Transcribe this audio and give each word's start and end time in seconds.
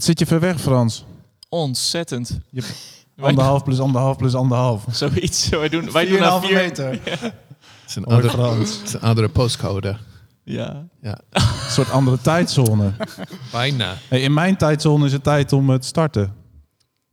Wat 0.00 0.08
zit 0.08 0.18
je 0.18 0.26
ver 0.26 0.40
weg, 0.40 0.60
Frans? 0.60 1.04
Ontzettend. 1.48 2.38
Je 2.50 2.62
anderhalf 3.20 3.64
plus 3.64 3.80
anderhalf 3.80 4.16
plus 4.16 4.34
anderhalf. 4.34 4.84
Zoiets. 4.90 5.48
Wij 5.48 5.68
doen, 5.68 5.92
wij 5.92 6.06
doen 6.06 6.24
aan 6.24 6.42
4,5 6.42 6.46
vier... 6.46 6.54
meter. 6.54 6.90
Het 7.00 7.88
is 7.88 7.96
een 7.96 8.04
andere, 8.04 8.30
Frans. 8.30 8.78
het 8.78 8.86
is 8.86 8.92
een 8.92 9.00
andere 9.00 9.28
postcode. 9.28 9.96
Ja. 10.44 10.86
Ja, 11.02 11.18
Een 11.30 11.42
soort 11.68 11.90
andere 11.90 12.20
tijdzone. 12.20 12.92
bijna. 13.52 13.94
Hey, 14.08 14.20
in 14.20 14.34
mijn 14.34 14.56
tijdzone 14.56 15.06
is 15.06 15.12
het 15.12 15.22
tijd 15.22 15.52
om 15.52 15.70
het 15.70 15.80
te 15.80 15.86
starten. 15.86 16.34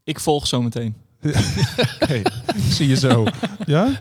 Ik 0.03 0.19
volg 0.19 0.47
zo 0.47 0.61
meteen. 0.61 0.95
Oké, 2.01 2.21
zie 2.69 2.87
je 2.87 2.95
zo. 2.95 3.25
Ja? 3.65 3.99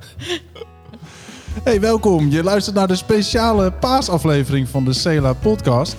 Hey, 1.62 1.80
welkom. 1.80 2.30
Je 2.30 2.42
luistert 2.42 2.76
naar 2.76 2.88
de 2.88 2.96
speciale 2.96 3.72
paasaflevering 3.72 4.68
van 4.68 4.84
de 4.84 4.92
Cela 4.92 5.32
podcast. 5.32 5.96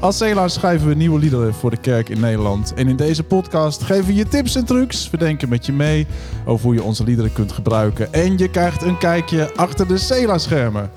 Als 0.00 0.16
Cela 0.16 0.48
schrijven 0.48 0.88
we 0.88 0.94
nieuwe 0.94 1.18
liederen 1.18 1.54
voor 1.54 1.70
de 1.70 1.76
kerk 1.76 2.08
in 2.08 2.20
Nederland. 2.20 2.74
En 2.74 2.88
in 2.88 2.96
deze 2.96 3.22
podcast 3.22 3.82
geven 3.82 4.06
we 4.06 4.14
je 4.14 4.28
tips 4.28 4.54
en 4.54 4.64
trucs. 4.64 5.10
We 5.10 5.16
denken 5.16 5.48
met 5.48 5.66
je 5.66 5.72
mee 5.72 6.06
over 6.44 6.64
hoe 6.66 6.74
je 6.74 6.82
onze 6.82 7.04
liederen 7.04 7.32
kunt 7.32 7.52
gebruiken. 7.52 8.12
En 8.12 8.38
je 8.38 8.50
krijgt 8.50 8.82
een 8.82 8.98
kijkje 8.98 9.54
achter 9.56 9.88
de 9.88 9.98
Cela-schermen. 9.98 10.90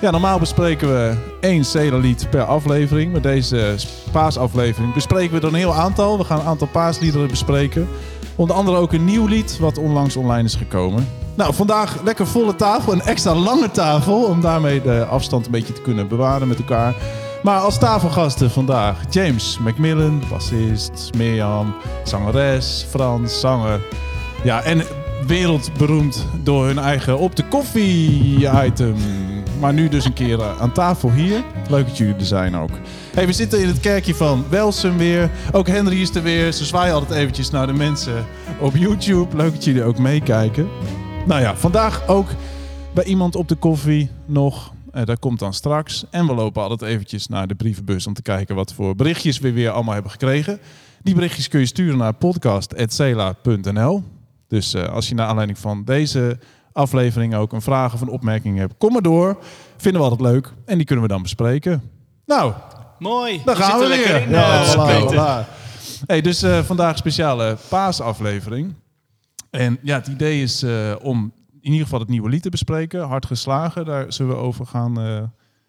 Ja, 0.00 0.10
normaal 0.10 0.38
bespreken 0.38 0.88
we 0.88 1.16
één 1.40 1.64
Cela-lied 1.64 2.26
per 2.30 2.42
aflevering. 2.42 3.12
Met 3.12 3.22
deze 3.22 3.74
paasaflevering 4.12 4.94
bespreken 4.94 5.34
we 5.34 5.40
er 5.40 5.48
een 5.48 5.54
heel 5.54 5.74
aantal. 5.74 6.18
We 6.18 6.24
gaan 6.24 6.40
een 6.40 6.46
aantal 6.46 6.68
paasliederen 6.68 7.28
bespreken. 7.28 7.88
Onder 8.36 8.56
andere 8.56 8.76
ook 8.76 8.92
een 8.92 9.04
nieuw 9.04 9.26
lied 9.26 9.58
wat 9.58 9.78
onlangs 9.78 10.16
online 10.16 10.44
is 10.44 10.54
gekomen. 10.54 11.08
Nou, 11.34 11.54
vandaag 11.54 12.02
lekker 12.02 12.26
volle 12.26 12.56
tafel. 12.56 12.92
Een 12.92 13.02
extra 13.02 13.34
lange 13.34 13.70
tafel 13.70 14.24
om 14.24 14.40
daarmee 14.40 14.82
de 14.82 15.04
afstand 15.04 15.46
een 15.46 15.52
beetje 15.52 15.72
te 15.72 15.82
kunnen 15.82 16.08
bewaren 16.08 16.48
met 16.48 16.58
elkaar. 16.58 16.94
Maar 17.42 17.60
als 17.60 17.78
tafelgasten 17.78 18.50
vandaag 18.50 19.02
James 19.10 19.58
Macmillan, 19.58 20.22
bassist, 20.30 21.10
Mirjam, 21.16 21.74
zangeres, 22.04 22.86
Frans, 22.88 23.40
zanger. 23.40 23.80
Ja, 24.44 24.62
en 24.62 24.82
wereldberoemd 25.26 26.26
door 26.42 26.66
hun 26.66 26.78
eigen 26.78 27.18
op 27.18 27.36
de 27.36 27.44
koffie 27.44 28.48
item. 28.64 28.94
Maar 29.60 29.72
nu 29.72 29.88
dus 29.88 30.04
een 30.04 30.12
keer 30.12 30.40
eh, 30.40 30.60
aan 30.60 30.72
tafel 30.72 31.12
hier. 31.12 31.42
Leuk 31.68 31.86
dat 31.86 31.96
jullie 31.96 32.14
er 32.14 32.24
zijn 32.24 32.56
ook. 32.56 32.70
Hey, 33.14 33.26
we 33.26 33.32
zitten 33.32 33.60
in 33.60 33.68
het 33.68 33.80
kerkje 33.80 34.14
van 34.14 34.44
Welsum 34.48 34.96
weer. 34.96 35.30
Ook 35.52 35.66
Henry 35.66 36.00
is 36.00 36.14
er 36.14 36.22
weer. 36.22 36.52
Ze 36.52 36.64
zwaaien 36.64 36.94
altijd 36.94 37.18
eventjes 37.18 37.50
naar 37.50 37.66
de 37.66 37.72
mensen 37.72 38.26
op 38.60 38.76
YouTube. 38.76 39.36
Leuk 39.36 39.52
dat 39.52 39.64
jullie 39.64 39.84
ook 39.84 39.98
meekijken. 39.98 40.68
Nou 41.26 41.40
ja, 41.40 41.56
vandaag 41.56 42.08
ook 42.08 42.28
bij 42.94 43.04
iemand 43.04 43.36
op 43.36 43.48
de 43.48 43.54
koffie 43.54 44.10
nog. 44.26 44.72
Eh, 44.92 45.04
dat 45.04 45.18
komt 45.18 45.38
dan 45.38 45.54
straks. 45.54 46.04
En 46.10 46.26
we 46.26 46.34
lopen 46.34 46.62
altijd 46.62 46.90
eventjes 46.90 47.26
naar 47.26 47.46
de 47.46 47.54
brievenbus 47.54 48.06
om 48.06 48.14
te 48.14 48.22
kijken 48.22 48.54
wat 48.54 48.72
voor 48.72 48.94
berichtjes 48.96 49.38
we 49.38 49.52
weer 49.52 49.70
allemaal 49.70 49.94
hebben 49.94 50.12
gekregen. 50.12 50.60
Die 51.02 51.14
berichtjes 51.14 51.48
kun 51.48 51.60
je 51.60 51.66
sturen 51.66 51.98
naar 51.98 52.12
podcast.cela.nl. 52.12 54.02
Dus 54.48 54.74
eh, 54.74 54.88
als 54.88 55.08
je 55.08 55.14
naar 55.14 55.26
aanleiding 55.26 55.58
van 55.58 55.84
deze 55.84 56.38
aflevering 56.72 57.34
ook 57.34 57.52
een 57.52 57.62
vraag 57.62 57.94
of 57.94 58.00
een 58.00 58.08
opmerking 58.08 58.58
hebt, 58.58 58.74
kom 58.78 58.92
maar 58.92 59.02
door. 59.02 59.38
Vinden 59.76 60.00
we 60.02 60.08
altijd 60.08 60.32
leuk. 60.32 60.52
En 60.64 60.76
die 60.76 60.86
kunnen 60.86 61.04
we 61.04 61.10
dan 61.10 61.22
bespreken. 61.22 61.82
Nou, 62.26 62.52
Mooi. 62.98 63.42
daar 63.44 63.56
gaan 63.56 63.78
we 63.78 63.86
weer. 63.86 63.96
lekker 63.96 64.22
in. 64.22 64.30
Ja, 64.30 64.62
eh, 64.62 64.70
voilà, 64.72 65.06
Peter. 65.06 65.16
voilà. 65.16 65.58
Hey, 66.06 66.20
dus 66.20 66.42
eh, 66.42 66.58
vandaag 66.58 66.90
een 66.92 66.98
speciale 66.98 67.56
paasaflevering. 67.68 68.74
En 69.50 69.78
ja, 69.82 69.96
het 69.96 70.06
idee 70.06 70.42
is 70.42 70.64
om 71.02 71.32
in 71.60 71.70
ieder 71.70 71.84
geval 71.84 72.00
het 72.00 72.08
nieuwe 72.08 72.28
lied 72.28 72.42
te 72.42 72.48
bespreken. 72.48 73.02
Hard 73.02 73.26
geslagen, 73.26 73.84
daar 73.84 74.12
zullen 74.12 74.36
we 74.36 74.42
over 74.42 74.66
gaan, 74.66 75.00
eh, 75.00 75.22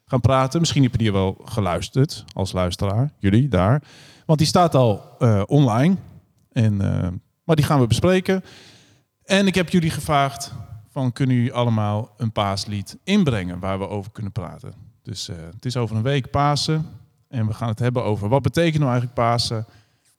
gaan 0.06 0.22
praten. 0.22 0.60
Misschien 0.60 0.84
heb 0.84 0.92
je 0.92 0.98
die 0.98 1.12
wel 1.12 1.42
geluisterd 1.46 2.24
als 2.34 2.52
luisteraar. 2.52 3.12
Jullie 3.18 3.48
daar. 3.48 3.84
Want 4.26 4.40
die 4.40 4.48
staat 4.48 4.76
al 4.76 5.16
eh, 5.20 5.42
online. 5.46 5.96
En, 6.52 6.82
eh, 6.82 7.10
maar 7.44 7.56
die 7.56 7.66
gaan 7.66 7.80
we 7.80 7.88
bespreken. 7.88 8.44
En 9.24 9.48
ik 9.48 9.56
heb 9.56 9.70
jullie 9.70 9.90
gevraagd 9.90 10.54
van 10.90 11.12
kunnen 11.12 11.36
jullie 11.36 11.54
allemaal 11.54 12.14
een 12.18 12.32
paaslied 12.32 12.98
inbrengen 13.04 13.60
waar 13.60 13.80
we 13.80 13.88
over 13.88 14.12
kunnen 14.12 14.32
praten. 14.32 14.74
Dus 15.04 15.28
het 15.28 15.66
is 15.66 15.78
over 15.78 15.96
een 15.96 16.02
week 16.02 16.30
Pasen. 16.30 16.86
En 17.28 17.48
we 17.48 17.54
gaan 17.54 17.68
het 17.68 17.80
hebben 17.80 18.04
over 18.04 18.30
wat 18.30 18.42
betekent 18.42 18.80
nou 18.80 18.92
eigenlijk 18.92 19.14
Pasen. 19.14 19.66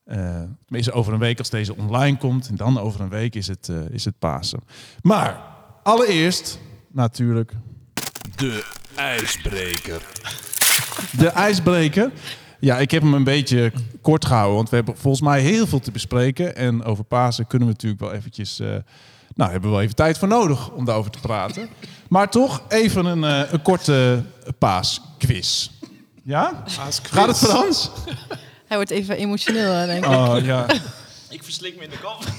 Eh 0.03 0.41
tenminste 0.65 0.91
over 0.91 1.13
een 1.13 1.19
week 1.19 1.39
als 1.39 1.49
deze 1.49 1.75
online 1.75 2.17
komt. 2.17 2.47
En 2.47 2.55
dan 2.55 2.79
over 2.79 3.01
een 3.01 3.09
week 3.09 3.35
is 3.35 3.47
het, 3.47 3.71
is 3.89 4.05
het 4.05 4.19
Pasen. 4.19 4.59
Maar 5.01 5.52
allereerst 5.83 6.59
natuurlijk 6.91 7.51
de 8.35 8.65
ijsbreker. 8.95 10.01
De 11.17 11.27
ijsbreker. 11.27 12.11
Ja, 12.59 12.77
ik 12.77 12.91
heb 12.91 13.01
hem 13.01 13.13
een 13.13 13.23
beetje 13.23 13.71
kort 14.01 14.25
gehouden. 14.25 14.55
Want 14.55 14.69
we 14.69 14.75
hebben 14.75 14.97
volgens 14.97 15.23
mij 15.23 15.41
heel 15.41 15.67
veel 15.67 15.79
te 15.79 15.91
bespreken. 15.91 16.55
En 16.55 16.83
over 16.83 17.03
Pasen 17.03 17.47
kunnen 17.47 17.67
we 17.67 17.73
natuurlijk 17.73 18.01
wel 18.01 18.13
eventjes... 18.13 18.59
eh, 18.59 18.67
nou, 19.35 19.51
hebben 19.51 19.69
we 19.69 19.75
wel 19.75 19.81
even 19.81 19.95
tijd 19.95 20.17
voor 20.17 20.27
nodig 20.27 20.69
om 20.71 20.85
daarover 20.85 21.11
te 21.11 21.19
praten. 21.19 21.69
Maar 22.09 22.29
toch 22.29 22.61
even 22.67 23.05
een, 23.05 23.23
eh, 23.23 23.51
een 23.51 23.61
korte 23.61 24.23
paasquiz. 24.57 25.69
Ja? 26.23 26.63
Gaat 27.01 27.27
het 27.27 27.37
Frans? 27.37 27.89
Hij 28.67 28.77
wordt 28.77 28.91
even 28.91 29.17
emotioneel, 29.17 29.85
denk 29.85 30.05
ik. 30.05 30.11
Oh, 30.11 30.35
ja. 30.41 30.65
Ik 31.33 31.43
verslik 31.43 31.77
me 31.77 31.83
in 31.83 31.89
de 31.89 31.99
kop. 32.01 32.23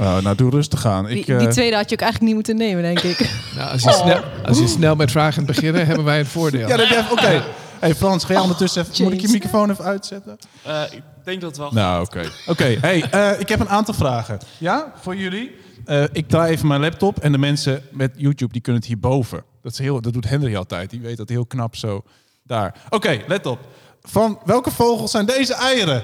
Oh, 0.00 0.18
nou, 0.18 0.36
doe 0.36 0.50
rustig 0.50 0.86
aan. 0.86 1.06
Die, 1.06 1.18
Ik, 1.18 1.26
die 1.26 1.36
eh, 1.36 1.48
tweede 1.48 1.76
had 1.76 1.88
je 1.90 1.94
ook 1.94 2.00
eigenlijk 2.02 2.20
niet 2.20 2.34
moeten 2.34 2.56
nemen, 2.56 2.82
denk 2.82 2.98
ik. 2.98 3.18
Nou, 3.56 3.70
als, 3.70 3.82
je 3.82 3.92
snel, 3.92 4.22
als 4.44 4.58
je 4.58 4.66
snel 4.66 4.94
met 4.96 5.10
vragen 5.10 5.46
beginnen, 5.46 5.86
hebben 5.86 6.04
wij 6.04 6.18
een 6.18 6.26
voordeel. 6.26 6.68
ja, 6.68 7.06
Oké. 7.10 7.44
Hey 7.80 7.94
Frans, 7.94 8.24
ga 8.24 8.32
jij 8.32 8.42
ondertussen 8.42 8.82
even... 8.82 9.04
Moet 9.04 9.12
ik 9.12 9.20
je 9.20 9.28
microfoon 9.28 9.70
even 9.70 9.84
uitzetten? 9.84 10.38
Eh, 10.62 10.82
ik 10.90 11.02
denk 11.24 11.40
dat 11.40 11.56
wel. 11.56 11.72
Nou, 11.72 12.04
oké. 12.04 12.30
Oké, 12.46 12.76
hey, 12.80 13.10
eh, 13.10 13.40
ik 13.40 13.48
heb 13.48 13.60
een 13.60 13.68
aantal 13.68 13.94
vragen. 13.94 14.38
Ja, 14.58 14.92
voor 15.00 15.16
jullie. 15.16 15.56
Eh, 15.84 16.02
ik 16.12 16.28
draai 16.28 16.52
even 16.52 16.66
mijn 16.66 16.80
laptop 16.80 17.18
en 17.18 17.32
de 17.32 17.38
mensen 17.38 17.82
met 17.90 18.12
YouTube 18.16 18.52
die 18.52 18.62
kunnen 18.62 18.80
het 18.80 18.90
hierboven. 18.90 19.44
Dat, 19.62 19.72
is 19.72 19.78
heel, 19.78 20.00
dat 20.00 20.12
doet 20.12 20.28
Henry 20.28 20.56
altijd. 20.56 20.90
Die 20.90 21.00
weet 21.00 21.16
dat 21.16 21.28
heel 21.28 21.46
knap 21.46 21.76
zo 21.76 22.04
daar. 22.42 22.74
Oké, 22.88 23.20
let 23.26 23.46
op. 23.46 23.58
Van 24.02 24.40
welke 24.44 24.70
vogels 24.70 25.10
zijn 25.10 25.26
deze 25.26 25.54
eieren? 25.54 26.02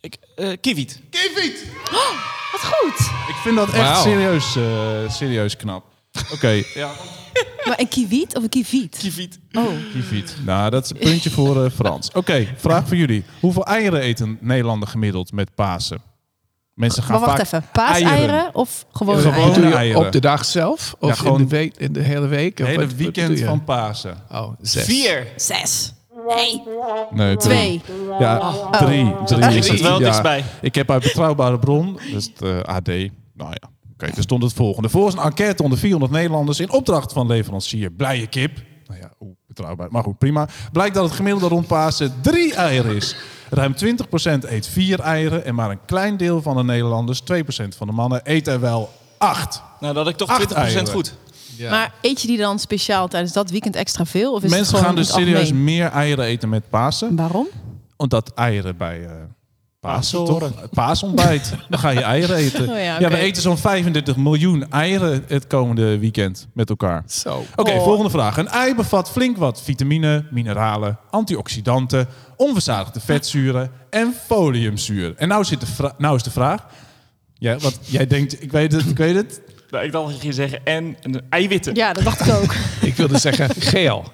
Ik, 0.00 0.16
eh 0.36 0.48
Kiwiet. 0.60 1.00
Kievit! 1.10 1.64
Wat 2.52 2.64
goed. 2.64 3.00
Ik 3.28 3.34
vind 3.42 3.56
dat 3.56 3.70
echt 3.70 4.00
serieus, 4.02 4.56
eh, 4.56 5.10
serieus 5.10 5.56
knap. 5.56 5.84
Oké, 6.34 6.62
ja. 6.74 6.90
Maar 7.64 7.80
een 7.80 7.88
kiwiet 7.88 8.36
of 8.36 8.42
een 8.42 8.48
kiviet? 8.48 8.96
Kiwiet. 8.98 9.38
Oh, 9.52 9.68
Kievit. 9.92 10.36
Nou, 10.44 10.70
dat 10.70 10.84
is 10.84 10.90
een 10.90 10.96
puntje 10.98 11.30
voor 11.30 11.64
eh, 11.64 11.70
Frans. 11.70 12.10
Oké, 12.14 12.46
vraag 12.56 12.86
voor 12.88 12.96
jullie. 12.96 13.24
Hoeveel 13.40 13.64
eieren 13.66 14.02
eet 14.04 14.20
een 14.20 14.38
Nederlander 14.40 14.88
gemiddeld 14.88 15.32
met 15.32 15.54
Pasen? 15.54 16.00
Mensen 16.74 17.02
gaan 17.02 17.20
maar 17.20 17.28
wacht 17.28 17.48
vaak 17.48 17.60
even. 17.62 17.68
Paaseieren 17.72 18.54
of 18.54 18.86
gewone 18.92 19.20
Gewone 19.20 19.42
eieren? 19.42 19.72
Eieren. 19.72 20.06
op 20.06 20.12
de 20.12 20.20
dag 20.20 20.44
zelf? 20.44 20.94
Of 20.98 21.08
Ja, 21.08 21.14
gewoon 21.14 21.40
in, 21.40 21.48
de 21.48 21.56
week, 21.56 21.76
in 21.76 21.92
de 21.92 22.00
hele 22.00 22.26
week? 22.26 22.58
Het 22.58 22.66
Of 22.66 22.66
hele 22.66 22.80
wat- 22.80 22.90
wat 22.90 23.00
weekend 23.00 23.40
van 23.40 23.64
Pasen. 23.64 24.22
Oh, 24.30 24.52
zes. 24.60 24.84
Vier. 24.84 25.26
Zes. 25.36 25.92
Nee. 26.36 26.62
Nee, 27.10 27.36
drie. 27.36 27.80
Twee. 27.82 27.82
Ja, 28.18 28.52
drie. 28.70 29.14
drie. 29.24 29.54
Ik 29.56 29.62
zat 29.64 29.80
wel 29.80 29.92
Ja, 29.92 29.98
dichtstbij. 30.04 30.44
Ik 30.60 30.74
heb 30.74 30.90
uit 30.90 31.02
betrouwbare 31.02 31.58
bron, 31.58 31.98
dus 32.12 32.24
het 32.24 32.42
eh, 32.42 32.74
AD. 32.74 32.86
Nou 32.86 33.50
ja, 33.50 33.68
oké, 33.92 34.06
er 34.16 34.22
stond 34.22 34.42
het 34.42 34.52
volgende. 34.52 34.88
Volgens 34.88 35.14
een 35.16 35.22
enquête 35.22 35.62
onder 35.62 35.78
400 35.78 36.12
Nederlanders 36.12 36.60
in 36.60 36.70
opdracht 36.70 37.12
van 37.12 37.26
leverancier 37.26 37.90
Blije 37.90 38.26
Kip. 38.26 38.58
Nou 38.86 39.00
ja, 39.00 39.10
oeh, 39.20 39.32
betrouwbaar. 39.46 39.88
Maar 39.90 40.02
goed, 40.02 40.18
prima. 40.18 40.48
Blijkt 40.72 40.94
dat 40.94 41.04
het 41.04 41.12
gemiddelde 41.14 41.48
rond 41.48 41.66
Pasen 41.66 42.14
drie 42.22 42.54
eieren 42.54 42.96
is. 42.96 43.16
Ruim 43.50 43.74
20% 43.84 44.38
eet 44.48 44.66
vier 44.66 45.00
eieren 45.00 45.44
en 45.44 45.54
maar 45.54 45.70
een 45.70 45.84
klein 45.86 46.16
deel 46.16 46.42
van 46.42 46.56
de 46.56 46.64
Nederlanders, 46.64 47.22
2% 47.22 47.24
van 47.76 47.86
de 47.86 47.92
mannen, 47.92 48.20
eet 48.24 48.46
er 48.46 48.60
wel 48.60 48.90
acht. 49.18 49.62
Nou, 49.80 49.94
dat 49.94 50.04
had 50.04 50.12
ik 50.12 50.18
toch 50.18 50.28
Acht 50.28 50.50
20% 50.54 50.56
eieren. 50.56 50.88
goed. 50.88 51.14
Ja. 51.58 51.70
Maar 51.70 51.92
eet 52.00 52.20
je 52.20 52.26
die 52.26 52.38
dan 52.38 52.58
speciaal 52.58 53.08
tijdens 53.08 53.32
dat 53.32 53.50
weekend 53.50 53.76
extra 53.76 54.04
veel? 54.04 54.32
Of 54.32 54.42
is 54.42 54.50
Mensen 54.50 54.76
het 54.76 54.84
gaan 54.84 54.94
dus 54.94 55.12
serieus 55.12 55.38
algemeen? 55.38 55.64
meer 55.64 55.86
eieren 55.90 56.24
eten 56.24 56.48
met 56.48 56.68
Pasen. 56.70 57.16
Waarom? 57.16 57.46
Omdat 57.96 58.32
eieren 58.34 58.76
bij 58.76 59.04
eh 59.04 59.10
Pasen, 59.80 60.24
toch? 60.24 60.50
Paasontbijt. 60.70 61.52
Dan 61.70 61.78
ga 61.78 61.90
je 61.90 62.00
eieren 62.02 62.36
eten. 62.36 62.68
Oh 62.68 62.78
ja, 62.82 62.98
we 63.10 63.16
eten 63.18 63.42
zo'n 63.42 63.56
35 63.58 64.16
miljoen 64.16 64.70
eieren 64.70 65.24
het 65.28 65.46
komende 65.46 65.98
weekend 65.98 66.48
met 66.52 66.68
elkaar. 66.70 67.02
Zo. 67.06 67.44
Oké, 67.56 67.70
Oh. 67.72 67.82
volgende 67.82 68.10
vraag. 68.10 68.36
Een 68.36 68.48
ei 68.48 68.74
bevat 68.74 69.10
flink 69.10 69.36
wat 69.36 69.62
vitamine, 69.62 70.24
mineralen, 70.30 70.98
antioxidanten, 71.10 72.06
onverzadigde 72.36 73.00
vetzuren 73.00 73.70
en 73.90 74.14
foliumzuur. 74.26 75.14
En 75.16 75.28
nou, 75.28 75.44
zit 75.44 75.60
de 75.60 75.92
nou 75.98 76.16
is 76.16 76.22
de 76.22 76.30
vraag. 76.30 76.66
Ja, 77.34 77.56
wat 77.58 77.78
jij 77.80 78.06
denkt, 78.06 78.42
ik 78.42 78.52
weet 78.52 78.72
het, 78.72 78.86
ik 78.90 78.96
weet 78.96 79.14
het. 79.14 79.40
Nou, 79.70 79.84
ik 79.84 79.92
dacht 79.92 80.12
dat 80.12 80.22
je 80.22 80.32
zeggen 80.32 80.64
en 80.64 80.96
een 81.02 81.22
eiwitten. 81.30 81.74
Ja, 81.74 81.92
dat 81.92 82.04
dacht 82.04 82.26
ik 82.26 82.32
ook. 82.34 82.54
Ik 82.88 82.94
wilde 82.94 83.18
zeggen 83.18 83.50
geel. 83.50 84.04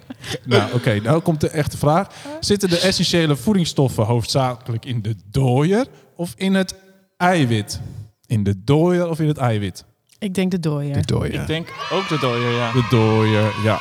Nou, 0.45 0.73
oké, 0.73 1.01
nou 1.01 1.21
komt 1.21 1.41
de 1.41 1.49
echte 1.49 1.77
vraag. 1.77 2.09
Zitten 2.41 2.69
de 2.69 2.79
essentiële 2.79 3.37
voedingsstoffen 3.37 4.05
hoofdzakelijk 4.05 4.85
in 4.85 5.03
de 5.03 5.15
dooier 5.31 5.87
of 6.17 6.35
in 6.37 6.55
het 6.55 6.75
eiwit? 7.17 7.81
In 8.27 8.43
de 8.43 8.65
dooier 8.65 9.09
of 9.09 9.21
in 9.21 9.29
het 9.29 9.37
eiwit? 9.37 9.85
Ik 10.19 10.35
denk 10.35 10.51
de 10.51 10.61
dooier. 10.61 10.95
De 10.95 11.07
dooie. 11.07 11.33
Ik 11.33 11.47
denk 11.47 11.69
ook 11.91 12.09
de 12.09 12.19
dooier, 12.19 12.51
ja. 12.51 12.73
De 12.73 12.87
dooier, 12.91 13.53
ja. 13.63 13.79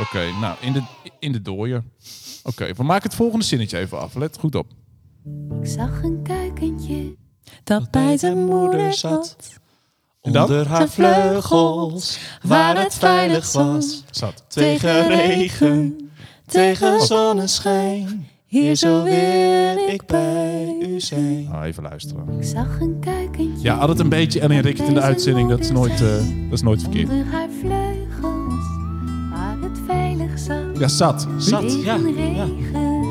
Oké, 0.00 0.24
nou, 0.40 0.56
in 0.60 0.72
de, 0.72 0.82
in 1.18 1.32
de 1.32 1.42
dooier. 1.42 1.82
Oké, 2.42 2.72
we 2.72 2.82
maken 2.82 3.02
het 3.08 3.14
volgende 3.14 3.44
zinnetje 3.44 3.78
even 3.78 4.00
af. 4.00 4.14
Let 4.14 4.36
goed 4.38 4.54
op. 4.54 4.66
Ik 5.62 5.68
zag 5.68 6.02
een 6.02 6.22
kuikentje. 6.22 7.16
Dat 7.64 7.90
bij 7.90 8.16
zijn 8.16 8.44
moeder 8.44 8.92
zat. 8.92 9.36
En 10.28 10.34
dan? 10.34 10.42
Onder 10.42 10.68
haar 10.68 10.88
vleugels, 10.88 12.18
waar 12.42 12.82
het 12.82 12.94
veilig 12.94 13.52
was. 13.52 14.04
Zat. 14.10 14.44
Tegen 14.48 15.08
regen, 15.08 16.10
tegen 16.46 17.00
zonneschijn. 17.00 18.28
Hier 18.46 18.74
zo 18.74 19.02
wil 19.02 19.88
ik 19.88 20.06
bij 20.06 20.76
u 20.80 21.00
zijn. 21.00 21.44
Nou, 21.44 21.64
even 21.64 21.82
luisteren. 21.82 22.38
Ik 22.38 22.44
zag 22.44 22.80
een 22.80 22.96
kuikentje. 23.00 23.62
Ja, 23.62 23.76
altijd 23.76 23.98
een 23.98 24.08
beetje 24.08 24.40
Ellie 24.40 24.60
Rickert 24.60 24.88
in 24.88 24.94
de 24.94 25.00
uitzending. 25.00 25.48
Dat 25.48 25.58
is 25.58 25.70
nooit, 25.70 26.00
eh, 26.00 26.16
dat 26.16 26.52
is 26.52 26.62
nooit 26.62 26.80
verkeerd. 26.80 27.08
Onder 27.08 27.26
haar 27.26 27.48
vleugels, 27.60 28.66
waar 29.30 29.56
het 29.60 29.78
veilig 29.86 30.38
zat. 30.38 30.78
Ja, 30.78 30.88
zat. 30.88 31.26
Zat, 31.38 31.82
ja. 31.82 31.96
Tegen 31.96 32.34
ja. 32.34 32.44
regen, 32.44 33.06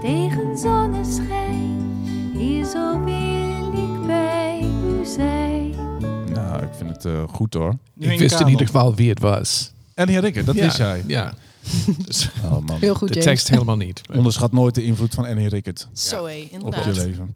tegen 0.00 0.58
zonneschijn. 0.58 1.86
Hier 2.32 2.64
zo 2.64 3.04
wil 3.04 3.72
ik 3.72 4.06
bij 4.06 4.60
u 4.60 5.04
zijn. 5.04 5.87
Nou, 6.50 6.62
ik 6.62 6.68
vind 6.76 6.90
het 6.90 7.04
eh, 7.04 7.22
goed 7.28 7.54
hoor. 7.54 7.74
Nu 7.94 8.12
Ik 8.12 8.18
wist 8.18 8.40
in 8.40 8.48
ieder 8.48 8.66
geval 8.66 8.94
wie 8.94 9.08
het 9.08 9.20
was. 9.20 9.72
Ellie 9.94 10.18
Rickert, 10.18 10.46
dat 10.46 10.54
ja, 10.54 10.62
wist 10.64 10.76
jij. 10.76 11.02
Ja, 11.06 11.34
Oh 12.44 12.58
man. 12.58 12.78
Heel 12.80 12.94
goed, 12.94 13.08
de 13.08 13.14
James. 13.14 13.26
tekst 13.28 13.48
helemaal 13.48 13.76
niet. 13.76 14.00
Onderschat 14.16 14.52
nooit 14.52 14.74
de 14.74 14.84
invloed 14.84 15.14
van 15.14 15.26
Ellie 15.26 15.48
Rickert 15.48 15.88
Zo 15.92 16.26
hé, 16.26 16.48
op 16.62 16.74
je 16.74 16.92
leven. 16.92 17.34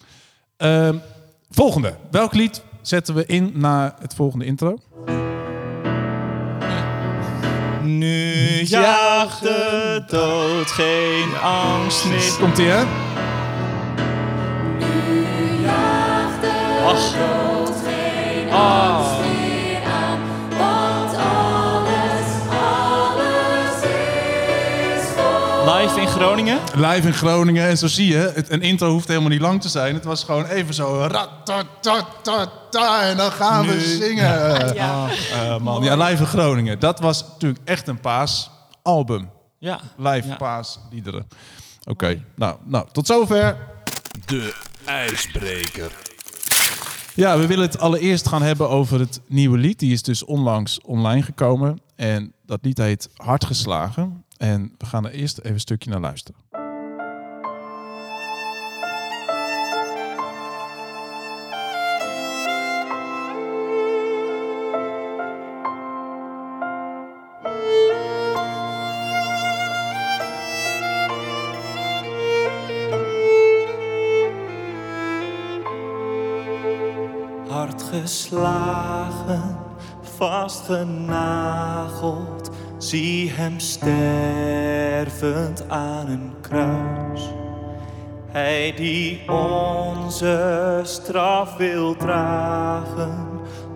Ehm, 0.57 0.97
volgende. 1.51 1.95
Welk 2.11 2.35
lied 2.35 2.63
zetten 2.83 3.15
we 3.15 3.27
in 3.27 3.51
na 3.55 3.97
het 4.01 4.15
volgende 4.15 4.45
intro? 4.45 4.79
Nu 7.83 8.63
jaagt 8.63 9.43
de 9.43 10.05
dood 10.07 10.67
geen 10.67 11.37
angst 11.43 12.05
meer. 12.05 12.37
Komt 12.41 12.59
ie 12.59 12.67
hè? 12.67 12.83
Ach. 16.85 17.15
Ah. 17.17 17.52
Live 25.65 26.01
in 26.01 26.07
Groningen. 26.09 26.59
Live 26.75 27.07
in 27.07 27.13
Groningen. 27.15 27.69
En 27.69 27.79
zo 27.79 27.87
zie 27.87 28.07
je, 28.07 28.33
het, 28.35 28.51
een 28.51 28.63
intro 28.63 28.91
hoeft 28.91 29.09
helemaal 29.09 29.29
niet 29.29 29.41
lang 29.41 29.61
te 29.61 29.69
zijn. 29.69 29.95
Het 29.95 30.05
was 30.05 30.25
gewoon 30.25 30.47
even 30.47 30.75
zo... 30.75 31.07
ratatatata, 31.07 33.03
En 33.03 33.17
dan 33.17 33.33
gaan 33.33 33.67
we 33.67 33.81
zingen. 33.81 34.75
Ja. 34.75 35.09
Eh, 35.33 35.59
man. 35.59 35.83
Ja, 35.83 35.97
live 35.97 36.23
in 36.23 36.29
Groningen. 36.29 36.79
Dat 36.79 37.01
was 37.01 37.25
natuurlijk 37.25 37.61
echt 37.65 37.89
een 37.89 38.01
paasalbum. 38.01 39.31
Ja. 39.59 39.81
Live 39.97 40.29
Ja. 40.29 40.37
paasliederen. 40.37 41.29
Oké, 41.85 42.23
nou, 42.35 42.57
nou, 42.65 42.87
tot 42.93 43.07
zover. 43.07 43.57
De 44.27 44.55
ijsbreker. 44.85 45.91
Ja, 47.15 47.39
we 47.39 47.47
willen 47.47 47.65
het 47.65 47.79
allereerst 47.79 48.29
gaan 48.29 48.43
hebben 48.43 48.69
over 48.69 49.01
het 49.01 49.21
nieuwe 49.29 49.59
lied. 49.59 49.79
Die 49.79 49.93
is 49.93 50.03
dus 50.03 50.25
onlangs 50.25 50.81
online 50.81 51.23
gekomen. 51.23 51.81
En 51.97 52.33
dat 52.47 52.59
lied 52.63 52.79
heet 52.79 53.09
Hard 53.17 53.45
geslagen. 53.45 54.25
En 54.37 54.75
we 54.79 54.87
gaan 54.87 55.07
er 55.07 55.13
eerst 55.13 55.39
even 55.39 55.53
een 55.53 55.61
stukje 55.61 55.91
naar 55.91 56.01
luisteren. 56.01 56.41
Geslagen, 78.03 79.57
vastgenageld. 80.01 82.51
Zie 82.79 83.31
hem 83.31 83.59
stervend 83.59 85.65
aan 85.69 86.09
een 86.09 86.33
kruis. 86.41 87.33
Hij 88.27 88.73
die 88.77 89.31
onze 89.31 90.81
straf 90.83 91.57
wil 91.57 91.97
dragen, 91.97 93.27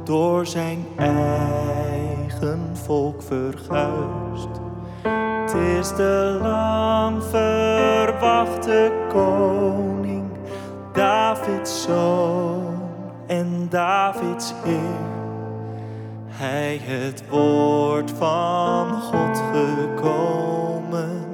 door 0.04 0.46
zijn 0.46 0.86
eigen 0.96 2.70
volk 2.72 3.22
verguisd. 3.22 4.48
Het 5.02 5.54
is 5.54 5.88
de 5.88 6.38
lang 6.42 7.24
verwachte 7.24 8.92
koning, 9.08 10.24
Davids 10.92 11.82
zoon 11.82 12.75
en 13.26 13.68
Davids 13.68 14.52
Heer. 14.64 15.14
Hij 16.26 16.78
het 16.82 17.28
woord 17.28 18.10
van 18.10 19.02
God 19.02 19.42
gekomen, 19.52 21.26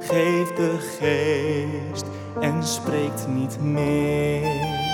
geeft 0.00 0.56
de 0.56 0.76
geest 0.98 2.06
en 2.40 2.64
spreekt 2.64 3.28
niet 3.28 3.60
meer. 3.60 4.84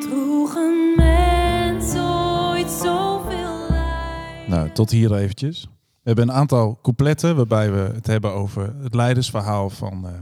Droeg 0.00 0.54
een 0.54 0.94
mens 0.96 1.94
ooit 1.96 2.70
zoveel 2.70 3.66
lijden? 3.68 4.48
Nou, 4.48 4.70
tot 4.72 4.90
hier 4.90 5.14
eventjes. 5.14 5.68
We 6.02 6.08
hebben 6.08 6.28
een 6.28 6.34
aantal 6.34 6.78
coupletten 6.82 7.36
waarbij 7.36 7.72
we 7.72 7.90
het 7.94 8.06
hebben 8.06 8.32
over 8.32 8.74
het 8.82 8.94
leidersverhaal 8.94 9.70
van, 9.70 10.06
eh, 10.06 10.12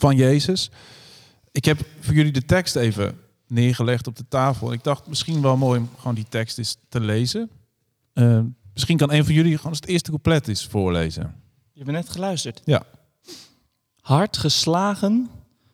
van 0.00 0.16
Jezus. 0.16 0.70
Ik 1.52 1.64
heb 1.64 1.80
voor 2.00 2.14
jullie 2.14 2.32
de 2.32 2.44
tekst 2.44 2.76
even 2.76 3.18
neergelegd 3.46 4.06
op 4.06 4.16
de 4.16 4.28
tafel. 4.28 4.72
Ik 4.72 4.84
dacht 4.84 5.06
misschien 5.06 5.42
wel 5.42 5.56
mooi 5.56 5.80
om 5.80 5.90
gewoon 5.96 6.14
die 6.14 6.26
tekst 6.28 6.58
eens 6.58 6.76
te 6.88 7.00
lezen. 7.00 7.50
Eh, 8.12 8.40
misschien 8.72 8.96
kan 8.96 9.12
een 9.12 9.24
van 9.24 9.34
jullie 9.34 9.56
gewoon 9.56 9.72
eens 9.72 9.80
het 9.80 9.90
eerste 9.90 10.10
couplet 10.10 10.48
eens 10.48 10.66
voorlezen. 10.66 11.34
Je 11.72 11.80
hebt 11.80 11.92
net 11.92 12.08
geluisterd. 12.08 12.60
Ja. 12.64 12.82
Hard 14.00 14.36
geslagen, 14.36 15.30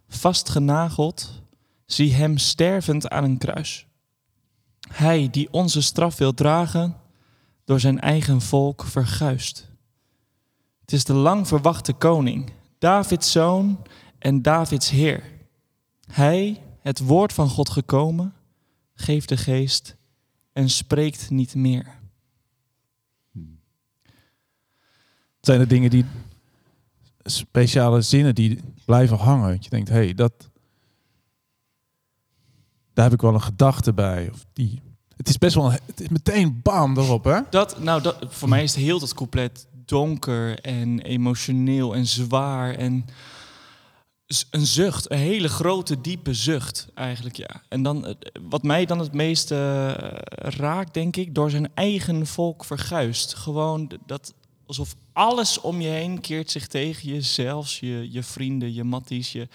vastgenageld, 0.08 1.42
zie 1.86 2.14
hem 2.14 2.38
stervend 2.38 3.08
aan 3.08 3.24
een 3.24 3.38
kruis. 3.38 3.86
Hij 4.88 5.28
die 5.30 5.48
onze 5.50 5.82
straf 5.82 6.16
wil 6.16 6.34
dragen, 6.34 6.96
door 7.64 7.80
zijn 7.80 8.00
eigen 8.00 8.40
volk 8.40 8.84
verguist. 8.84 9.68
Het 10.80 10.92
is 10.92 11.04
de 11.04 11.12
lang 11.12 11.48
verwachte 11.48 11.92
koning, 11.92 12.52
Davids 12.78 13.32
zoon 13.32 13.78
en 14.26 14.42
Davids 14.42 14.90
heer. 14.90 15.22
Hij, 16.12 16.62
het 16.80 16.98
woord 16.98 17.32
van 17.32 17.48
God 17.48 17.68
gekomen, 17.68 18.34
geeft 18.94 19.28
de 19.28 19.36
geest 19.36 19.96
en 20.52 20.70
spreekt 20.70 21.30
niet 21.30 21.54
meer. 21.54 21.86
Het 25.36 25.54
zijn 25.54 25.58
de 25.58 25.66
dingen 25.66 25.90
die 25.90 26.04
speciale 27.24 28.00
zinnen 28.00 28.34
die 28.34 28.60
blijven 28.84 29.16
hangen. 29.16 29.50
Dat 29.50 29.64
je 29.64 29.70
denkt, 29.70 29.88
hé, 29.88 29.94
hey, 29.94 30.14
dat. 30.14 30.50
Daar 32.92 33.04
heb 33.04 33.14
ik 33.14 33.20
wel 33.20 33.34
een 33.34 33.42
gedachte 33.42 33.92
bij. 33.92 34.30
Of 34.32 34.46
die. 34.52 34.82
Het 35.16 35.28
is 35.28 35.38
best 35.38 35.54
wel. 35.54 35.70
Het 35.70 36.00
is 36.00 36.08
meteen 36.08 36.60
bam 36.62 36.96
erop, 36.98 37.24
hè? 37.24 37.40
Dat, 37.50 37.78
nou, 37.78 38.02
dat, 38.02 38.26
voor 38.28 38.48
mij 38.48 38.62
is 38.62 38.74
het 38.74 38.84
heel 38.84 38.98
dat 38.98 39.14
couplet 39.14 39.66
donker 39.84 40.60
en 40.60 41.00
emotioneel 41.00 41.94
en 41.94 42.06
zwaar 42.06 42.74
en 42.74 43.04
een 44.50 44.66
zucht, 44.66 45.10
een 45.10 45.18
hele 45.18 45.48
grote, 45.48 46.00
diepe 46.00 46.34
zucht 46.34 46.88
eigenlijk, 46.94 47.36
ja. 47.36 47.62
En 47.68 47.82
dan, 47.82 48.06
eh, 48.06 48.14
wat 48.42 48.62
mij 48.62 48.84
dan 48.84 48.98
het 48.98 49.12
meest 49.12 49.50
eh, 49.50 49.94
raakt, 50.28 50.94
denk 50.94 51.16
ik, 51.16 51.34
door 51.34 51.50
zijn 51.50 51.68
eigen 51.74 52.26
volk 52.26 52.64
verguist. 52.64 53.34
Gewoon 53.34 53.90
dat, 54.06 54.34
alsof 54.66 54.94
alles 55.12 55.60
om 55.60 55.80
je 55.80 55.88
heen 55.88 56.20
keert 56.20 56.50
zich 56.50 56.66
tegen 56.66 57.14
je, 57.14 57.20
zelfs 57.20 57.80
je, 57.80 58.08
je 58.12 58.22
vrienden, 58.22 58.74
je 58.74 58.84
matties, 58.84 59.32
je, 59.32 59.48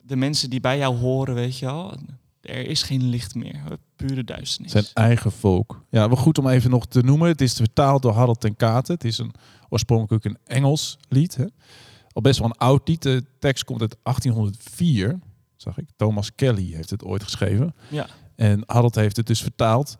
de 0.00 0.16
mensen 0.16 0.50
die 0.50 0.60
bij 0.60 0.78
jou 0.78 0.96
horen, 0.96 1.34
weet 1.34 1.58
je 1.58 1.66
wel. 1.66 1.94
Er 2.40 2.68
is 2.68 2.82
geen 2.82 3.08
licht 3.08 3.34
meer, 3.34 3.62
pure 3.96 4.24
duisternis. 4.24 4.72
Zijn 4.72 4.86
eigen 4.94 5.32
volk. 5.32 5.84
Ja, 5.90 6.08
wel 6.08 6.16
goed 6.16 6.38
om 6.38 6.48
even 6.48 6.70
nog 6.70 6.86
te 6.86 7.02
noemen. 7.02 7.28
Het 7.28 7.40
is 7.40 7.54
vertaald 7.54 8.02
door 8.02 8.12
Harold 8.12 8.40
ten 8.40 8.56
Katen. 8.56 8.94
Het 8.94 9.04
is 9.04 9.18
een, 9.18 9.32
oorspronkelijk 9.68 10.24
een 10.24 10.38
Engels 10.44 10.98
lied. 11.08 11.36
Hè? 11.36 11.44
Al 12.12 12.22
best 12.22 12.38
wel 12.38 12.48
een 12.48 12.56
oud 12.58 12.88
lied. 12.88 13.02
De 13.02 13.24
tekst 13.38 13.64
komt 13.64 13.80
uit 13.80 13.96
1804, 14.02 15.18
zag 15.56 15.78
ik. 15.78 15.84
Thomas 15.96 16.34
Kelly 16.34 16.72
heeft 16.74 16.90
het 16.90 17.04
ooit 17.04 17.22
geschreven. 17.22 17.74
Ja. 17.88 18.06
En 18.36 18.62
Harold 18.66 18.94
heeft 18.94 19.16
het 19.16 19.26
dus 19.26 19.42
vertaald. 19.42 19.96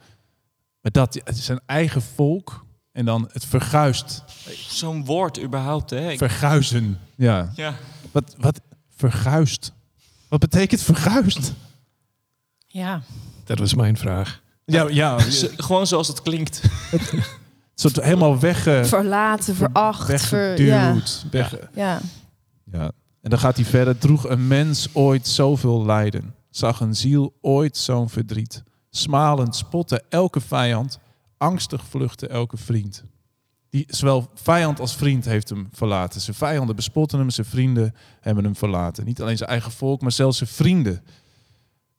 Maar 0.80 0.92
dat, 0.92 1.14
het 1.24 1.36
is 1.36 1.44
zijn 1.44 1.60
eigen 1.66 2.02
volk. 2.02 2.64
En 2.92 3.04
dan 3.04 3.28
het 3.32 3.44
verguist. 3.44 4.22
Zo'n 4.68 5.04
woord 5.04 5.42
überhaupt, 5.42 5.90
hè? 5.90 6.10
Ik- 6.10 6.18
Verguizen. 6.18 6.98
Ja. 7.16 7.52
ja. 7.54 7.74
Wat, 8.10 8.34
wat 8.38 8.60
verguist? 8.96 9.72
Wat 10.28 10.40
betekent 10.40 10.80
verguist? 10.80 11.52
Ja. 12.66 13.02
Dat 13.44 13.58
was 13.58 13.74
mijn 13.74 13.96
vraag. 13.96 14.42
Ja, 14.64 14.88
ja. 14.88 15.18
Gewoon 15.56 15.86
zoals 15.86 16.08
het 16.08 16.22
klinkt. 16.22 16.60
Soort 17.74 18.00
helemaal 18.00 18.38
wegge, 18.38 18.82
Verlaten, 18.84 19.54
veracht. 19.54 20.22
Ver, 20.22 20.62
ja. 20.62 20.92
weggeduwd. 20.92 21.26
Weg, 21.30 21.56
ja. 21.74 22.00
Ja. 22.72 22.90
En 23.22 23.30
dan 23.30 23.38
gaat 23.38 23.56
hij 23.56 23.64
verder. 23.64 23.98
Droeg 23.98 24.28
een 24.28 24.46
mens 24.46 24.88
ooit 24.92 25.28
zoveel 25.28 25.84
lijden? 25.84 26.34
Zag 26.50 26.80
een 26.80 26.96
ziel 26.96 27.34
ooit 27.40 27.76
zo'n 27.76 28.08
verdriet? 28.08 28.62
Smalend 28.90 29.56
spotte 29.56 30.02
elke 30.08 30.40
vijand, 30.40 30.98
angstig 31.38 31.84
vluchtte 31.84 32.26
elke 32.26 32.56
vriend. 32.56 33.04
Die, 33.70 33.84
zowel 33.88 34.30
vijand 34.34 34.80
als 34.80 34.96
vriend 34.96 35.24
heeft 35.24 35.48
hem 35.48 35.68
verlaten. 35.72 36.20
Zijn 36.20 36.36
vijanden 36.36 36.76
bespotten 36.76 37.18
hem, 37.18 37.30
zijn 37.30 37.46
vrienden 37.46 37.94
hebben 38.20 38.44
hem 38.44 38.56
verlaten. 38.56 39.04
Niet 39.04 39.22
alleen 39.22 39.36
zijn 39.36 39.50
eigen 39.50 39.72
volk, 39.72 40.00
maar 40.00 40.12
zelfs 40.12 40.38
zijn 40.38 40.50
vrienden. 40.50 41.02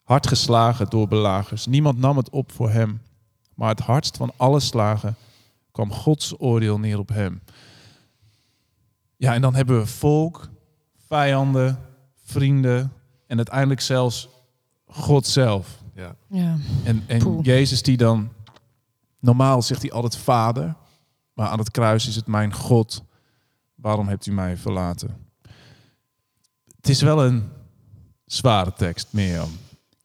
Hard 0.03 0.27
geslagen 0.27 0.89
door 0.89 1.07
belagers. 1.07 1.65
Niemand 1.65 1.97
nam 1.97 2.17
het 2.17 2.29
op 2.29 2.51
voor 2.51 2.69
hem. 2.69 3.01
Maar 3.55 3.69
het 3.69 3.79
hardst 3.79 4.17
van 4.17 4.31
alle 4.37 4.59
slagen 4.59 5.15
kwam 5.73 5.91
Gods 5.91 6.33
oordeel 6.39 6.79
neer 6.79 6.99
op 6.99 7.09
hem. 7.09 7.41
Ja, 9.17 9.33
en 9.33 9.41
dan 9.41 9.55
hebben 9.55 9.79
we 9.79 9.85
volk, 9.85 10.49
vijanden, 11.07 11.79
vrienden 12.23 12.93
en 13.27 13.37
uiteindelijk 13.37 13.81
zelfs 13.81 14.29
God 14.85 15.27
zelf. 15.27 15.81
Ja. 15.95 16.15
ja. 16.27 16.57
En, 16.83 17.03
en 17.07 17.19
Poeh. 17.19 17.45
Jezus 17.45 17.81
die 17.81 17.97
dan, 17.97 18.31
normaal 19.19 19.61
zegt 19.61 19.81
hij 19.81 19.91
altijd 19.91 20.17
vader, 20.17 20.75
maar 21.33 21.47
aan 21.47 21.59
het 21.59 21.71
kruis 21.71 22.07
is 22.07 22.15
het 22.15 22.27
mijn 22.27 22.53
God. 22.53 23.03
Waarom 23.75 24.07
hebt 24.07 24.25
u 24.25 24.31
mij 24.31 24.57
verlaten? 24.57 25.27
Het 26.75 26.89
is 26.89 27.01
wel 27.01 27.25
een 27.25 27.49
zware 28.25 28.73
tekst, 28.73 29.07
Mirjam. 29.09 29.49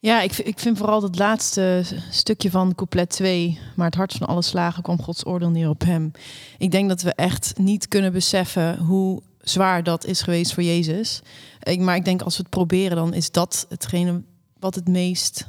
Ja, 0.01 0.21
ik, 0.21 0.39
ik 0.39 0.59
vind 0.59 0.79
vooral 0.79 1.01
dat 1.01 1.19
laatste 1.19 1.85
stukje 2.11 2.51
van 2.51 2.75
couplet 2.75 3.11
2, 3.11 3.59
maar 3.77 3.87
het 3.87 3.95
hart 3.95 4.13
van 4.13 4.27
alle 4.27 4.43
slagen 4.43 4.83
kwam 4.83 5.03
Gods 5.03 5.27
oordeel 5.27 5.51
neer 5.51 5.69
op 5.69 5.85
hem. 5.85 6.11
Ik 6.59 6.71
denk 6.71 6.89
dat 6.89 7.03
we 7.03 7.15
echt 7.15 7.59
niet 7.59 7.89
kunnen 7.89 8.13
beseffen 8.13 8.79
hoe 8.79 9.23
zwaar 9.41 9.83
dat 9.83 10.05
is 10.05 10.23
geweest 10.23 10.55
voor 10.55 10.63
Jezus. 10.63 11.23
Ik, 11.63 11.81
maar 11.81 11.97
ik 11.97 12.05
denk 12.05 12.23
als 12.23 12.37
we 12.37 12.43
het 12.43 12.51
proberen, 12.51 12.97
dan 12.97 13.15
is 13.15 13.31
dat 13.31 13.67
hetgene 13.69 14.23
wat 14.59 14.75
het 14.75 14.89
meest, 14.89 15.49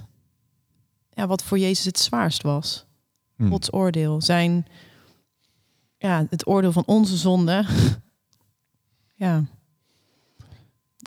ja, 1.10 1.28
wat 1.28 1.44
voor 1.44 1.60
Jezus 1.60 1.86
het 1.86 2.00
zwaarst 2.00 2.42
was. 2.42 2.86
Hm. 3.36 3.50
Gods 3.50 3.74
oordeel, 3.74 4.22
zijn, 4.22 4.68
ja, 5.98 6.26
het 6.30 6.48
oordeel 6.48 6.72
van 6.72 6.84
onze 6.86 7.18
zonde. 7.18 7.66
ja, 9.16 9.44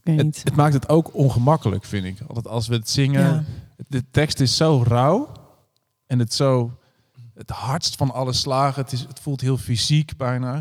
weet 0.03 0.17
Het, 0.17 0.25
niet. 0.25 0.41
het 0.45 0.57
maakt 0.57 0.75
het 0.75 0.89
ook 0.89 1.15
ongemakkelijk, 1.15 1.85
vind 1.85 2.05
ik. 2.05 2.21
Altijd 2.27 2.49
als 2.49 2.69
we 2.69 2.75
het 2.75 2.91
zingen. 2.91 3.23
Ja. 3.23 3.45
De 3.89 4.05
tekst 4.11 4.41
is 4.41 4.57
zo 4.57 4.83
rauw. 4.87 5.33
En 6.07 6.19
het 6.19 6.35
zo 6.35 6.79
het 7.35 7.51
hardst 7.51 7.97
van 7.97 8.11
alle 8.11 8.33
slagen. 8.33 8.83
Het, 8.83 8.93
is, 8.93 9.01
het 9.01 9.21
voelt 9.21 9.41
heel 9.41 9.57
fysiek 9.57 10.17
bijna. 10.17 10.53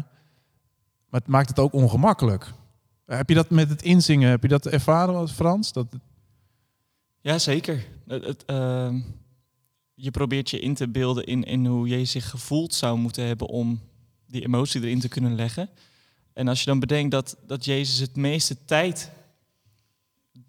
Maar 1.10 1.20
het 1.20 1.30
maakt 1.30 1.50
het 1.50 1.60
ook 1.60 1.74
ongemakkelijk. 1.74 2.52
Heb 3.06 3.30
je 3.30 3.36
dat 3.36 3.50
met 3.50 3.70
het 3.70 3.82
inzingen, 3.82 4.30
heb 4.30 4.42
je 4.42 4.48
dat 4.48 4.66
ervaren 4.66 5.16
als 5.16 5.32
Frans? 5.32 5.72
Dat, 5.72 5.88
Ja, 7.22 7.40
zeker. 7.40 7.86
Het, 8.08 8.26
het, 8.26 8.46
ehm, 8.46 9.00
je 9.94 10.12
probeert 10.12 10.50
je 10.50 10.60
in 10.60 10.74
te 10.74 10.88
beelden 10.88 11.26
in, 11.26 11.44
in 11.44 11.66
hoe 11.66 11.88
Jezus 11.88 12.12
zich 12.12 12.30
gevoeld 12.30 12.74
zou 12.74 12.98
moeten 12.98 13.26
hebben 13.26 13.48
om 13.48 13.80
die 14.28 14.44
emotie 14.44 14.82
erin 14.82 15.00
te 15.00 15.08
kunnen 15.08 15.36
leggen. 15.36 15.70
En 16.34 16.48
als 16.48 16.60
je 16.60 16.66
dan 16.66 16.80
bedenkt 16.80 17.12
dat, 17.12 17.38
dat 17.48 17.66
Jezus 17.66 18.00
het 18.00 18.16
meeste 18.16 18.58
tijd 18.66 19.12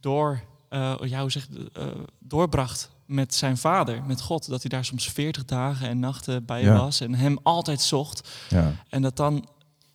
door, 0.03 0.41
eh, 0.69 0.95
ja, 1.03 1.21
hoe 1.21 1.31
zeg, 1.31 1.47
je, 1.51 1.71
eh, 1.73 1.87
doorbracht 2.19 2.91
met 3.07 3.35
zijn 3.35 3.57
vader, 3.57 4.03
met 4.07 4.21
God. 4.21 4.49
Dat 4.49 4.61
hij 4.61 4.71
daar 4.71 4.85
soms 4.85 5.09
40 5.11 5.45
dagen 5.45 5.89
en 5.89 5.99
nachten 5.99 6.45
bij 6.45 6.63
Ja. 6.63 6.77
was 6.79 7.01
en 7.01 7.15
hem 7.15 7.39
altijd 7.43 7.81
zocht. 7.81 8.29
ja. 8.49 8.73
En 8.89 9.03
dat 9.03 9.17
dan 9.17 9.47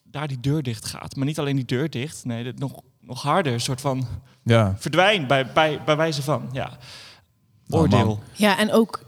daar 0.04 0.28
die 0.28 0.40
deur 0.40 0.64
dicht 0.64 0.86
gaat. 0.86 1.16
Maar 1.16 1.26
niet 1.26 1.40
alleen 1.40 1.56
die 1.56 1.66
deur 1.66 1.90
dicht, 1.90 2.26
nee, 2.26 2.44
dat 2.44 2.58
nog, 2.60 2.82
nog 3.02 3.22
harder, 3.22 3.54
een 3.54 3.62
soort 3.62 3.82
van 3.82 4.08
Ja. 4.44 4.76
verdwijn 4.80 5.28
bij, 5.28 5.52
bij, 5.52 5.84
bij 5.86 5.96
wijze 5.98 6.22
van, 6.24 6.50
ja, 6.52 6.78
Oh, 7.70 7.80
oordeel. 7.80 8.20
Ja, 8.34 8.58
en 8.58 8.72
ook 8.72 9.06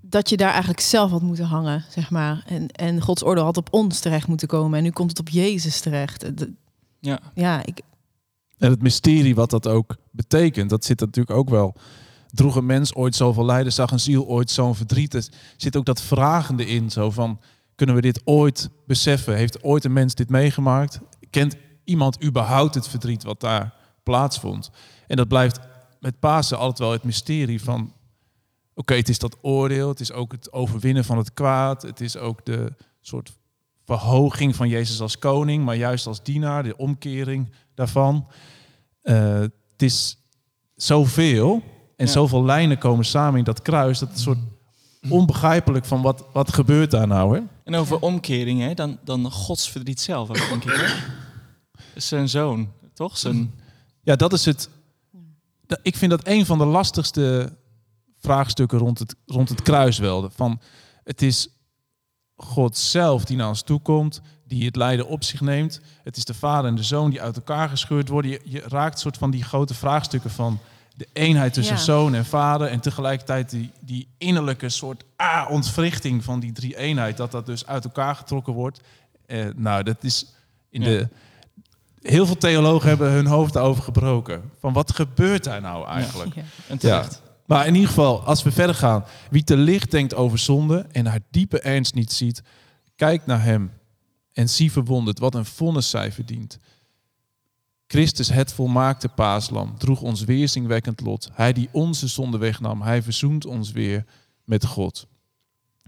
dat 0.00 0.28
je 0.28 0.36
daar 0.36 0.50
eigenlijk 0.50 0.80
zelf 0.80 1.10
had 1.10 1.22
moeten 1.22 1.44
hangen, 1.44 1.84
zeg 1.88 2.10
maar. 2.10 2.42
En, 2.46 2.68
en 2.68 3.00
Gods 3.00 3.24
oordeel 3.24 3.44
had 3.44 3.56
op 3.56 3.68
ons 3.72 3.98
terecht 4.00 4.26
moeten 4.26 4.48
komen. 4.48 4.78
En 4.78 4.84
nu 4.84 4.90
komt 4.90 5.10
het 5.10 5.18
op 5.18 5.28
Jezus 5.28 5.80
terecht. 5.80 6.30
Ja. 7.00 7.20
Ja, 7.34 7.64
ik, 7.66 7.80
En 8.58 8.70
het 8.70 8.82
mysterie 8.82 9.34
wat 9.34 9.50
dat 9.50 9.68
ook 9.68 9.96
betekent, 10.12 10.70
dat 10.70 10.84
zit 10.84 11.00
natuurlijk 11.00 11.36
ook 11.36 11.50
wel. 11.50 11.74
Droeg 12.30 12.56
een 12.56 12.66
mens 12.66 12.94
ooit 12.94 13.14
zoveel 13.14 13.44
lijden, 13.44 13.72
zag 13.72 13.90
een 13.90 14.00
ziel 14.00 14.26
ooit 14.26 14.50
zo'n 14.50 14.74
verdriet. 14.74 15.14
Er 15.14 15.28
zit 15.56 15.76
ook 15.76 15.84
dat 15.84 16.02
vragende 16.02 16.66
in, 16.66 16.90
zo 16.90 17.10
van, 17.10 17.40
kunnen 17.74 17.94
we 17.94 18.00
dit 18.00 18.20
ooit 18.24 18.70
beseffen? 18.86 19.36
Heeft 19.36 19.62
ooit 19.62 19.84
een 19.84 19.92
mens 19.92 20.14
dit 20.14 20.28
meegemaakt? 20.28 21.00
Kent 21.30 21.56
iemand 21.84 22.24
überhaupt 22.24 22.74
het 22.74 22.88
verdriet 22.88 23.22
wat 23.22 23.40
daar 23.40 23.74
plaatsvond? 24.02 24.70
En 25.06 25.16
dat 25.16 25.28
blijft 25.28 25.60
met 26.00 26.18
Pasen 26.18 26.58
altijd 26.58 26.78
wel 26.78 26.92
het 26.92 27.04
mysterie 27.04 27.62
van, 27.62 27.92
oké, 28.74 28.94
het 28.94 29.08
is 29.08 29.18
dat 29.18 29.36
oordeel, 29.40 29.88
het 29.88 30.00
is 30.00 30.12
ook 30.12 30.32
het 30.32 30.52
overwinnen 30.52 31.04
van 31.04 31.18
het 31.18 31.32
kwaad, 31.32 31.82
het 31.82 32.00
is 32.00 32.16
ook 32.16 32.44
de 32.44 32.72
soort 33.00 33.32
verhoging 33.84 34.56
van 34.56 34.68
Jezus 34.68 35.00
als 35.00 35.18
koning, 35.18 35.64
maar 35.64 35.76
juist 35.76 36.06
als 36.06 36.22
dienaar, 36.22 36.62
de 36.62 36.76
omkering 36.76 37.52
daarvan. 37.74 38.26
Eh, 39.02 39.42
het 39.82 39.90
is 39.90 40.16
zoveel 40.74 41.62
en 41.96 42.06
Ja. 42.06 42.12
zoveel 42.12 42.44
lijnen 42.44 42.78
komen 42.78 43.04
samen 43.04 43.38
in 43.38 43.44
dat 43.44 43.62
kruis. 43.62 43.98
Dat 43.98 44.08
het 44.08 44.16
een 44.16 44.22
soort 44.24 44.38
onbegrijpelijk 45.08 45.84
van 45.84 46.02
wat, 46.02 46.24
wat 46.32 46.52
gebeurt 46.52 46.90
daar 46.90 47.06
nou, 47.06 47.36
hè? 47.36 47.42
En 47.64 47.74
over 47.74 47.98
omkering, 48.00 48.60
hè, 48.60 48.74
dan, 48.74 48.98
dan 49.04 49.30
Gods 49.30 49.70
verdriet 49.70 50.00
zelf, 50.00 50.28
denk 50.28 50.64
ik. 50.64 50.70
Hè? 50.72 50.94
Zijn 52.00 52.28
zoon, 52.28 52.72
toch? 52.94 53.18
Zijn, 53.18 53.54
Ja, 54.02 54.16
dat 54.16 54.32
is 54.32 54.44
het. 54.44 54.68
Ik 55.82 55.96
vind 55.96 56.10
dat 56.10 56.26
een 56.26 56.46
van 56.46 56.58
de 56.58 56.64
lastigste 56.64 57.52
vraagstukken 58.18 58.78
rond 58.78 58.98
het, 58.98 59.14
rond 59.26 59.48
het 59.48 59.62
kruis 59.62 59.98
wel. 59.98 60.30
Van, 60.34 60.60
het 61.04 61.22
is 61.22 61.48
God 62.36 62.76
zelf 62.76 63.24
die 63.24 63.36
naar 63.36 63.48
ons 63.48 63.62
toe 63.62 63.80
komt, 63.80 64.20
die 64.52 64.64
het 64.66 64.76
lijden 64.76 65.06
op 65.06 65.24
zich 65.24 65.40
neemt. 65.40 65.80
Het 66.02 66.16
is 66.16 66.24
de 66.24 66.34
vader 66.34 66.70
en 66.70 66.76
de 66.76 66.82
zoon 66.82 67.10
die 67.10 67.22
uit 67.22 67.36
elkaar 67.36 67.68
gescheurd 67.68 68.08
worden. 68.08 68.30
Je, 68.30 68.40
je 68.44 68.62
raakt 68.68 68.98
soort 68.98 69.16
van 69.16 69.30
die 69.30 69.44
grote 69.44 69.74
vraagstukken 69.74 70.30
van 70.30 70.58
de 70.96 71.08
eenheid 71.12 71.52
tussen 71.52 71.76
Ja. 71.76 71.80
zoon 71.82 72.14
en 72.14 72.24
vader. 72.24 72.66
En 72.68 72.80
tegelijkertijd 72.80 73.50
die, 73.50 73.70
die 73.80 74.08
innerlijke 74.18 74.68
soort 74.68 75.04
ah, 75.16 75.46
ontwrichting 75.50 76.24
van 76.24 76.40
die 76.40 76.52
drie 76.52 76.76
eenheid. 76.76 77.16
Dat 77.16 77.30
dat 77.30 77.46
dus 77.46 77.66
uit 77.66 77.84
elkaar 77.84 78.14
getrokken 78.14 78.52
wordt. 78.52 78.80
Eh, 79.26 79.44
nou, 79.56 79.82
dat 79.82 80.04
is 80.04 80.26
in 80.70 80.80
Ja. 80.80 80.86
de... 80.88 81.08
Heel 82.02 82.26
veel 82.26 82.36
theologen 82.38 82.88
hebben 82.88 83.10
hun 83.10 83.26
hoofd 83.26 83.56
over 83.56 83.82
gebroken. 83.82 84.50
Van 84.60 84.72
wat 84.72 84.94
gebeurt 84.94 85.44
daar 85.44 85.60
nou 85.60 85.86
eigenlijk? 85.88 86.34
ja. 86.34 86.42
en 86.68 86.78
terecht. 86.78 87.22
Maar 87.46 87.66
in 87.66 87.74
ieder 87.74 87.88
geval, 87.88 88.22
als 88.24 88.42
we 88.42 88.52
verder 88.52 88.74
gaan. 88.74 89.04
Wie 89.30 89.44
te 89.44 89.56
licht 89.56 89.90
denkt 89.90 90.14
over 90.14 90.38
zonde 90.38 90.86
en 90.92 91.06
haar 91.06 91.20
diepe 91.30 91.60
ernst 91.60 91.94
niet 91.94 92.12
ziet, 92.12 92.42
kijk 92.96 93.26
naar 93.26 93.42
hem 93.42 93.70
en 94.32 94.48
zie 94.48 94.72
verwonderd 94.72 95.18
wat 95.18 95.34
een 95.34 95.44
vonnis 95.44 95.90
zij 95.90 96.12
verdient. 96.12 96.58
Christus, 97.86 98.30
het 98.30 98.52
volmaakte 98.52 99.08
paaslam, 99.08 99.78
droeg 99.78 100.02
ons 100.02 100.24
weerzingwekkend 100.24 101.00
lot. 101.00 101.28
Hij 101.32 101.52
die 101.52 101.68
onze 101.72 102.08
zonde 102.08 102.38
wegnam, 102.38 102.82
hij 102.82 103.02
verzoent 103.02 103.46
ons 103.46 103.72
weer 103.72 104.04
met 104.44 104.66
God. 104.66 105.06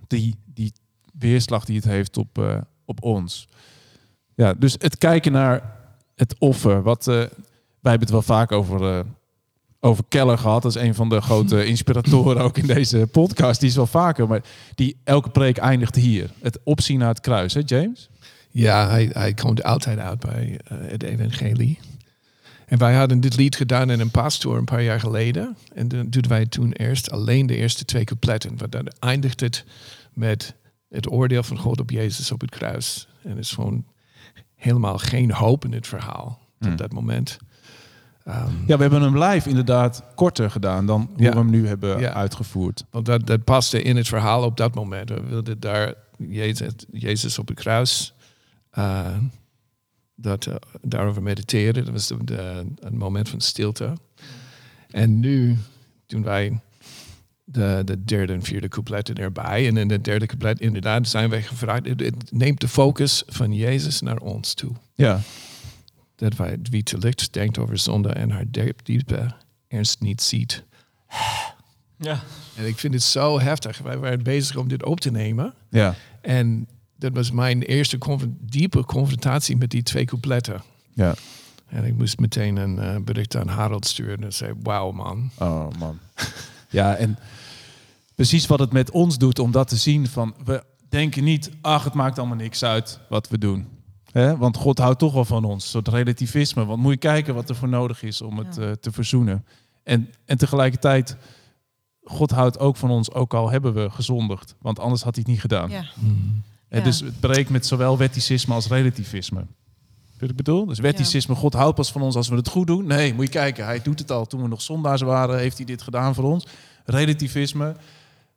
Die, 0.06 0.34
die 0.44 0.72
weerslag 1.18 1.64
die 1.64 1.76
het 1.76 1.84
heeft 1.84 2.16
op, 2.16 2.38
eh, 2.38 2.56
op 2.84 3.02
ons. 3.02 3.48
Ja, 4.34 4.54
dus 4.54 4.74
het 4.78 4.98
kijken 4.98 5.32
naar 5.32 5.76
het 6.14 6.34
offer. 6.38 6.82
Wat, 6.82 7.08
eh, 7.08 7.14
wij 7.14 7.92
hebben 7.92 8.00
het 8.00 8.10
wel 8.10 8.22
vaak 8.22 8.52
over, 8.52 8.98
eh, 8.98 9.04
over 9.80 10.04
Keller 10.08 10.38
gehad. 10.38 10.62
Dat 10.62 10.76
is 10.76 10.82
een 10.82 10.94
van 10.94 11.08
de 11.08 11.20
grote 11.20 11.66
inspiratoren 11.72 12.42
ook 12.42 12.58
in 12.58 12.66
deze 12.66 13.06
podcast. 13.12 13.60
Die 13.60 13.68
is 13.68 13.76
wel 13.76 13.86
vaker, 13.86 14.28
maar 14.28 14.42
die 14.74 14.96
elke 15.04 15.30
preek 15.30 15.56
eindigt 15.56 15.94
hier. 15.94 16.30
Het 16.40 16.58
opzien 16.64 16.98
naar 16.98 17.08
het 17.08 17.20
kruis, 17.20 17.54
hè 17.54 17.60
James? 17.64 18.08
Ja, 18.62 18.88
hij, 18.88 19.10
hij 19.12 19.34
komt 19.34 19.62
altijd 19.64 19.98
uit 19.98 20.18
bij 20.20 20.60
eh, 20.64 20.76
het 20.80 21.02
evangelie. 21.02 21.78
En 22.66 22.78
wij 22.78 22.94
hadden 22.94 23.20
dit 23.20 23.36
lied 23.36 23.56
gedaan 23.56 23.90
in 23.90 24.00
een 24.00 24.10
pastoor 24.10 24.56
een 24.56 24.64
paar 24.64 24.82
jaar 24.82 25.00
geleden. 25.00 25.56
En 25.74 25.88
dan 25.88 26.08
deden 26.10 26.30
wij 26.30 26.46
toen 26.46 26.72
eerst 26.72 27.10
alleen 27.10 27.46
de 27.46 27.56
eerste 27.56 27.84
twee 27.84 28.04
coupletten. 28.04 28.56
Want 28.58 28.72
dan 28.72 28.88
eindigt 28.98 29.40
het 29.40 29.64
met 30.12 30.54
het 30.88 31.10
oordeel 31.10 31.42
van 31.42 31.58
God 31.58 31.80
op 31.80 31.90
Jezus 31.90 32.32
op 32.32 32.40
het 32.40 32.50
kruis. 32.50 33.08
En 33.22 33.30
er 33.30 33.38
is 33.38 33.50
gewoon 33.52 33.84
helemaal 34.54 34.98
geen 34.98 35.32
hoop 35.32 35.64
in 35.64 35.72
het 35.72 35.86
verhaal 35.86 36.42
Hmm. 36.58 36.72
op 36.72 36.78
dat 36.78 36.92
moment. 36.92 37.36
Ehm, 38.24 38.50
Ja, 38.66 38.76
we 38.76 38.82
hebben 38.82 39.02
hem 39.02 39.18
live 39.22 39.48
inderdaad 39.48 40.02
korter 40.14 40.50
gedaan 40.50 40.86
dan 40.86 41.10
hoe 41.14 41.22
Ja. 41.22 41.30
we 41.30 41.36
hem 41.36 41.50
nu 41.50 41.66
hebben 41.66 42.00
Ja. 42.00 42.12
uitgevoerd. 42.12 42.84
Want 42.90 43.06
dat, 43.06 43.26
dat 43.26 43.44
paste 43.44 43.82
in 43.82 43.96
het 43.96 44.08
verhaal 44.08 44.42
op 44.44 44.56
dat 44.56 44.74
moment. 44.74 45.08
We 45.08 45.22
wilden 45.22 45.60
daar 45.60 45.94
Jezus, 46.18 46.72
Jezus 46.92 47.38
op 47.38 47.48
het 47.48 47.58
kruis, 47.58 48.13
eh, 48.74 49.16
dat, 50.14 50.46
eh, 50.46 50.54
daarover 50.82 51.22
mediteren. 51.22 51.84
Dat 51.84 51.92
was 51.92 52.06
de, 52.08 52.24
de- 52.24 52.64
een 52.80 52.96
moment 52.96 53.28
van 53.28 53.40
stilte. 53.40 53.92
En 54.90 55.20
nu, 55.20 55.56
toen 56.06 56.22
wij 56.22 56.60
de, 57.44 57.82
de 57.84 58.04
derde 58.04 58.32
en 58.32 58.42
vierde 58.42 58.68
coupletten 58.68 59.14
erbij. 59.14 59.66
En 59.66 59.76
in 59.76 59.88
de 59.88 60.00
derde 60.00 60.26
couplet 60.26 60.60
inderdaad 60.60 61.08
zijn 61.08 61.30
wij 61.30 61.42
gevraagd. 61.42 61.86
Het, 61.86 62.00
het 62.00 62.32
neemt 62.32 62.60
de 62.60 62.68
focus 62.68 63.22
van 63.26 63.52
Jezus 63.54 64.00
naar 64.00 64.18
ons 64.18 64.54
toe. 64.54 64.72
Ja. 64.94 65.20
Dat 66.16 66.36
wij 66.36 66.58
wie 66.62 66.82
te 66.82 66.98
licht 66.98 67.32
denkt 67.32 67.58
over 67.58 67.78
zonde 67.78 68.08
en 68.08 68.30
haar 68.30 68.44
diep- 68.50 68.84
diepe 68.84 69.34
ernst 69.68 70.00
niet 70.00 70.22
ziet. 70.22 70.62
Ja. 71.98 72.22
En 72.56 72.66
ik 72.66 72.78
vind 72.78 72.94
het 72.94 73.02
zo 73.02 73.40
heftig. 73.40 73.78
Wij 73.78 73.98
waren 73.98 74.22
bezig 74.22 74.56
om 74.56 74.68
dit 74.68 74.84
op 74.84 75.00
te 75.00 75.10
nemen. 75.10 75.54
Ja. 75.70 75.94
En 76.20 76.68
dat 77.04 77.12
was 77.14 77.30
mijn 77.30 77.62
eerste 77.62 77.98
conf- 77.98 78.26
diepe 78.40 78.84
confrontatie 78.84 79.56
met 79.56 79.70
die 79.70 79.82
twee 79.82 80.04
coupletten. 80.04 80.62
Ja. 80.92 81.14
En 81.68 81.84
ik 81.84 81.96
moest 81.96 82.18
meteen 82.18 82.56
een 82.56 82.78
eh, 82.78 82.96
bericht 83.00 83.36
aan 83.36 83.48
Harold 83.48 83.86
sturen 83.86 84.24
en 84.24 84.32
zei: 84.32 84.52
Wauw, 84.62 84.90
man. 84.92 85.30
Oh 85.38 85.66
man. 85.78 85.98
ja, 86.70 86.94
en 86.94 87.18
precies 88.14 88.46
wat 88.46 88.58
het 88.58 88.72
met 88.72 88.90
ons 88.90 89.18
doet 89.18 89.38
om 89.38 89.50
dat 89.50 89.68
te 89.68 89.76
zien 89.76 90.06
van 90.06 90.34
we 90.44 90.64
denken 90.88 91.24
niet, 91.24 91.50
ach, 91.60 91.84
het 91.84 91.94
maakt 91.94 92.18
allemaal 92.18 92.36
niks 92.36 92.64
uit 92.64 93.00
wat 93.08 93.28
we 93.28 93.38
doen. 93.38 93.66
Hè? 94.12 94.36
Want 94.36 94.56
God 94.56 94.78
houdt 94.78 94.98
toch 94.98 95.12
wel 95.12 95.24
van 95.24 95.44
ons, 95.44 95.64
een 95.64 95.70
soort 95.70 95.88
relativisme. 95.88 96.64
Want 96.64 96.82
moet 96.82 96.92
je 96.92 96.98
kijken 96.98 97.34
wat 97.34 97.48
er 97.48 97.56
voor 97.56 97.68
nodig 97.68 98.02
is 98.02 98.22
om 98.22 98.38
het 98.38 98.56
Ja. 98.56 98.62
eh, 98.62 98.72
te 98.72 98.92
verzoenen. 98.92 99.44
En, 99.82 100.10
en 100.24 100.38
tegelijkertijd, 100.38 101.16
God 102.04 102.30
houdt 102.30 102.58
ook 102.58 102.76
van 102.76 102.90
ons, 102.90 103.12
ook 103.12 103.34
al 103.34 103.50
hebben 103.50 103.74
we 103.74 103.90
gezondigd. 103.90 104.54
Want 104.60 104.78
anders 104.78 105.02
had 105.02 105.14
hij 105.14 105.22
het 105.26 105.32
niet 105.32 105.40
gedaan. 105.40 105.70
Ja. 105.70 105.80
Hè, 105.82 105.86
Ja. 106.78 106.84
Dus 106.84 107.00
het 107.00 107.20
breekt 107.20 107.50
met 107.50 107.66
zowel 107.66 107.98
wetticisme 107.98 108.54
als 108.54 108.68
relativisme. 108.68 109.46
Weet 110.18 110.30
ik 110.30 110.36
bedoel? 110.36 110.66
Dus 110.66 110.78
wetticisme, 110.78 111.34
God 111.34 111.52
houdt 111.52 111.74
pas 111.74 111.92
van 111.92 112.02
ons 112.02 112.16
als 112.16 112.28
we 112.28 112.36
het 112.36 112.48
goed 112.48 112.66
doen. 112.66 112.86
Nee, 112.86 113.14
moet 113.14 113.24
je 113.24 113.30
kijken, 113.30 113.64
hij 113.64 113.82
doet 113.82 113.98
het 113.98 114.10
al. 114.10 114.26
Toen 114.26 114.42
we 114.42 114.48
nog 114.48 114.62
zondaars 114.62 115.00
waren, 115.00 115.38
heeft 115.38 115.56
hij 115.56 115.66
dit 115.66 115.82
gedaan 115.82 116.14
voor 116.14 116.24
ons. 116.24 116.46
Relativisme, 116.84 117.76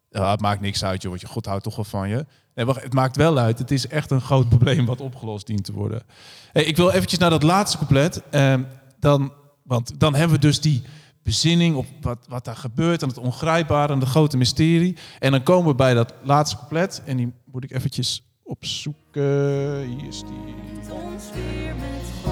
ja, 0.09 0.31
het 0.31 0.41
maakt 0.41 0.61
niks 0.61 0.83
uit, 0.83 1.01
joh. 1.01 1.11
want 1.11 1.21
je 1.21 1.27
God 1.27 1.45
houdt 1.45 1.63
toch 1.63 1.75
wel 1.75 1.85
van 1.85 2.09
je. 2.09 2.25
Nee, 2.55 2.65
wacht, 2.65 2.83
het 2.83 2.93
maakt 2.93 3.15
wel 3.15 3.37
uit. 3.37 3.59
Het 3.59 3.71
is 3.71 3.87
echt 3.87 4.11
een 4.11 4.21
groot 4.21 4.49
probleem 4.49 4.85
wat 4.85 5.01
opgelost 5.01 5.47
dient 5.47 5.63
te 5.63 5.73
worden. 5.73 6.03
Hey, 6.51 6.63
ik 6.63 6.77
wil 6.77 6.91
eventjes 6.91 7.19
naar 7.19 7.29
dat 7.29 7.43
laatste 7.43 7.77
couplet. 7.77 8.21
Ehm, 8.29 8.63
dan, 8.99 9.33
want 9.63 9.99
dan 9.99 10.15
hebben 10.15 10.35
we 10.35 10.41
dus 10.41 10.61
die 10.61 10.83
bezinning 11.23 11.75
op 11.75 11.85
wat, 12.01 12.25
wat 12.27 12.45
daar 12.45 12.55
gebeurt... 12.55 13.01
en 13.01 13.07
het 13.07 13.17
ongrijpbare 13.17 13.93
en 13.93 13.99
het 13.99 14.09
grote 14.09 14.37
mysterie. 14.37 14.97
En 15.19 15.31
dan 15.31 15.43
komen 15.43 15.67
we 15.69 15.75
bij 15.75 15.93
dat 15.93 16.13
laatste 16.23 16.57
couplet. 16.57 17.01
En 17.05 17.17
die 17.17 17.33
moet 17.51 17.63
ik 17.63 17.71
eventjes 17.71 18.26
opzoeken. 18.47 19.81
Hier 19.81 20.07
is 20.07 20.23
die. 20.23 20.55
Ons 20.91 21.31
weer 21.33 21.75
met 21.75 22.11
God. 22.23 22.29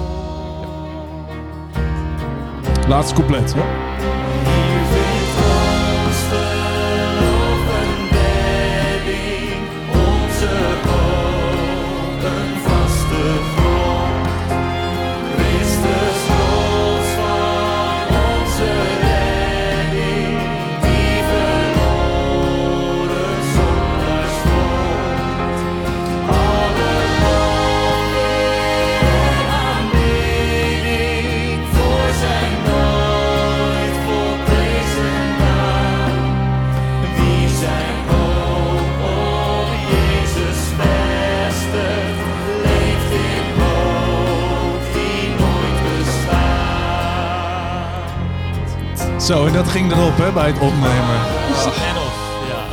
Laatste 2.88 3.14
couplet, 3.14 3.54
ja. 3.54 3.64
Zo, 49.26 49.46
en 49.46 49.52
dat 49.52 49.68
ging 49.68 49.92
erop 49.92 50.16
hè, 50.16 50.32
bij 50.32 50.46
het 50.46 50.58
opnemen. 50.60 51.16
En 51.66 51.96
of. 51.96 52.44
Ja. 52.48 52.66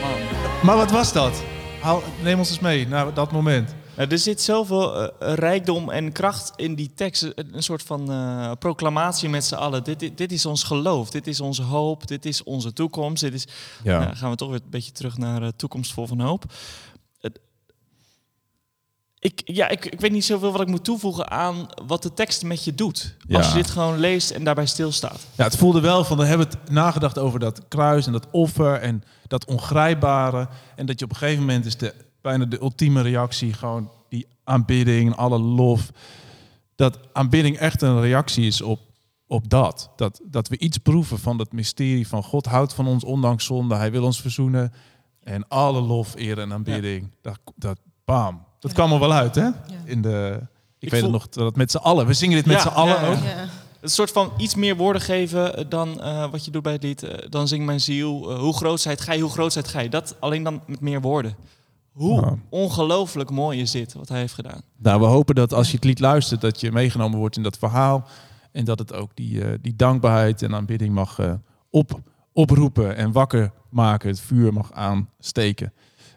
Man. 0.00 0.20
Maar 0.62 0.76
wat 0.76 0.90
was 0.90 1.12
dat? 1.12 1.42
Haal, 1.80 2.02
neem 2.22 2.38
ons 2.38 2.48
eens 2.48 2.58
mee 2.58 2.88
naar 2.88 3.14
dat 3.14 3.32
moment. 3.32 3.74
Nou, 3.96 4.10
er 4.10 4.18
zit 4.18 4.40
zoveel 4.40 5.10
eh, 5.10 5.34
rijkdom 5.34 5.90
en 5.90 6.12
kracht 6.12 6.52
in 6.56 6.74
die 6.74 6.90
tekst. 6.94 7.22
Een, 7.22 7.48
een 7.52 7.62
soort 7.62 7.82
van 7.82 8.12
eh, 8.12 8.50
proclamatie 8.58 9.28
met 9.28 9.44
z'n 9.44 9.54
allen. 9.54 9.84
Dit, 9.84 10.00
dit, 10.00 10.18
dit 10.18 10.32
is 10.32 10.46
ons 10.46 10.62
geloof, 10.62 11.10
dit 11.10 11.26
is 11.26 11.40
onze 11.40 11.62
hoop, 11.62 12.06
dit 12.06 12.24
is 12.24 12.42
onze 12.42 12.72
toekomst. 12.72 13.22
Dit 13.22 13.34
is, 13.34 13.46
Ja. 13.82 13.98
Nou, 13.98 14.16
gaan 14.16 14.30
we 14.30 14.36
toch 14.36 14.50
weer 14.50 14.60
een 14.64 14.70
beetje 14.70 14.92
terug 14.92 15.16
naar 15.18 15.42
uh, 15.42 15.48
toekomst 15.56 15.92
vol 15.92 16.06
van 16.06 16.20
hoop. 16.20 16.44
Ik, 19.20 19.42
ja, 19.44 19.68
ik, 19.68 19.86
ik 19.86 20.00
weet 20.00 20.12
niet 20.12 20.24
zoveel 20.24 20.52
wat 20.52 20.60
ik 20.60 20.68
moet 20.68 20.84
toevoegen 20.84 21.30
aan 21.30 21.66
wat 21.86 22.02
de 22.02 22.14
tekst 22.14 22.42
met 22.42 22.64
je 22.64 22.74
doet. 22.74 23.16
Als 23.30 23.48
je 23.48 23.54
dit 23.54 23.70
gewoon 23.70 23.98
leest 23.98 24.30
en 24.30 24.44
daarbij 24.44 24.66
stilstaat. 24.66 25.26
Ja, 25.34 25.44
het 25.44 25.56
voelde 25.56 25.80
wel 25.80 26.04
van, 26.04 26.16
we 26.16 26.24
hebben 26.24 26.46
het 26.46 26.70
nagedacht 26.70 27.18
over 27.18 27.40
dat 27.40 27.68
kruis 27.68 28.06
en 28.06 28.12
dat 28.12 28.26
offer 28.30 28.74
en 28.74 29.04
dat 29.26 29.44
ongrijpbare. 29.44 30.48
En 30.76 30.86
dat 30.86 30.98
je 30.98 31.04
op 31.04 31.10
een 31.10 31.16
gegeven 31.16 31.40
moment 31.40 31.66
is 31.66 31.76
de, 31.76 31.94
bijna 32.20 32.44
de 32.44 32.60
ultieme 32.60 33.02
reactie 33.02 33.52
gewoon 33.52 33.90
die 34.08 34.26
aanbidding 34.44 35.10
en 35.10 35.16
alle 35.16 35.38
lof. 35.38 35.90
Dat 36.76 36.98
aanbidding 37.12 37.56
echt 37.56 37.82
een 37.82 38.00
reactie 38.00 38.46
is 38.46 38.60
op, 38.62 38.80
op 39.26 39.50
dat. 39.50 39.90
dat. 39.96 40.20
Dat 40.24 40.48
we 40.48 40.58
iets 40.58 40.78
proeven 40.78 41.18
van 41.18 41.36
dat 41.36 41.52
mysterie 41.52 42.08
van 42.08 42.22
God 42.22 42.46
houdt 42.46 42.72
van 42.72 42.86
ons 42.86 43.04
ondanks 43.04 43.44
zonde. 43.44 43.74
Hij 43.74 43.90
wil 43.90 44.04
ons 44.04 44.20
verzoenen. 44.20 44.72
En 45.22 45.48
alle 45.48 45.80
lof, 45.80 46.14
eer 46.16 46.38
en 46.38 46.52
aanbidding. 46.52 47.10
Dat, 47.22 47.38
dat, 47.56 47.78
bam. 48.04 48.46
Dat 48.58 48.70
Ja. 48.70 48.76
kwam 48.76 48.92
er 48.92 48.98
wel 48.98 49.12
uit, 49.12 49.34
hè? 49.34 49.42
Ja. 49.42 49.54
In 49.84 50.02
de, 50.02 50.38
ik, 50.40 50.46
Ik 50.78 50.90
weet 50.90 51.00
voel- 51.00 51.12
het 51.12 51.20
nog, 51.20 51.28
dat 51.28 51.56
met 51.56 51.70
z'n 51.70 51.76
allen. 51.76 52.06
We 52.06 52.12
zingen 52.12 52.36
dit 52.36 52.46
met 52.46 52.56
Ja, 52.56 52.62
z'n 52.62 52.68
allen 52.68 52.94
ja, 52.94 53.00
ja. 53.00 53.08
ook. 53.16 53.22
Ja. 53.22 53.46
Een 53.80 53.88
soort 53.90 54.10
van 54.10 54.32
iets 54.36 54.54
meer 54.54 54.76
woorden 54.76 55.02
geven 55.02 55.56
eh, 55.56 55.64
dan 55.68 56.00
eh, 56.00 56.30
wat 56.30 56.44
je 56.44 56.50
doet 56.50 56.62
bij 56.62 56.72
het 56.72 56.82
lied. 56.82 57.02
eh, 57.02 57.28
dan 57.30 57.48
zingt 57.48 57.66
mijn 57.66 57.80
ziel, 57.80 58.32
hoe 58.38 58.54
groot 58.56 58.80
zijt 58.80 59.00
gij, 59.00 59.18
hoe 59.20 59.30
groot 59.30 59.52
zijt 59.52 59.68
gij. 59.68 59.88
Dat 59.88 60.16
alleen 60.20 60.42
dan 60.42 60.60
met 60.66 60.80
meer 60.80 61.00
woorden. 61.00 61.36
Hoe 61.92 62.38
ongelooflijk 62.48 63.30
mooi 63.30 63.60
is 63.60 63.70
dit, 63.70 63.92
wat 63.94 64.08
hij 64.08 64.18
heeft 64.18 64.34
gedaan. 64.34 64.60
Nou, 64.76 65.00
we 65.00 65.06
hopen 65.06 65.34
dat 65.34 65.52
als 65.52 65.68
je 65.70 65.74
het 65.74 65.84
lied 65.84 66.00
luistert, 66.00 66.40
dat 66.40 66.60
je 66.60 66.72
meegenomen 66.72 67.18
wordt 67.18 67.36
in 67.36 67.42
dat 67.42 67.58
verhaal. 67.58 68.06
En 68.52 68.64
dat 68.64 68.78
het 68.78 68.92
ook 68.92 69.10
die, 69.14 69.60
die 69.60 69.76
dankbaarheid 69.76 70.42
en 70.42 70.54
aanbidding 70.54 70.94
mag 70.94 71.18
eh, 71.18 71.32
op, 71.70 72.00
oproepen 72.32 72.96
en 72.96 73.12
wakker 73.12 73.52
maken. 73.70 74.08
Het 74.08 74.20
vuur 74.20 74.52
mag 74.52 74.72
aansteken. 74.72 75.72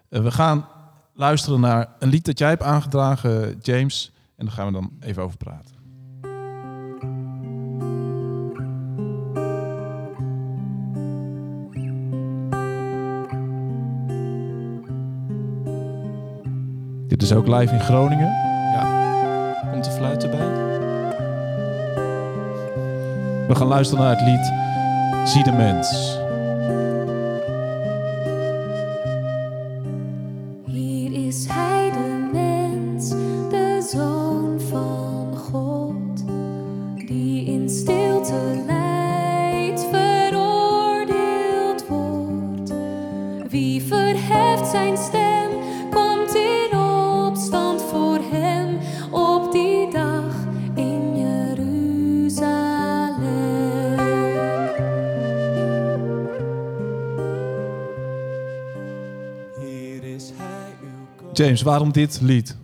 We 0.09 0.31
gaan 0.31 0.67
luisteren 1.13 1.59
naar 1.59 1.87
een 1.99 2.09
lied 2.09 2.25
dat 2.25 2.39
jij 2.39 2.49
hebt 2.49 2.63
aangedragen, 2.63 3.59
James. 3.61 4.11
En 4.35 4.45
daar 4.45 4.53
gaan 4.53 4.65
we 4.65 4.71
dan 4.71 4.91
even 4.99 5.23
over 5.23 5.37
praten. 5.37 5.79
Dit 17.07 17.21
is 17.21 17.33
ook 17.33 17.47
live 17.47 17.73
in 17.73 17.79
Groningen. 17.79 18.49
Komt 19.71 19.83
de 19.83 19.91
fluit 19.91 20.23
erbij? 20.23 20.69
We 23.47 23.55
gaan 23.55 23.67
luisteren 23.67 24.03
naar 24.03 24.17
het 24.17 24.27
lied 24.27 24.61
Zie 25.25 25.43
de 25.43 25.51
mens. 25.51 26.20
James, 61.41 61.61
waarom 61.61 61.91
dit 61.91 62.19
lied? 62.21 62.55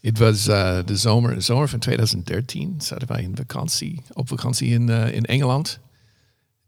Het 0.00 0.18
was 0.18 0.48
eh, 0.48 0.78
de 0.84 0.96
zomer, 0.96 1.42
zomer 1.42 1.68
van 1.68 1.78
2013. 1.78 2.74
Zaten 2.80 3.08
wij 3.08 3.22
in 3.22 3.36
vakantie, 3.36 4.02
op 4.12 4.28
vakantie 4.28 4.68
in, 4.68 4.88
eh, 4.88 5.14
in 5.14 5.24
Engeland. 5.24 5.80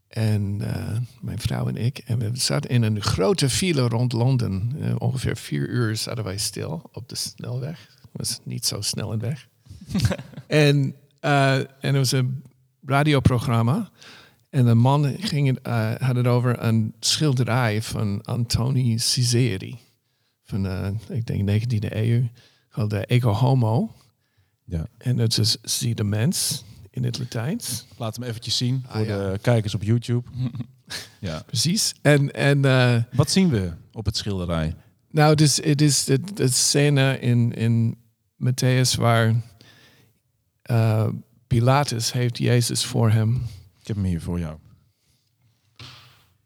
En 0.07 0.57
eh, 0.61 0.97
mijn 1.21 1.39
vrouw 1.39 1.67
en 1.67 1.75
ik. 1.75 1.97
En 1.97 2.19
we 2.19 2.29
zaten 2.33 2.69
in 2.69 2.83
een 2.83 3.01
grote 3.01 3.49
file 3.49 3.87
rond 3.87 4.13
Londen. 4.13 4.75
Eh, 4.81 4.95
ongeveer 4.97 5.37
vier 5.37 5.69
uur 5.69 5.95
zaten 5.95 6.23
wij 6.23 6.37
stil 6.37 6.89
op 6.91 7.09
de 7.09 7.15
snelweg. 7.15 7.87
Het 8.01 8.09
was 8.11 8.39
niet 8.43 8.65
zo 8.65 8.81
snel 8.81 9.13
een 9.13 9.19
weg. 9.19 9.47
en, 10.47 10.95
en 11.19 11.67
er 11.79 11.93
was 11.93 12.11
een 12.11 12.43
radioprogramma. 12.85 13.89
En 14.49 14.65
de 14.65 14.73
man 14.73 15.15
ging 15.19 15.47
het, 15.47 15.67
had 16.01 16.15
het 16.15 16.27
over 16.27 16.63
een 16.63 16.93
schilderij 16.99 17.81
van 17.81 18.21
Antoni 18.23 18.97
Cizeri. 18.97 19.84
Van, 20.45 20.67
eh, 20.67 20.89
ik 21.09 21.25
denk, 21.25 21.41
19e 21.49 21.95
eeuw. 21.95 22.29
Called 22.69 22.89
de 22.89 23.05
Ego 23.05 23.31
Homo. 23.31 23.95
Ja. 24.63 24.87
En 24.97 25.15
dat 25.17 25.37
is 25.37 25.57
zie 25.61 25.95
de 25.95 26.03
mens 26.03 26.63
in 26.89 27.03
het 27.03 27.19
Latijns. 27.19 27.85
Laat 27.97 28.15
hem 28.15 28.25
eventjes 28.25 28.57
zien 28.57 28.83
voor 28.87 28.95
Ah, 29.01 29.05
ja. 29.07 29.31
de 29.31 29.39
kijkers 29.39 29.75
op 29.75 29.83
YouTube. 29.83 30.29
ja. 31.19 31.43
Precies. 31.45 31.93
En, 32.01 32.31
en 32.33 32.65
eh, 32.65 33.03
Wat 33.13 33.31
zien 33.31 33.49
we 33.49 33.73
op 33.91 34.05
het 34.05 34.17
schilderij? 34.17 34.75
nou, 35.09 35.29
het 35.29 35.41
is, 35.41 35.63
het 35.63 35.81
is 35.81 36.03
de, 36.03 36.19
de 36.33 36.47
scène 36.47 37.19
in, 37.19 37.53
in 37.53 37.97
Matthäus 38.43 38.95
waar 38.97 39.41
eh, 40.61 41.07
Pilatus 41.47 42.11
heeft 42.11 42.37
Jezus 42.37 42.85
voor 42.85 43.11
hem. 43.11 43.35
Ik 43.81 43.87
heb 43.87 43.95
hem 43.95 44.05
hier 44.05 44.21
voor 44.21 44.39
jou. 44.39 44.57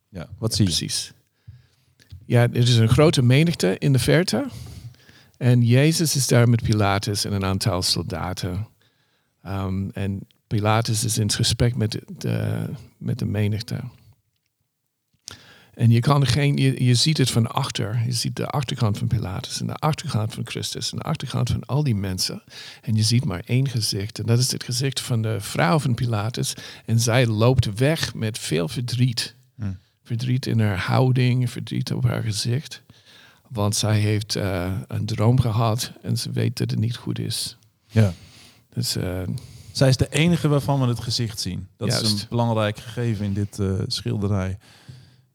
Ja, 0.09 0.29
wat 0.38 0.49
Ja, 0.49 0.55
zie 0.55 0.65
je? 0.65 0.71
Precies. 0.75 1.12
Ja, 2.29 2.41
er 2.41 2.55
is 2.55 2.77
een 2.77 2.89
grote 2.89 3.21
menigte 3.21 3.77
in 3.77 3.93
de 3.93 3.99
verte. 3.99 4.45
En 5.37 5.65
Jezus 5.65 6.15
is 6.15 6.27
daar 6.27 6.49
met 6.49 6.63
Pilatus 6.63 7.25
en 7.25 7.33
een 7.33 7.45
aantal 7.45 7.81
soldaten. 7.81 8.67
Ehm, 9.43 9.89
en 9.89 10.19
Pilatus 10.47 11.03
is 11.03 11.17
in 11.17 11.31
gesprek 11.31 11.75
met 11.75 11.99
de, 12.17 12.65
met 12.97 13.19
de 13.19 13.25
menigte. 13.25 13.79
En 15.73 15.89
je, 15.89 15.99
kan 15.99 16.25
geen, 16.25 16.57
je, 16.57 16.83
je 16.83 16.95
ziet 16.95 17.17
het 17.17 17.31
van 17.31 17.47
achter. 17.47 18.01
Je 18.05 18.11
ziet 18.11 18.35
de 18.35 18.47
achterkant 18.47 18.97
van 18.97 19.07
Pilatus 19.07 19.59
en 19.59 19.67
de 19.67 19.75
achterkant 19.75 20.33
van 20.33 20.47
Christus 20.47 20.91
en 20.91 20.97
de 20.97 21.03
achterkant 21.03 21.49
van 21.49 21.65
al 21.65 21.83
die 21.83 21.95
mensen. 21.95 22.43
En 22.81 22.95
je 22.95 23.03
ziet 23.03 23.25
maar 23.25 23.41
één 23.45 23.69
gezicht. 23.69 24.19
En 24.19 24.25
dat 24.25 24.39
is 24.39 24.51
het 24.51 24.63
gezicht 24.63 25.01
van 25.01 25.21
de 25.21 25.41
vrouw 25.41 25.79
van 25.79 25.95
Pilatus. 25.95 26.53
En 26.85 26.99
zij 26.99 27.27
loopt 27.27 27.73
weg 27.73 28.13
met 28.13 28.39
veel 28.39 28.67
verdriet. 28.67 29.37
Verdriet 30.09 30.45
in 30.45 30.59
haar 30.59 30.77
houding, 30.77 31.49
verdriet 31.49 31.93
op 31.93 32.03
haar 32.03 32.23
gezicht. 32.23 32.81
Want 33.47 33.75
zij 33.75 33.99
heeft 33.99 34.35
eh, 34.35 34.71
een 34.87 35.05
droom 35.05 35.39
gehad 35.39 35.91
en 36.01 36.17
ze 36.17 36.31
weet 36.31 36.57
dat 36.57 36.71
het 36.71 36.79
niet 36.79 36.95
goed 36.95 37.19
is. 37.19 37.57
Ja. 37.87 38.13
Dus 38.73 38.95
eh, 38.95 39.21
Zij 39.71 39.89
is 39.89 39.97
de 39.97 40.09
enige 40.09 40.47
waarvan 40.47 40.79
we 40.79 40.87
het 40.87 40.99
gezicht 40.99 41.39
zien. 41.39 41.67
Dat 41.77 41.87
is 41.87 42.11
een 42.11 42.19
belangrijk 42.29 42.79
gegeven 42.79 43.25
in 43.25 43.33
dit 43.33 43.59
eh, 43.59 43.73
schilderij. 43.87 44.57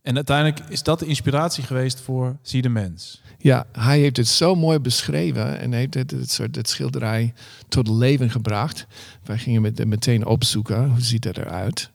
En 0.03 0.15
uiteindelijk 0.15 0.71
is 0.71 0.83
dat 0.83 0.99
de 0.99 1.07
inspiratie 1.07 1.65
geweest 1.65 2.01
voor 2.01 2.37
Zie 2.43 2.63
de 2.63 2.69
Mens. 2.69 3.23
ja, 3.39 3.67
hij 3.73 3.99
heeft 3.99 4.17
het 4.17 4.29
zo 4.29 4.55
mooi 4.55 4.79
beschreven 4.79 5.59
en 5.59 5.73
heeft 5.73 5.95
het, 5.95 6.11
het, 6.11 6.31
soort, 6.31 6.69
schilderij 6.69 7.35
tot 7.69 7.89
leven 7.89 8.31
gebracht. 8.31 8.87
Wij 9.25 9.39
gingen 9.39 9.63
met, 9.63 9.85
meteen 9.85 10.27
opzoeken, 10.27 10.89
hoe 10.89 11.01
ziet 11.01 11.23
dat 11.23 11.37
eruit? 11.37 11.91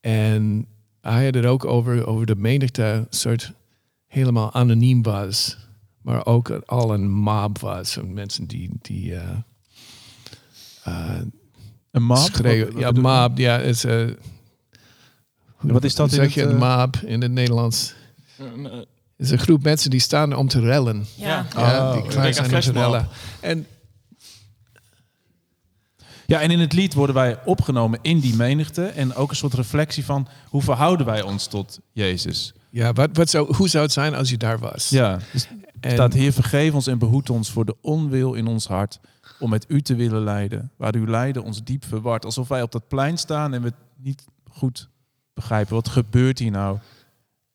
En 0.00 0.66
hij 1.12 1.24
had 1.24 1.34
het 1.34 1.44
ook 1.46 1.64
over, 1.64 2.06
over 2.06 2.26
de 2.26 2.36
menigte, 2.36 3.06
soort 3.10 3.52
helemaal 4.06 4.52
anoniem 4.52 5.02
was. 5.02 5.56
Maar 6.02 6.26
ook 6.26 6.50
al 6.50 6.94
een 6.94 7.10
mob 7.10 7.58
was. 7.58 7.92
Van 7.92 8.12
mensen 8.14 8.46
die, 8.46 8.70
die 8.82 9.14
eh, 9.14 9.28
eh, 10.84 11.20
Een 11.90 12.02
map? 12.02 12.16
schreeuwen. 12.18 12.72
Wat- 12.72 12.80
ja, 12.82 12.92
wat 12.92 13.02
mob, 13.28 13.38
ja. 13.38 13.58
Is, 13.58 13.84
eh, 13.84 14.04
hoe- 15.56 15.72
Wat 15.72 15.84
is 15.84 15.94
dat 15.94 16.10
zeg 16.10 16.34
je 16.34 16.42
een 16.42 16.56
mob 16.56 16.96
in 16.96 17.22
het 17.22 17.32
Nederlands? 17.32 17.94
Het 18.36 19.26
is 19.26 19.30
een 19.30 19.38
groep 19.38 19.62
mensen 19.62 19.90
die 19.90 20.00
staan 20.00 20.34
om 20.36 20.48
te 20.48 20.60
rellen. 20.60 21.06
Ja. 21.16 21.26
Ja. 21.26 21.46
Ja, 21.60 21.86
Oh, 21.88 21.92
die 21.94 22.02
ik 22.02 22.08
klaar 22.10 22.32
zijn 22.34 22.46
aan 22.48 22.54
om 22.54 22.60
te 22.60 22.72
rellen. 22.72 23.08
En 23.40 23.66
Ja, 26.26 26.40
en 26.40 26.50
in 26.50 26.60
het 26.60 26.72
lied 26.72 26.94
worden 26.94 27.14
wij 27.14 27.38
opgenomen 27.44 27.98
in 28.02 28.20
die 28.20 28.34
menigte. 28.34 28.84
En 28.84 29.14
ook 29.14 29.30
een 29.30 29.36
soort 29.36 29.54
reflectie 29.54 30.04
van 30.04 30.28
hoe 30.48 30.62
verhouden 30.62 31.06
wij 31.06 31.22
ons 31.22 31.46
tot 31.46 31.80
Jezus. 31.92 32.54
ja, 32.70 32.92
wat, 32.92 33.08
wat 33.12 33.30
zou, 33.30 33.54
hoe 33.54 33.68
zou 33.68 33.84
het 33.84 33.92
zijn 33.92 34.14
als 34.14 34.30
je 34.30 34.36
daar 34.36 34.58
was? 34.58 34.88
Ja, 34.88 35.18
dus 35.32 35.48
en, 35.80 35.92
staat 35.92 36.12
Heer 36.12 36.32
vergeef 36.32 36.74
ons 36.74 36.86
en 36.86 36.98
behoed 36.98 37.30
ons 37.30 37.50
voor 37.50 37.64
de 37.64 37.76
onwil 37.80 38.34
in 38.34 38.46
ons 38.46 38.66
hart 38.66 39.00
om 39.38 39.50
met 39.50 39.64
u 39.68 39.82
te 39.82 39.94
willen 39.94 40.22
leiden. 40.22 40.70
Waar 40.76 40.94
uw 40.94 41.06
lijden 41.06 41.42
ons 41.42 41.64
diep 41.64 41.84
verward. 41.84 42.24
Alsof 42.24 42.48
wij 42.48 42.62
op 42.62 42.72
dat 42.72 42.88
plein 42.88 43.18
staan 43.18 43.54
en 43.54 43.60
we 43.62 43.66
het 43.66 43.76
niet 43.96 44.24
goed 44.50 44.88
begrijpen. 45.34 45.74
Wat 45.74 45.88
gebeurt 45.88 46.38
hier 46.38 46.50
nou? 46.50 46.78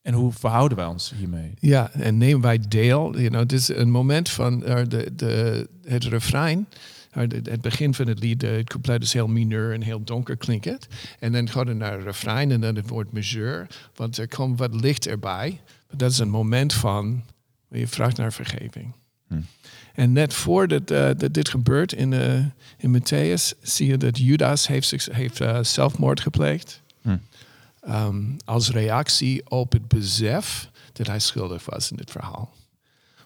En 0.02 0.14
hoe 0.14 0.32
verhouden 0.32 0.78
wij 0.78 0.88
ons 0.88 1.14
hiermee? 1.18 1.54
Ja, 1.60 1.92
en 1.92 2.18
nemen 2.18 2.42
wij 2.42 2.60
deel. 2.68 3.18
You 3.18 3.28
know, 3.28 3.42
het 3.42 3.52
is 3.52 3.68
een 3.68 3.92
moment 3.92 4.30
van 4.30 4.64
eh, 4.64 4.82
de, 4.88 5.16
de, 5.16 5.68
het 5.84 6.04
refrein. 6.04 6.68
Eh, 7.12 7.28
de- 7.28 7.41
Het 7.52 7.62
begin 7.62 7.93
van 7.93 8.08
het 8.08 8.19
lied, 8.19 8.39
de- 8.39 8.47
het 8.47 8.69
couplet 8.69 9.04
is 9.04 9.13
heel 9.13 9.28
mineur 9.28 9.74
en 9.74 9.82
heel 9.82 10.04
donker 10.04 10.38
klinkt 10.38 10.65
het. 10.65 10.88
En 11.19 11.32
dan 11.32 11.50
gaat 11.50 11.67
het 11.67 11.78
naar 11.78 11.93
het 11.93 12.04
refrein 12.04 12.52
en 12.52 12.62
dan 12.62 12.76
het 12.76 12.89
woord 12.89 13.12
majeur. 13.12 13.67
Want 13.95 14.17
er 14.17 14.28
komt 14.28 14.60
wat 14.60 14.76
licht 14.76 15.08
erbij. 15.08 15.62
Dat 15.95 16.12
is 16.12 16.17
een 16.19 16.30
moment 16.30 16.74
van, 16.74 17.24
je 17.69 17.88
vraagt 17.88 18.17
naar 18.17 18.34
vergeving. 18.34 18.93
Hm. 19.28 19.41
En 19.93 20.12
net 20.12 20.34
voordat 20.34 20.91
eh, 20.91 21.10
dat 21.17 21.34
dit 21.34 21.50
gebeurt 21.50 21.93
in, 21.93 22.13
eh 22.13 22.45
in 22.78 22.97
Matthäus, 23.02 23.60
zie 23.62 23.88
je 23.88 23.97
dat 23.97 24.17
Judas 24.17 24.67
heeft, 24.67 25.08
heeft 25.12 25.41
eh, 25.41 25.63
zelfmoord 25.63 26.19
gepleegd. 26.19 26.82
Hm. 27.02 27.17
Ehm, 27.82 28.24
als 28.45 28.69
reactie 28.71 29.50
op 29.50 29.71
het 29.71 29.88
besef 29.88 30.69
dat 30.93 31.08
hij 31.08 31.19
schuldig 31.19 31.65
was 31.65 31.91
in 31.91 31.97
dit 31.97 32.12
verhaal. 32.12 32.54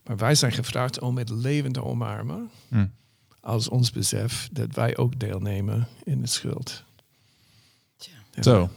Maar 0.06 0.18
wij 0.18 0.36
zijn 0.36 0.52
gevraagd 0.52 1.00
om 1.00 1.18
het 1.18 1.30
leven 1.30 1.72
te 1.72 1.84
omarmen 1.84 2.50
Hm. 2.70 2.86
Als 3.46 3.70
ons 3.70 3.92
besef 3.92 4.50
dat 4.52 4.76
wij 4.76 4.98
ook 4.98 5.20
deelnemen 5.20 5.88
in 6.04 6.22
de 6.22 6.28
schuld. 6.28 6.84
Ja. 7.98 8.44
Zo. 8.44 8.70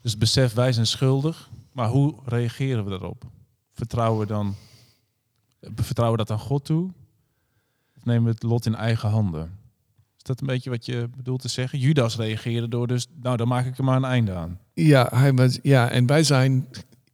Dus 0.00 0.18
besef, 0.18 0.52
wij 0.52 0.72
zijn 0.72 0.86
schuldig. 0.86 1.50
Maar 1.72 1.88
hoe 1.88 2.14
reageren 2.24 2.84
we 2.84 2.90
daarop? 2.90 3.24
Vertrouwen 3.72 4.20
we 4.20 4.26
dan... 4.26 4.54
Vertrouwen 5.74 6.18
we 6.18 6.24
dat 6.24 6.38
aan 6.38 6.44
God 6.44 6.64
toe? 6.64 6.90
Of 7.96 8.04
nemen 8.04 8.24
we 8.24 8.30
het 8.30 8.42
lot 8.42 8.66
in 8.66 8.74
eigen 8.74 9.08
handen? 9.08 9.58
Is 10.16 10.22
dat 10.22 10.40
een 10.40 10.46
beetje 10.46 10.70
wat 10.70 10.86
je 10.86 11.08
bedoelt 11.16 11.40
te 11.40 11.48
zeggen? 11.48 11.78
Judas 11.78 12.16
reageerde 12.16 12.68
door 12.68 12.86
dus... 12.86 13.06
Nou, 13.22 13.36
dan 13.36 13.48
maak 13.48 13.66
ik 13.66 13.78
er 13.78 13.84
maar 13.84 13.96
een 13.96 14.04
einde 14.04 14.32
aan. 14.32 14.58
Ja, 14.72 15.08
hij 15.12 15.34
was, 15.34 15.58
ja, 15.62 15.90
en 15.90 16.06
wij 16.06 16.22
zijn, 16.22 16.68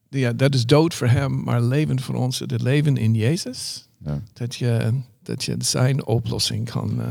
ja, 0.09 0.33
dat 0.33 0.55
is 0.55 0.66
dood 0.66 0.95
voor 0.95 1.09
hem, 1.09 1.43
maar 1.43 1.62
leven 1.62 2.01
voor 2.01 2.14
ons, 2.14 2.38
het 2.38 2.62
leven 2.62 2.97
in 2.97 3.14
Jezus. 3.14 3.88
Ja. 3.99 4.23
Dat 4.33 4.55
je, 4.55 5.01
dat 5.31 5.45
je 5.45 5.55
zijn 5.59 6.07
oplossing 6.07 6.71
kan, 6.71 7.01
eh, 7.01 7.07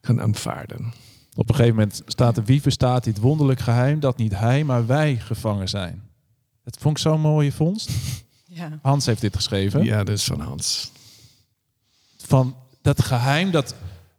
kan 0.00 0.20
aanvaarden. 0.20 0.92
Op 1.34 1.48
een 1.48 1.54
gegeven 1.54 1.76
moment 1.76 2.02
staat 2.06 2.36
er... 2.36 2.44
Wie 2.44 2.62
verstaat 2.62 3.04
dit 3.04 3.18
wonderlijk 3.18 3.60
geheim 3.60 4.00
dat 4.00 4.16
niet 4.16 4.38
hij, 4.38 4.64
maar 4.64 4.86
wij 4.86 5.16
gevangen 5.16 5.68
zijn? 5.68 6.02
Dat 6.64 6.76
vond 6.80 6.96
ik 6.96 7.02
zo'n 7.02 7.20
mooie 7.20 7.52
vondst. 7.52 7.90
Ja. 8.50 8.78
Hans 8.82 9.06
heeft 9.06 9.20
dit 9.20 9.36
geschreven. 9.36 9.84
Ja, 9.84 10.04
dat 10.04 10.16
is 10.16 10.24
van 10.24 10.40
Hans. 10.40 10.92
van 12.16 12.56
dat 12.82 13.02
geheim 13.02 13.50
dat 13.50 13.74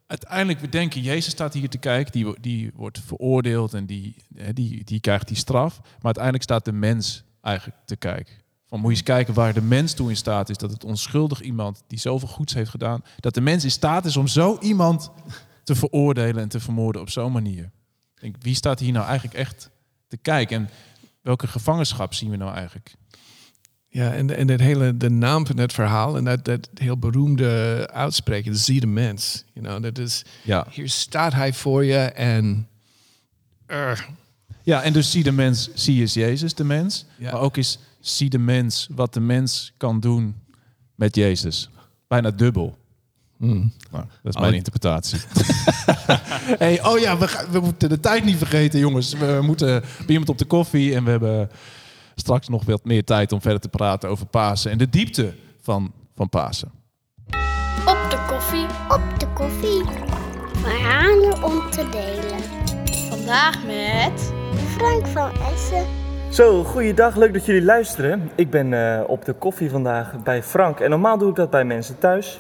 uiteindelijk 0.08 0.60
we 0.60 0.70
denken, 0.70 1.02
Jezus 1.02 1.32
staat 1.32 1.54
hier 1.54 1.70
te 1.70 1.78
kijken, 1.78 2.12
die, 2.12 2.40
die 2.42 2.72
wordt 2.76 3.00
veroordeeld 3.06 3.74
en 3.74 3.86
die, 3.86 4.16
hè, 4.36 4.54
die, 4.54 4.84
die 4.84 5.00
krijgt 5.00 5.28
die 5.28 5.38
straf. 5.38 5.80
Maar 5.82 6.02
uiteindelijk 6.02 6.44
staat 6.44 6.66
de 6.66 6.72
mens 6.72 7.24
eigenlijk 7.42 7.78
te 7.86 7.96
kijken. 7.96 8.34
Van 8.70 8.80
moet 8.80 8.90
je 8.90 8.96
eens 8.98 9.06
kijken 9.06 9.34
waar 9.34 9.54
de 9.54 9.62
mens 9.62 9.94
toe 9.94 10.10
in 10.10 10.16
staat 10.16 10.50
is. 10.50 10.58
Dat 10.58 10.72
het 10.72 10.84
onschuldig 10.84 11.42
iemand 11.42 11.84
die 11.88 12.00
zoveel 12.00 12.28
goeds 12.28 12.54
heeft 12.54 12.70
gedaan, 12.70 13.04
dat 13.20 13.34
de 13.34 13.42
mens 13.42 13.64
in 13.64 13.72
staat 13.72 14.06
is 14.06 14.18
om 14.18 14.28
zo 14.28 14.58
iemand 14.62 15.12
te 15.64 15.76
veroordelen 15.76 16.42
en 16.42 16.50
te 16.50 16.60
vermoorden 16.60 17.02
op 17.02 17.10
zo'n 17.10 17.32
manier. 17.32 17.64
Ik 18.16 18.22
denk, 18.22 18.36
wie 18.40 18.56
staat 18.56 18.80
hier 18.80 18.92
nou 18.92 19.06
eigenlijk 19.06 19.38
echt 19.38 19.70
te 20.08 20.18
kijken? 20.18 20.58
En 20.58 20.70
welke 21.22 21.48
gevangenschap 21.48 22.14
zien 22.14 22.30
we 22.30 22.36
nou 22.38 22.54
eigenlijk? 22.54 22.94
Ja, 23.88 24.14
en, 24.14 24.36
en 24.38 24.48
het 24.50 24.60
hele, 24.60 24.98
de 24.98 25.10
naam 25.10 25.46
van 25.48 25.58
het 25.58 25.74
verhaal 25.74 26.18
en 26.18 26.24
dat, 26.24 26.46
dat 26.46 26.70
heel 26.74 26.98
beroemde 26.98 27.90
uitspreken, 27.94 28.56
zie 28.56 28.80
de 28.80 28.88
mens. 28.88 29.44
You 29.54 29.66
know, 29.66 29.84
dat 29.84 29.98
is, 29.98 30.24
Ja. 30.44 30.66
hier 30.72 30.90
staat 30.90 31.34
hij 31.34 31.54
voor 31.54 31.86
je 31.86 31.98
en... 31.98 32.68
eh, 33.66 34.00
Ja, 34.64 34.82
en 34.84 34.94
dus 34.94 35.12
zie 35.12 35.24
de 35.24 35.32
mens, 35.32 35.70
zie 35.74 36.02
is 36.04 36.14
Jezus 36.14 36.54
de 36.54 36.64
mens. 36.64 37.06
Ja. 37.18 37.32
Maar 37.32 37.42
ook 37.42 37.58
is 37.58 37.80
zie 38.00 38.30
de 38.30 38.38
mens 38.40 38.88
wat 38.96 39.14
de 39.14 39.20
mens 39.20 39.74
kan 39.78 40.00
doen 40.00 40.36
met 40.96 41.16
Jezus. 41.16 41.70
Bijna 42.08 42.32
dubbel. 42.32 42.78
hmm. 43.38 43.74
Nou, 43.92 44.04
dat 44.24 44.34
is 44.34 44.36
Oh. 44.36 44.42
mijn 44.42 44.54
interpretatie. 44.54 45.20
hey, 46.64 46.84
oh 46.86 47.00
ja, 47.00 47.18
we, 47.18 47.28
gaan- 47.28 47.52
we 47.52 47.60
moeten 47.60 47.90
de 47.90 48.00
tijd 48.00 48.24
niet 48.26 48.38
vergeten, 48.38 48.80
jongens. 48.80 49.14
We 49.14 49.40
moeten 49.44 49.82
bij 49.82 50.08
iemand 50.08 50.30
op 50.30 50.38
de 50.38 50.46
koffie 50.46 50.96
en 50.96 51.04
we 51.04 51.10
hebben 51.10 51.50
straks 52.16 52.48
nog 52.48 52.66
wat 52.66 52.84
meer 52.86 53.04
tijd 53.04 53.32
om 53.32 53.42
verder 53.42 53.60
te 53.60 53.70
praten 53.70 54.10
over 54.10 54.26
Pasen 54.26 54.72
en 54.72 54.78
de 54.78 54.90
diepte 54.90 55.34
van, 55.62 55.92
van 56.16 56.30
Pasen. 56.30 56.72
Op 57.86 58.08
de 58.10 58.26
koffie. 58.28 58.66
Op 58.90 59.20
de 59.20 59.28
koffie. 59.34 59.84
Verhalen 60.62 61.44
om 61.44 61.70
te 61.72 61.88
delen. 61.92 62.40
Vandaag 63.10 63.66
met. 63.66 64.32
Frank 64.78 65.08
van 65.08 65.32
Essen. 65.54 65.86
Zo, 66.30 66.64
goeiedag, 66.64 67.16
leuk 67.16 67.34
dat 67.34 67.46
jullie 67.46 67.64
luisteren. 67.64 68.32
Ik 68.36 68.50
ben 68.50 68.74
eh, 68.74 69.02
op 69.08 69.26
de 69.26 69.34
koffie 69.34 69.70
vandaag 69.70 70.24
bij 70.24 70.44
Frank 70.44 70.80
en 70.80 70.90
normaal 70.90 71.18
doe 71.18 71.30
ik 71.30 71.36
dat 71.36 71.50
bij 71.50 71.64
mensen 71.66 71.98
thuis. 72.00 72.38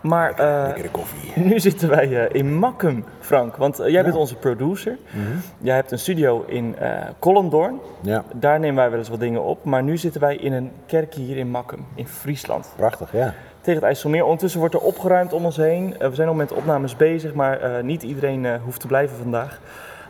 Maar 0.00 0.30
eh, 0.32 0.62
Lekkere 0.66 0.88
koffie. 0.90 1.32
nu 1.44 1.60
zitten 1.60 1.88
wij 1.88 2.26
eh, 2.26 2.34
in 2.40 2.54
Makkum, 2.58 3.04
Frank. 3.20 3.56
Want 3.56 3.80
jij 3.86 4.02
bent 4.02 4.14
onze 4.14 4.36
producer. 4.36 4.98
Mhm. 5.10 5.36
Jij 5.58 5.74
hebt 5.74 5.90
een 5.90 5.98
studio 5.98 6.44
in 6.46 6.76
Kollendorn. 7.18 7.80
Ja, 8.00 8.24
Daar 8.34 8.60
nemen 8.60 8.76
wij 8.76 8.90
wel 8.90 8.98
eens 8.98 9.08
wat 9.08 9.20
dingen 9.20 9.42
op. 9.42 9.64
Maar 9.64 9.82
nu 9.82 9.96
zitten 9.96 10.20
wij 10.20 10.36
in 10.36 10.52
een 10.52 10.72
kerkje 10.86 11.20
hier 11.20 11.36
in 11.36 11.50
Makkum, 11.50 11.86
in 11.94 12.06
Friesland. 12.06 12.72
prachtig, 12.76 13.12
ja. 13.12 13.34
Tegen 13.60 13.74
het 13.74 13.82
IJsselmeer. 13.88 14.24
Ondertussen 14.24 14.60
wordt 14.60 14.74
er 14.74 14.80
opgeruimd 14.80 15.32
om 15.32 15.44
ons 15.44 15.56
heen. 15.56 15.94
We 15.98 16.14
zijn 16.14 16.28
al 16.28 16.34
met 16.34 16.48
de 16.48 16.54
opnames 16.54 16.96
bezig, 16.96 17.34
maar 17.34 17.84
niet 17.84 18.02
iedereen 18.02 18.58
hoeft 18.64 18.80
te 18.80 18.86
blijven 18.86 19.16
vandaag. 19.16 19.60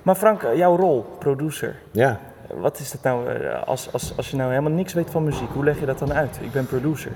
Maar 0.02 0.14
Frank, 0.14 0.42
jouw 0.54 0.76
rol, 0.76 1.06
producer. 1.18 1.76
Ja, 1.90 2.18
Wat 2.54 2.78
is 2.78 2.90
dat 2.90 3.02
nou, 3.02 3.28
eh, 3.28 3.62
als, 3.62 3.92
als, 3.92 4.16
als 4.16 4.30
je 4.30 4.36
nou 4.36 4.50
helemaal 4.50 4.72
niks 4.72 4.92
weet 4.92 5.10
van 5.10 5.24
muziek, 5.24 5.48
hoe 5.52 5.64
leg 5.64 5.80
je 5.80 5.86
dat 5.86 5.98
dan 5.98 6.12
uit? 6.12 6.38
Ik 6.42 6.52
ben 6.52 6.66
producer. 6.66 7.12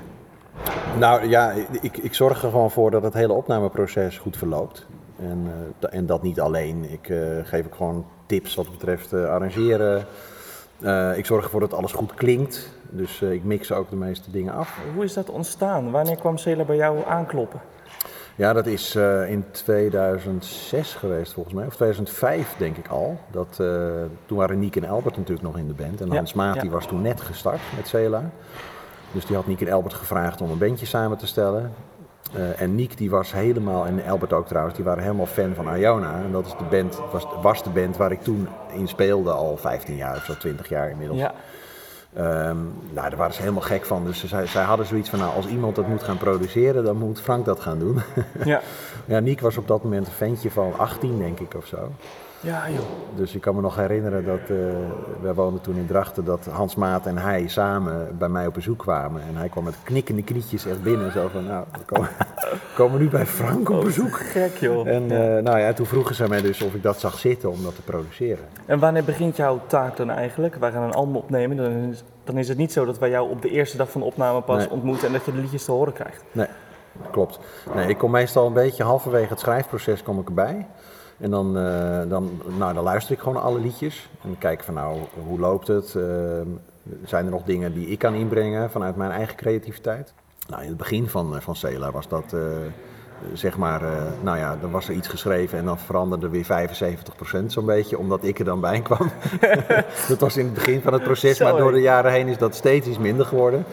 nou 0.98 1.28
ja, 1.28 1.54
ik, 1.80 1.96
ik 1.96 2.14
zorg 2.14 2.42
er 2.42 2.50
gewoon 2.50 2.70
voor 2.70 2.90
dat 2.90 3.02
het 3.02 3.14
hele 3.14 3.32
opnameproces 3.32 4.18
goed 4.18 4.36
verloopt. 4.36 4.86
En, 5.18 5.52
eh, 5.80 5.98
en 5.98 6.06
dat 6.06 6.22
niet 6.22 6.40
alleen. 6.40 6.92
Ik 6.92 7.08
eh, 7.08 7.18
geef 7.42 7.66
ook 7.66 7.74
gewoon 7.74 8.06
tips 8.26 8.54
wat 8.54 8.70
betreft 8.70 9.12
arrangeren. 9.12 10.06
Ik 11.16 11.26
zorg 11.26 11.44
ervoor 11.44 11.60
dat 11.60 11.74
alles 11.74 11.92
goed 11.92 12.14
klinkt. 12.14 12.70
Dus 12.90 13.22
ik 13.22 13.44
mix 13.44 13.72
ook 13.72 13.90
de 13.90 13.96
meeste 13.96 14.30
dingen 14.30 14.54
af. 14.54 14.80
Hoe 14.94 15.04
is 15.04 15.12
dat 15.12 15.30
ontstaan? 15.30 15.90
Wanneer 15.90 16.16
kwam 16.16 16.38
Cela 16.38 16.64
bij 16.64 16.76
jou 16.76 16.98
aankloppen? 17.06 17.60
Ja, 18.36 18.52
dat 18.52 18.66
is 18.66 18.94
eh, 18.94 19.30
in 19.30 19.44
2006 19.50 20.94
geweest 20.94 21.32
volgens 21.32 21.54
mij, 21.54 21.66
of 21.66 21.74
2005 21.74 22.54
denk 22.58 22.76
ik 22.76 22.88
al. 22.88 23.18
Dat, 23.30 23.56
eh, 23.60 23.66
toen 24.26 24.38
waren 24.38 24.58
Niek 24.58 24.76
en 24.76 24.84
Albert 24.88 25.16
natuurlijk 25.16 25.46
nog 25.46 25.58
in 25.58 25.66
de 25.66 25.74
band. 25.74 26.00
En 26.00 26.06
Ja, 26.06 26.14
Hans 26.14 26.32
Maat 26.32 26.54
ja. 26.54 26.60
die 26.60 26.70
was 26.70 26.86
toen 26.86 27.02
net 27.02 27.20
gestart 27.20 27.60
met 27.76 27.88
Cela. 27.88 28.30
Dus 29.12 29.26
die 29.26 29.36
had 29.36 29.46
Niek 29.46 29.60
en 29.60 29.72
Albert 29.72 29.94
gevraagd 29.94 30.40
om 30.40 30.50
een 30.50 30.58
bandje 30.58 30.86
samen 30.86 31.18
te 31.18 31.26
stellen. 31.26 31.72
Eh, 32.32 32.60
en 32.60 32.74
Niek 32.74 32.96
die 32.96 33.10
was 33.10 33.32
helemaal, 33.32 33.86
en 33.86 34.04
Albert 34.04 34.32
ook 34.32 34.46
trouwens, 34.46 34.76
die 34.76 34.84
waren 34.84 35.02
helemaal 35.02 35.26
fan 35.26 35.54
van 35.54 35.76
Iona. 35.76 36.22
En 36.24 36.32
dat 36.32 36.46
is 36.46 36.52
de 36.58 36.64
band, 36.70 37.00
was, 37.12 37.26
was 37.42 37.62
de 37.62 37.70
band 37.70 37.96
waar 37.96 38.12
ik 38.12 38.22
toen 38.22 38.48
in 38.72 38.88
speelde 38.88 39.30
al 39.30 39.56
15 39.56 39.96
jaar 39.96 40.16
of 40.16 40.24
zo, 40.24 40.34
20 40.36 40.68
jaar 40.68 40.90
inmiddels. 40.90 41.18
Ja, 41.20 41.34
Ehm, 42.14 42.56
nou, 42.90 43.08
daar 43.08 43.16
waren 43.16 43.34
ze 43.34 43.40
helemaal 43.40 43.62
gek 43.62 43.84
van. 43.84 44.04
Dus 44.04 44.24
zij, 44.24 44.46
zij 44.46 44.62
hadden 44.62 44.86
zoiets 44.86 45.08
van, 45.08 45.18
nou, 45.18 45.34
als 45.34 45.46
iemand 45.46 45.76
dat 45.76 45.86
moet 45.86 46.02
gaan 46.02 46.18
produceren, 46.18 46.84
dan 46.84 46.96
moet 46.96 47.20
Frank 47.20 47.44
dat 47.44 47.60
gaan 47.60 47.78
doen. 47.78 48.00
ja. 48.44 48.60
Ja, 49.06 49.20
Niek 49.20 49.40
was 49.40 49.56
op 49.56 49.68
dat 49.68 49.82
moment 49.82 50.06
een 50.06 50.12
ventje 50.12 50.50
van 50.50 50.78
18, 50.78 51.18
denk 51.18 51.40
ik, 51.40 51.54
of 51.54 51.66
zo. 51.66 51.92
Ja, 52.44 52.70
joh. 52.70 52.80
Dus 53.16 53.34
ik 53.34 53.40
kan 53.40 53.54
me 53.54 53.60
nog 53.60 53.76
herinneren 53.76 54.24
dat, 54.24 54.38
eh 54.48 54.56
wij 55.22 55.34
woonden 55.34 55.60
toen 55.60 55.76
in 55.76 55.86
Drachten, 55.86 56.24
dat 56.24 56.46
Hans 56.46 56.74
Maat 56.74 57.06
en 57.06 57.18
hij 57.18 57.48
samen 57.48 58.18
bij 58.18 58.28
mij 58.28 58.46
op 58.46 58.54
bezoek 58.54 58.78
kwamen. 58.78 59.22
En 59.28 59.36
hij 59.36 59.48
kwam 59.48 59.64
met 59.64 59.74
knikkende 59.82 60.22
knietjes 60.22 60.66
echt 60.66 60.82
binnen, 60.82 61.12
zo 61.12 61.28
van, 61.28 61.44
nou, 61.46 61.64
we 61.72 61.84
komen, 62.74 62.98
nu 63.02 63.08
bij 63.08 63.26
Frank 63.26 63.68
op 63.70 63.84
bezoek. 63.84 64.16
Gek, 64.16 64.56
joh. 64.56 64.86
En 64.88 65.10
eh, 65.10 65.42
nou 65.42 65.58
ja, 65.58 65.72
toen 65.72 65.86
vroegen 65.86 66.14
ze 66.14 66.28
mij 66.28 66.40
dus 66.40 66.62
of 66.62 66.74
ik 66.74 66.82
dat 66.82 67.00
zag 67.00 67.18
zitten 67.18 67.50
om 67.50 67.62
dat 67.62 67.74
te 67.74 67.82
produceren. 67.82 68.44
En 68.66 68.78
wanneer 68.78 69.04
begint 69.04 69.36
jouw 69.36 69.60
taak 69.66 69.96
dan 69.96 70.10
eigenlijk? 70.10 70.54
Wij 70.54 70.72
gaan 70.72 70.82
een 70.82 70.92
album 70.94 71.16
opnemen. 71.16 71.56
Dan 71.56 71.72
is, 71.72 72.04
dan 72.24 72.38
is 72.38 72.48
het 72.48 72.58
niet 72.58 72.72
zo 72.72 72.84
dat 72.84 72.98
wij 72.98 73.10
jou 73.10 73.30
op 73.30 73.42
de 73.42 73.50
eerste 73.50 73.76
dag 73.76 73.90
van 73.90 74.00
de 74.00 74.06
opname 74.06 74.40
pas 74.40 74.58
Nee. 74.58 74.70
ontmoeten 74.70 75.06
en 75.06 75.12
dat 75.12 75.24
je 75.24 75.32
de 75.32 75.38
liedjes 75.40 75.64
te 75.64 75.72
horen 75.72 75.92
krijgt. 75.92 76.22
Nee, 76.32 76.46
klopt. 77.10 77.38
Nee, 77.74 77.88
ik 77.88 77.98
kom 77.98 78.10
meestal 78.10 78.46
een 78.46 78.52
beetje 78.52 78.84
halverwege 78.84 79.28
het 79.28 79.40
schrijfproces 79.40 80.02
kom 80.02 80.18
ik 80.20 80.28
erbij. 80.28 80.66
En 81.18 81.30
dan, 81.30 81.58
eh, 81.58 82.00
dan, 82.08 82.40
nou, 82.58 82.74
dan 82.74 82.84
luister 82.84 83.12
ik 83.12 83.18
gewoon 83.18 83.34
naar 83.34 83.42
alle 83.42 83.60
liedjes. 83.60 84.08
En 84.22 84.38
kijk 84.38 84.64
van 84.64 84.74
nou, 84.74 84.98
hoe 85.26 85.38
loopt 85.38 85.66
het? 85.66 85.94
Ehm, 85.94 86.48
zijn 87.04 87.24
er 87.24 87.30
nog 87.30 87.42
dingen 87.42 87.74
die 87.74 87.86
ik 87.86 87.98
kan 87.98 88.14
inbrengen 88.14 88.70
vanuit 88.70 88.96
mijn 88.96 89.10
eigen 89.10 89.36
creativiteit? 89.36 90.14
Nou, 90.48 90.62
in 90.62 90.68
het 90.68 90.76
begin 90.76 91.08
van, 91.08 91.36
eh, 91.36 91.40
van 91.40 91.56
Cela 91.56 91.90
was 91.90 92.08
dat, 92.08 92.32
eh, 92.32 92.40
zeg 93.32 93.56
maar, 93.56 93.82
eh, 93.82 94.02
nou 94.22 94.38
ja, 94.38 94.56
dan 94.60 94.70
was 94.70 94.88
er 94.88 94.94
iets 94.94 95.08
geschreven 95.08 95.58
en 95.58 95.64
dan 95.64 95.78
veranderde 95.78 96.28
weer 96.28 96.44
75% 96.44 97.52
zo'n 97.52 97.66
beetje, 97.66 97.98
omdat 97.98 98.24
ik 98.24 98.38
er 98.38 98.44
dan 98.44 98.60
bij 98.60 98.80
kwam. 98.80 99.10
dat 100.08 100.20
was 100.20 100.36
in 100.36 100.44
het 100.44 100.54
begin 100.54 100.80
van 100.80 100.92
het 100.92 101.02
proces, 101.02 101.40
maar 101.40 101.56
door 101.56 101.72
de 101.72 101.80
jaren 101.80 102.12
heen 102.12 102.28
is 102.28 102.38
dat 102.38 102.54
steeds 102.54 102.86
iets 102.86 102.98
minder 102.98 103.26
geworden. 103.26 103.64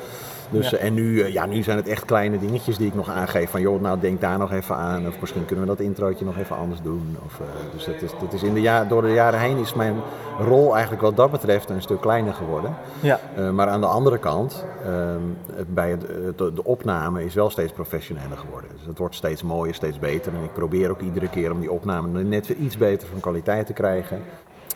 Dus, 0.51 0.69
Ja. 0.69 0.77
eh, 0.77 0.85
En 0.85 0.93
nu, 0.93 1.21
eh, 1.21 1.33
ja, 1.33 1.45
nu 1.45 1.63
zijn 1.63 1.77
het 1.77 1.87
echt 1.87 2.05
kleine 2.05 2.39
dingetjes 2.39 2.77
die 2.77 2.87
ik 2.87 2.95
nog 2.95 3.09
aangeef. 3.09 3.49
Van 3.49 3.61
joh, 3.61 3.81
nou 3.81 3.99
denk 3.99 4.21
daar 4.21 4.37
nog 4.37 4.51
even 4.51 4.75
aan. 4.75 5.07
Of 5.07 5.19
misschien 5.19 5.45
kunnen 5.45 5.65
we 5.65 5.71
dat 5.75 5.79
introotje 5.85 6.25
nog 6.25 6.37
even 6.37 6.55
anders 6.55 6.81
doen. 6.81 7.17
Of, 7.25 7.39
eh, 7.39 7.45
dus 7.73 7.85
dat 7.85 8.01
is, 8.01 8.11
dat 8.19 8.33
is 8.33 8.43
in 8.43 8.53
de 8.53 8.61
ja, 8.61 8.83
door 8.85 9.01
de 9.01 9.13
jaren 9.13 9.39
heen 9.39 9.57
is 9.57 9.73
mijn 9.73 9.95
rol 10.39 10.71
eigenlijk 10.73 11.01
wat 11.01 11.15
dat 11.15 11.31
betreft 11.31 11.69
een 11.69 11.81
stuk 11.81 12.01
kleiner 12.01 12.33
geworden. 12.33 12.75
Ja, 12.99 13.19
maar 13.53 13.67
aan 13.67 13.81
de 13.81 13.87
andere 13.87 14.17
kant, 14.17 14.65
ehm, 14.85 15.19
bij 15.67 15.89
het, 15.89 16.01
de, 16.37 16.53
de 16.53 16.63
opname 16.63 17.23
is 17.25 17.33
wel 17.33 17.49
steeds 17.49 17.71
professioneler 17.71 18.37
geworden. 18.37 18.69
Dus 18.77 18.85
het 18.85 18.97
wordt 18.97 19.15
steeds 19.15 19.43
mooier, 19.43 19.73
steeds 19.73 19.99
beter. 19.99 20.33
En 20.33 20.43
ik 20.43 20.53
probeer 20.53 20.89
ook 20.89 21.01
iedere 21.01 21.29
keer 21.29 21.51
om 21.51 21.59
die 21.59 21.71
opname 21.71 22.23
net 22.23 22.47
weer 22.47 22.57
iets 22.57 22.77
beter 22.77 23.07
van 23.07 23.19
kwaliteit 23.19 23.65
te 23.65 23.73
krijgen. 23.73 24.21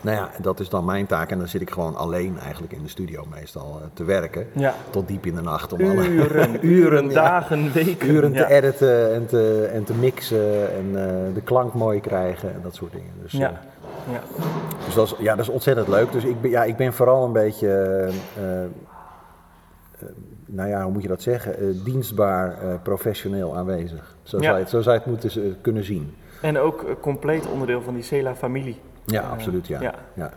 Nou 0.06 0.18
ja, 0.18 0.30
dat 0.42 0.60
is 0.60 0.70
dan 0.70 0.86
mijn 0.86 1.06
taak. 1.06 1.32
En 1.32 1.38
dan 1.38 1.48
zit 1.48 1.62
ik 1.62 1.70
gewoon 1.70 1.96
alleen 1.96 2.40
eigenlijk 2.40 2.74
in 2.74 2.84
de 2.84 2.90
studio 2.90 3.26
meestal 3.40 3.80
eh, 3.82 3.88
te 3.94 4.04
werken. 4.04 4.48
ja. 4.54 4.74
Tot 4.90 5.08
diep 5.08 5.26
in 5.26 5.36
de 5.36 5.42
nacht 5.42 5.74
om 5.74 5.82
alle 5.82 6.08
Uren, 6.08 6.58
uren, 6.76 7.08
ja. 7.08 7.14
dagen, 7.14 7.72
weken. 7.74 8.10
uren 8.10 8.34
te 8.34 8.46
editen 8.50 9.14
en 9.14 9.26
te, 9.26 9.70
en 9.74 9.84
te 9.84 9.94
mixen 9.94 10.76
en 10.76 10.86
eh, 11.08 11.34
de 11.34 11.42
klank 11.44 11.74
mooi 11.74 12.00
krijgen 12.00 12.54
en 12.54 12.60
dat 12.64 12.76
soort 12.76 12.92
dingen. 12.92 13.12
Dus, 13.22 13.32
Ja. 13.32 13.50
eh, 13.50 14.14
Ja. 14.14 14.22
dus 14.86 14.94
dat 14.94 15.06
is, 15.06 15.16
ja, 15.20 15.36
dat 15.36 15.46
is 15.46 15.52
ontzettend 15.52 15.88
leuk. 15.88 16.12
Dus 16.12 16.24
ik 16.24 16.42
ben, 16.42 16.52
ja, 16.52 16.64
ik 16.64 16.76
ben 16.78 16.94
vooral 16.94 17.26
een 17.26 17.32
beetje, 17.32 18.10
nou 20.46 20.70
ja, 20.70 20.84
hoe 20.84 20.92
moet 20.92 21.02
je 21.02 21.08
dat 21.08 21.22
zeggen, 21.22 21.84
dienstbaar, 21.84 22.58
professioneel 22.84 23.56
aanwezig. 23.58 24.16
Zo, 24.24 24.38
Ja. 24.38 24.44
zou 24.44 24.56
je 24.56 24.62
het, 24.62 24.70
zo 24.70 24.82
zou 24.82 24.96
je 24.96 25.02
het 25.02 25.10
moeten 25.12 25.58
kunnen 25.62 25.84
zien. 25.84 26.16
En 26.42 26.58
ook 26.60 26.86
compleet 27.02 27.48
onderdeel 27.52 27.82
van 27.82 27.94
die 27.94 28.04
Cela-familie. 28.04 28.78
Ja, 29.06 29.22
Eh, 29.22 29.32
absoluut, 29.32 29.68
ja. 29.68 29.94
ja. 30.16 30.32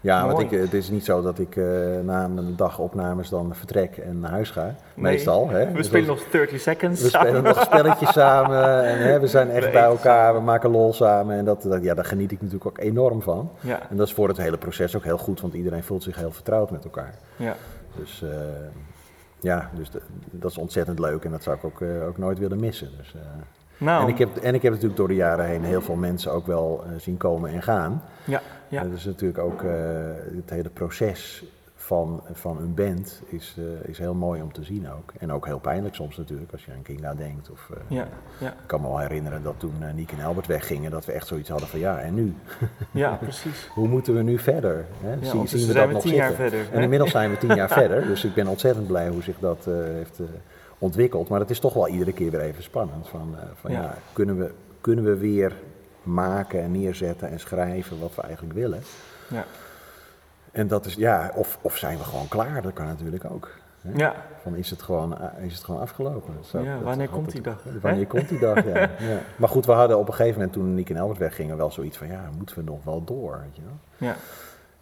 ja. 0.00 0.26
want 0.26 0.38
ik, 0.38 0.50
het 0.50 0.72
is 0.74 0.90
niet 0.90 1.04
zo 1.04 1.22
dat 1.22 1.38
ik 1.38 1.56
eh, 1.56 1.64
na 2.02 2.24
een 2.24 2.56
dag 2.56 2.78
opnames 2.78 3.28
dan 3.28 3.54
vertrek 3.54 3.96
en 3.96 4.20
naar 4.20 4.30
huis 4.30 4.50
ga. 4.50 4.62
Nee. 4.64 4.74
Meestal. 4.94 5.48
Hè? 5.48 5.66
We 5.66 5.72
Dus 5.72 5.86
spelen 5.86 6.06
nog 6.06 6.24
30 6.30 6.60
seconds. 6.60 7.02
We 7.02 7.08
spelen 7.08 7.42
nog 7.42 7.62
spelletjes 7.62 8.12
samen 8.22 8.84
en 8.84 8.98
hè, 8.98 9.20
we 9.20 9.26
zijn 9.26 9.50
echt 9.50 9.72
bij 9.72 9.82
elkaar, 9.82 10.34
we 10.34 10.40
maken 10.40 10.70
lol 10.70 10.92
samen 10.92 11.36
en 11.36 11.44
dat, 11.44 11.62
dat, 11.62 11.82
ja, 11.82 11.94
daar 11.94 12.04
geniet 12.04 12.32
ik 12.32 12.38
natuurlijk 12.40 12.66
ook 12.66 12.78
enorm 12.78 13.22
van. 13.22 13.50
Ja, 13.60 13.80
En 13.90 13.96
dat 13.96 14.06
is 14.06 14.12
voor 14.14 14.28
het 14.28 14.36
hele 14.36 14.58
proces 14.58 14.96
ook 14.96 15.04
heel 15.04 15.18
goed, 15.18 15.40
want 15.40 15.54
iedereen 15.54 15.82
voelt 15.82 16.02
zich 16.02 16.16
heel 16.16 16.32
vertrouwd 16.32 16.70
met 16.70 16.84
elkaar. 16.84 17.14
ja. 17.36 17.54
Dus 17.96 18.22
eh, 18.22 18.28
ja, 19.40 19.70
dus 19.74 19.90
dat 20.30 20.50
is 20.50 20.58
ontzettend 20.58 20.98
leuk 20.98 21.24
en 21.24 21.30
dat 21.30 21.42
zou 21.42 21.56
ik 21.56 21.64
ook, 21.64 21.80
eh, 21.80 22.06
ook 22.06 22.18
nooit 22.18 22.38
willen 22.38 22.60
missen. 22.60 22.88
Dus, 22.96 23.14
eh, 23.14 23.20
Nou, 23.82 24.02
en, 24.02 24.08
ik 24.08 24.18
heb, 24.18 24.36
en 24.36 24.54
ik 24.54 24.62
heb 24.62 24.72
natuurlijk 24.72 24.98
door 24.98 25.08
de 25.08 25.14
jaren 25.14 25.46
heen 25.46 25.64
heel 25.64 25.82
veel 25.82 25.94
mensen 25.96 26.32
ook 26.32 26.46
wel 26.46 26.84
eh, 26.86 27.00
zien 27.00 27.16
komen 27.16 27.50
en 27.50 27.62
gaan. 27.62 28.02
ja, 28.24 28.40
ja. 28.68 28.82
Eh, 28.84 28.90
dus 28.90 29.04
natuurlijk 29.04 29.38
ook 29.38 29.62
eh, 29.62 29.70
het 30.36 30.50
hele 30.50 30.68
proces 30.68 31.44
van, 31.76 32.22
van 32.32 32.58
een 32.58 32.74
band 32.74 33.22
is, 33.26 33.56
eh, 33.58 33.88
is 33.88 33.98
heel 33.98 34.14
mooi 34.14 34.42
om 34.42 34.52
te 34.52 34.64
zien 34.64 34.90
ook. 34.90 35.12
En 35.18 35.32
ook 35.32 35.46
heel 35.46 35.58
pijnlijk 35.58 35.94
soms 35.94 36.16
natuurlijk, 36.16 36.52
als 36.52 36.64
je 36.64 36.72
aan 36.72 36.82
Kinga 36.82 37.14
denkt. 37.14 37.50
Of, 37.50 37.70
ja, 37.86 38.08
ja, 38.38 38.48
Ik 38.48 38.66
kan 38.66 38.80
me 38.80 38.86
wel 38.86 38.98
herinneren 38.98 39.42
dat 39.42 39.54
toen 39.58 39.74
uh, 39.80 39.92
Niek 39.94 40.12
en 40.12 40.24
Albert 40.24 40.46
weggingen, 40.46 40.90
dat 40.90 41.04
we 41.04 41.12
echt 41.12 41.26
zoiets 41.26 41.48
hadden 41.48 41.68
van 41.68 41.78
ja, 41.78 41.98
en 41.98 42.14
nu? 42.14 42.34
ja, 42.90 43.14
precies. 43.14 43.68
Hoe 43.74 43.88
moeten 43.88 44.14
we 44.14 44.22
nu 44.22 44.38
verder? 44.38 44.86
Hè? 45.00 45.10
Ja, 45.12 45.30
Zien- 45.30 45.42
we 45.42 45.58
zijn 45.58 45.76
dat 45.76 45.86
we 45.86 45.92
nog 45.92 46.02
tien 46.02 46.14
jaar 46.14 46.28
zitten? 46.28 46.48
verder. 46.50 46.72
En 46.72 46.82
inmiddels 46.82 47.10
zijn 47.10 47.30
we 47.30 47.38
tien 47.38 47.54
jaar 47.54 47.68
verder, 47.82 48.06
dus 48.06 48.24
ik 48.24 48.34
ben 48.34 48.46
ontzettend 48.46 48.86
blij 48.86 49.08
hoe 49.08 49.22
zich 49.22 49.38
dat 49.38 49.64
heeft 49.64 50.20
ontwikkeld. 50.82 51.28
Maar 51.28 51.40
het 51.40 51.50
is 51.50 51.58
toch 51.60 51.74
wel 51.74 51.88
iedere 51.88 52.12
keer 52.12 52.30
weer 52.30 52.40
even 52.40 52.62
spannend. 52.62 53.08
Van, 53.08 53.34
eh, 53.38 53.44
van, 53.60 53.70
Ja. 53.72 53.80
ja. 53.82 53.94
kunnen, 54.12 54.38
we, 54.38 54.50
kunnen 54.80 55.04
we 55.04 55.16
weer 55.16 55.52
maken 56.02 56.62
en 56.62 56.70
neerzetten 56.72 57.30
en 57.30 57.40
schrijven 57.40 58.00
wat 58.00 58.14
we 58.14 58.22
eigenlijk 58.22 58.54
willen? 58.54 58.82
Ja. 59.28 59.44
En 60.52 60.66
dat 60.66 60.86
is, 60.86 60.94
ja, 60.94 61.32
of, 61.34 61.58
of 61.60 61.76
zijn 61.76 61.98
we 61.98 62.04
gewoon 62.04 62.28
klaar? 62.28 62.62
Dat 62.62 62.72
kan 62.72 62.86
natuurlijk 62.86 63.24
ook. 63.30 63.50
Hè? 63.80 63.90
Ja, 63.96 64.14
Van 64.42 64.54
is 64.54 64.70
het 64.70 64.82
gewoon, 64.82 65.18
eh, 65.18 65.44
is 65.44 65.54
het 65.54 65.64
gewoon 65.64 65.80
afgelopen? 65.80 66.34
Zou- 66.40 66.64
Ja, 66.64 66.78
wanneer 66.80 67.08
komt 67.08 67.32
die 67.32 67.40
dag, 67.40 67.62
Wanneer 67.80 68.00
hè? 68.00 68.06
komt 68.06 68.28
die 68.28 68.38
dag, 68.38 68.64
ja. 68.64 68.78
ja. 69.10 69.18
Maar 69.36 69.48
goed, 69.48 69.66
we 69.66 69.72
hadden 69.72 69.98
op 69.98 70.08
een 70.08 70.14
gegeven 70.14 70.34
moment 70.38 70.52
toen 70.52 70.74
Niek 70.74 70.90
en 70.90 70.96
Albert 70.96 71.18
weggingen 71.18 71.56
wel 71.56 71.70
zoiets 71.70 71.96
van, 71.96 72.06
ja, 72.06 72.30
moeten 72.36 72.56
we 72.56 72.62
nog 72.62 72.84
wel 72.84 73.04
door, 73.04 73.40
weet 73.44 73.56
je 73.56 73.62
wel? 73.62 74.08
ja. 74.08 74.14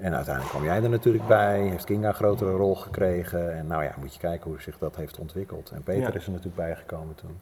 En 0.00 0.14
uiteindelijk 0.14 0.54
kwam 0.54 0.64
jij 0.64 0.82
er 0.82 0.88
natuurlijk 0.90 1.26
bij, 1.26 1.60
heeft 1.60 1.84
Kinga 1.84 2.08
een 2.08 2.14
grotere 2.14 2.50
rol 2.50 2.74
gekregen. 2.74 3.56
En 3.58 3.66
nou 3.66 3.82
ja, 3.82 3.90
moet 4.00 4.14
je 4.14 4.20
kijken 4.20 4.50
hoe 4.50 4.60
zich 4.60 4.78
dat 4.78 4.96
heeft 4.96 5.18
ontwikkeld. 5.18 5.70
En 5.70 5.82
Peter 5.82 6.02
Ja. 6.02 6.14
is 6.14 6.24
er 6.24 6.30
natuurlijk 6.30 6.56
bijgekomen 6.56 7.14
toen. 7.14 7.38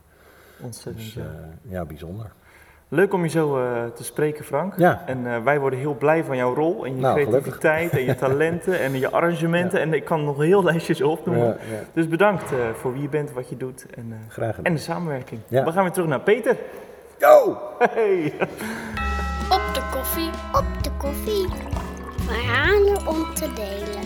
ontzettend. 0.63 1.05
Dus 1.05 1.15
ja. 1.15 1.21
eh, 1.23 1.73
ja, 1.73 1.85
bijzonder. 1.85 2.27
Leuk 2.91 3.13
om 3.13 3.23
je 3.23 3.29
zo 3.29 3.59
eh, 3.65 3.85
te 3.95 4.05
spreken, 4.05 4.45
Frank. 4.45 4.75
Ja. 4.77 5.03
En 5.07 5.27
eh, 5.35 5.43
wij 5.43 5.61
worden 5.61 5.79
heel 5.79 5.95
blij 5.95 6.25
van 6.25 6.37
jouw 6.37 6.55
rol 6.55 6.85
en 6.85 6.95
je 6.95 7.01
Nou, 7.01 7.25
creativiteit 7.25 7.91
en 7.93 8.05
je 8.05 8.15
talenten 8.25 8.81
en 8.81 8.99
je 8.99 9.11
arrangementen. 9.11 9.81
En 9.81 9.93
ik 9.93 10.05
kan 10.05 10.25
nog 10.25 10.39
heel 10.39 10.65
lijstjes 10.71 11.03
opnoemen. 11.03 11.47
Ja, 11.47 11.57
ja. 11.77 11.81
Dus 11.93 12.09
bedankt 12.09 12.53
eh, 12.53 12.59
voor 12.75 12.93
wie 12.93 13.03
je 13.03 13.09
bent, 13.09 13.33
wat 13.33 13.49
je 13.49 13.57
doet 13.57 13.87
en, 13.95 14.07
eh, 14.13 14.19
Graag 14.33 14.49
gedaan. 14.49 14.65
en 14.65 14.73
de 14.75 14.81
samenwerking. 14.81 15.41
Ja. 15.49 15.65
We 15.65 15.73
gaan 15.73 15.83
weer 15.83 15.93
terug 15.93 16.09
naar 16.09 16.21
Peter. 16.21 16.57
Yo! 17.19 17.59
Hey. 17.79 18.33
Op 19.51 19.75
de 19.75 19.89
koffie. 19.93 20.31
Op 20.53 20.83
de 20.83 20.91
koffie. 20.99 21.47
Verhalen 22.29 23.07
om 23.07 23.35
te 23.35 23.53
delen. 23.55 24.05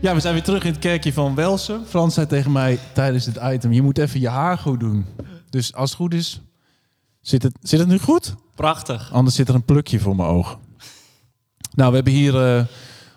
Ja, 0.00 0.14
we 0.14 0.20
zijn 0.20 0.34
weer 0.34 0.42
terug 0.42 0.64
in 0.64 0.70
het 0.70 0.80
kerkje 0.80 1.12
van 1.12 1.34
Welsen. 1.34 1.86
Frans 1.86 2.14
zei 2.14 2.26
tegen 2.26 2.52
mij 2.52 2.78
tijdens 2.94 3.24
dit 3.24 3.38
item, 3.42 3.72
je 3.72 3.82
moet 3.82 3.98
even 3.98 4.20
je 4.20 4.28
haar 4.28 4.58
goed 4.58 4.80
doen. 4.80 5.06
Dus 5.50 5.74
als 5.74 5.90
het 5.90 5.98
goed 5.98 6.14
is, 6.14 6.40
zit 7.20 7.42
het, 7.42 7.58
zit 7.60 7.78
het 7.78 7.88
nu 7.88 7.98
goed? 7.98 8.34
Prachtig. 8.54 9.12
Anders 9.12 9.36
zit 9.36 9.48
er 9.48 9.54
een 9.54 9.64
plukje 9.64 10.00
voor 10.00 10.16
mijn 10.16 10.28
oog. 10.28 10.58
Nou, 11.74 11.88
we 11.90 11.94
hebben 11.94 12.12
hier 12.12 12.56
eh, 12.56 12.64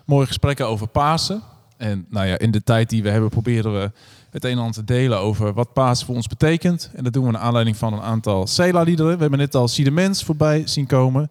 mooie 0.06 0.26
gesprekken 0.26 0.66
over 0.66 0.86
Pasen. 0.86 1.42
En 1.82 2.06
nou 2.08 2.26
ja, 2.26 2.38
in 2.38 2.50
de 2.50 2.62
tijd 2.62 2.90
die 2.90 3.02
we 3.02 3.08
hebben 3.10 3.30
proberen 3.30 3.72
we 3.72 3.90
het 4.30 4.44
een 4.44 4.50
en 4.50 4.58
ander 4.58 4.74
te 4.74 4.84
delen 4.84 5.18
over 5.18 5.52
wat 5.52 5.72
Pasen 5.72 6.06
voor 6.06 6.14
ons 6.14 6.26
betekent. 6.26 6.90
En 6.94 7.04
dat 7.04 7.12
doen 7.12 7.24
we 7.24 7.30
naar 7.30 7.40
aanleiding 7.40 7.76
van 7.76 7.92
een 7.92 8.00
aantal 8.00 8.46
Sela-liederen. 8.46 9.14
We 9.14 9.20
hebben 9.20 9.38
net 9.38 9.54
al 9.54 9.68
Siedemens 9.68 10.24
voorbij 10.24 10.62
zien 10.66 10.86
komen. 10.86 11.30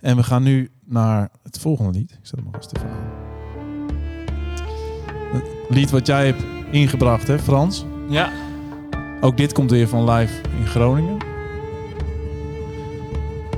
En 0.00 0.16
we 0.16 0.22
gaan 0.22 0.42
nu 0.42 0.70
naar 0.84 1.28
het 1.42 1.58
volgende 1.58 1.98
lied. 1.98 2.10
Ik 2.10 2.18
zet 2.22 2.34
hem 2.38 2.44
nog 2.44 2.54
eens 2.54 2.66
even 2.76 2.88
aan. 2.88 3.16
Het 5.32 5.44
lied 5.68 5.90
wat 5.90 6.06
jij 6.06 6.26
hebt 6.26 6.42
ingebracht, 6.70 7.26
hè 7.26 7.38
Frans? 7.38 7.84
Ja, 8.08 8.32
Ook 9.20 9.36
dit 9.36 9.52
komt 9.52 9.70
weer 9.70 9.88
van 9.88 10.10
live 10.10 10.40
in 10.58 10.66
Groningen. 10.66 11.16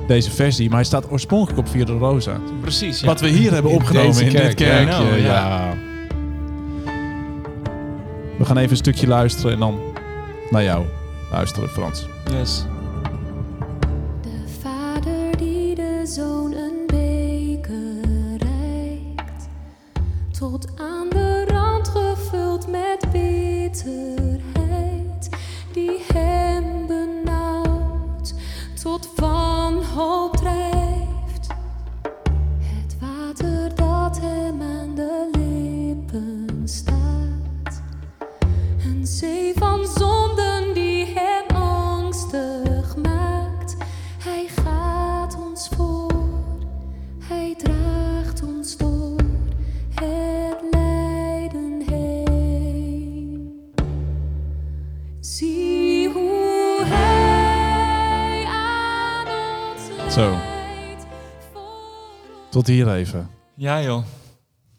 Deze 0.07 0.31
versie, 0.31 0.67
maar 0.67 0.77
hij 0.77 0.85
staat 0.85 1.11
oorspronkelijk 1.11 1.59
op 1.59 1.67
Via 1.67 1.85
de 1.85 1.91
Rosa. 1.91 2.39
precies. 2.61 2.99
Ja. 2.99 3.05
Wat 3.07 3.21
we 3.21 3.27
hier 3.27 3.53
hebben 3.53 3.71
opgenomen 3.71 4.21
in 4.21 4.29
dit 4.29 4.53
kerkje. 4.53 4.85
Nou, 4.85 5.15
ja. 5.15 5.23
ja. 5.23 5.89
We 8.41 8.47
gaan 8.47 8.57
even 8.57 8.71
een 8.71 8.77
stukje 8.77 9.07
luisteren 9.07 9.51
en 9.51 9.59
dan 9.59 9.79
naar 10.49 10.63
jou 10.63 10.85
luisteren, 11.31 11.69
Frans. 11.69 12.05
Yes. 12.31 12.65
Tot 62.61 62.69
hier 62.69 62.93
even. 62.93 63.29
Ja 63.55 63.81
joh. 63.81 64.03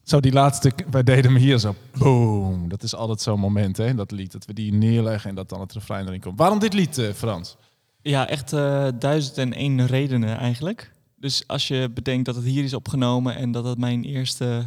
Zo, 0.02 0.20
die 0.20 0.32
laatste, 0.32 0.72
wij 0.90 1.02
deden 1.02 1.32
hem 1.32 1.40
hier 1.40 1.58
zo. 1.58 1.74
Boom. 1.98 2.68
Dat 2.68 2.82
is 2.82 2.94
altijd 2.94 3.20
zo'n 3.20 3.40
moment, 3.40 3.76
hè, 3.76 3.94
dat 3.94 4.10
lied. 4.10 4.32
Dat 4.32 4.44
we 4.44 4.52
die 4.52 4.72
neerleggen 4.72 5.30
en 5.30 5.36
dat 5.36 5.48
dan 5.48 5.60
het 5.60 5.72
refrein 5.72 6.06
erin 6.06 6.20
komt. 6.20 6.38
Waarom 6.38 6.58
dit 6.58 6.72
lied, 6.72 6.98
eh, 6.98 7.12
Frans? 7.12 7.56
Ja, 8.02 8.28
echt 8.28 8.52
eh, 8.52 8.88
duizend 8.98 9.38
en 9.38 9.52
één 9.52 9.86
redenen 9.86 10.38
eigenlijk. 10.38 10.92
Dus 11.16 11.46
als 11.46 11.68
je 11.68 11.90
bedenkt 11.94 12.24
dat 12.24 12.34
het 12.34 12.44
hier 12.44 12.64
is 12.64 12.74
opgenomen 12.74 13.36
en 13.36 13.52
dat 13.52 13.64
het 13.64 13.78
mijn 13.78 14.04
eerste 14.04 14.66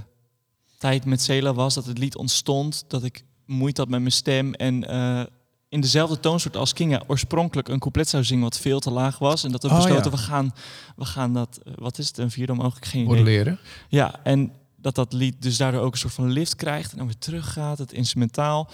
tijd 0.78 1.06
met 1.06 1.22
Cela 1.22 1.54
was, 1.54 1.74
dat 1.74 1.86
het 1.86 1.98
lied 1.98 2.16
ontstond, 2.16 2.86
dat 2.88 3.04
ik 3.04 3.24
moeite 3.46 3.82
had 3.82 3.90
met 3.90 4.00
mijn 4.00 4.12
stem 4.12 4.54
en 4.54 4.88
eh, 4.88 5.24
in 5.70 5.82
dezelfde 5.82 6.20
toonsoort 6.20 6.58
als 6.58 6.74
Kinga 6.74 7.02
oorspronkelijk 7.08 7.68
een 7.68 7.80
couplet 7.80 8.10
zou 8.10 8.24
zingen 8.24 8.44
wat 8.44 8.60
veel 8.60 8.80
te 8.80 8.92
laag 8.92 9.18
was. 9.20 9.44
En 9.44 9.52
dat 9.52 9.64
we 9.64 9.70
Oh, 9.70 9.76
besloten, 9.76 10.04
ja. 10.04 10.10
we, 10.18 10.18
gaan, 10.18 10.54
we 10.96 11.06
gaan 11.06 11.34
dat, 11.34 11.60
eh, 11.66 11.74
wat 11.76 11.98
is 11.98 12.08
het, 12.08 12.18
een 12.18 12.32
vierde 12.32 12.54
mogelijk, 12.54 12.86
geen 12.86 13.02
idee. 13.04 13.16
Modelleren. 13.18 13.60
Ja, 13.90 14.20
en 14.24 14.52
dat 14.76 14.96
dat 14.96 15.14
lied 15.14 15.42
dus 15.42 15.58
daardoor 15.58 15.82
ook 15.82 15.92
een 15.92 15.98
soort 16.00 16.14
van 16.14 16.32
lift 16.32 16.56
krijgt 16.56 16.92
en 16.92 16.98
dan 16.98 17.06
weer 17.06 17.18
teruggaat, 17.18 17.78
het 17.78 17.94
instrumentaal. 17.94 18.70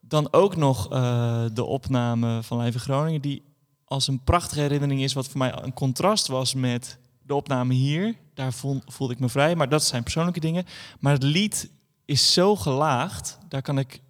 Dan 0.00 0.28
ook 0.32 0.56
nog 0.56 0.90
eh, 0.92 1.44
de 1.52 1.64
opname 1.64 2.42
van 2.42 2.58
Live 2.58 2.72
in 2.72 2.80
Groningen, 2.84 3.20
die 3.20 3.42
als 3.84 4.08
een 4.08 4.22
prachtige 4.24 4.60
herinnering 4.60 5.02
is, 5.02 5.12
wat 5.12 5.28
voor 5.28 5.38
mij 5.38 5.62
een 5.62 5.72
contrast 5.74 6.26
was 6.26 6.54
met 6.54 6.98
de 7.22 7.34
opname 7.34 7.74
hier. 7.74 8.14
Daar 8.34 8.52
voel- 8.52 8.82
voelde 8.86 9.12
ik 9.12 9.18
me 9.20 9.28
vrij, 9.28 9.54
maar 9.56 9.68
dat 9.68 9.84
zijn 9.84 10.02
persoonlijke 10.02 10.40
dingen. 10.40 10.64
Maar 11.00 11.12
het 11.12 11.22
lied 11.22 11.70
is 12.04 12.32
zo 12.32 12.56
gelaagd, 12.56 13.38
daar 13.48 13.62
kan 13.62 13.78
ik 13.78 14.00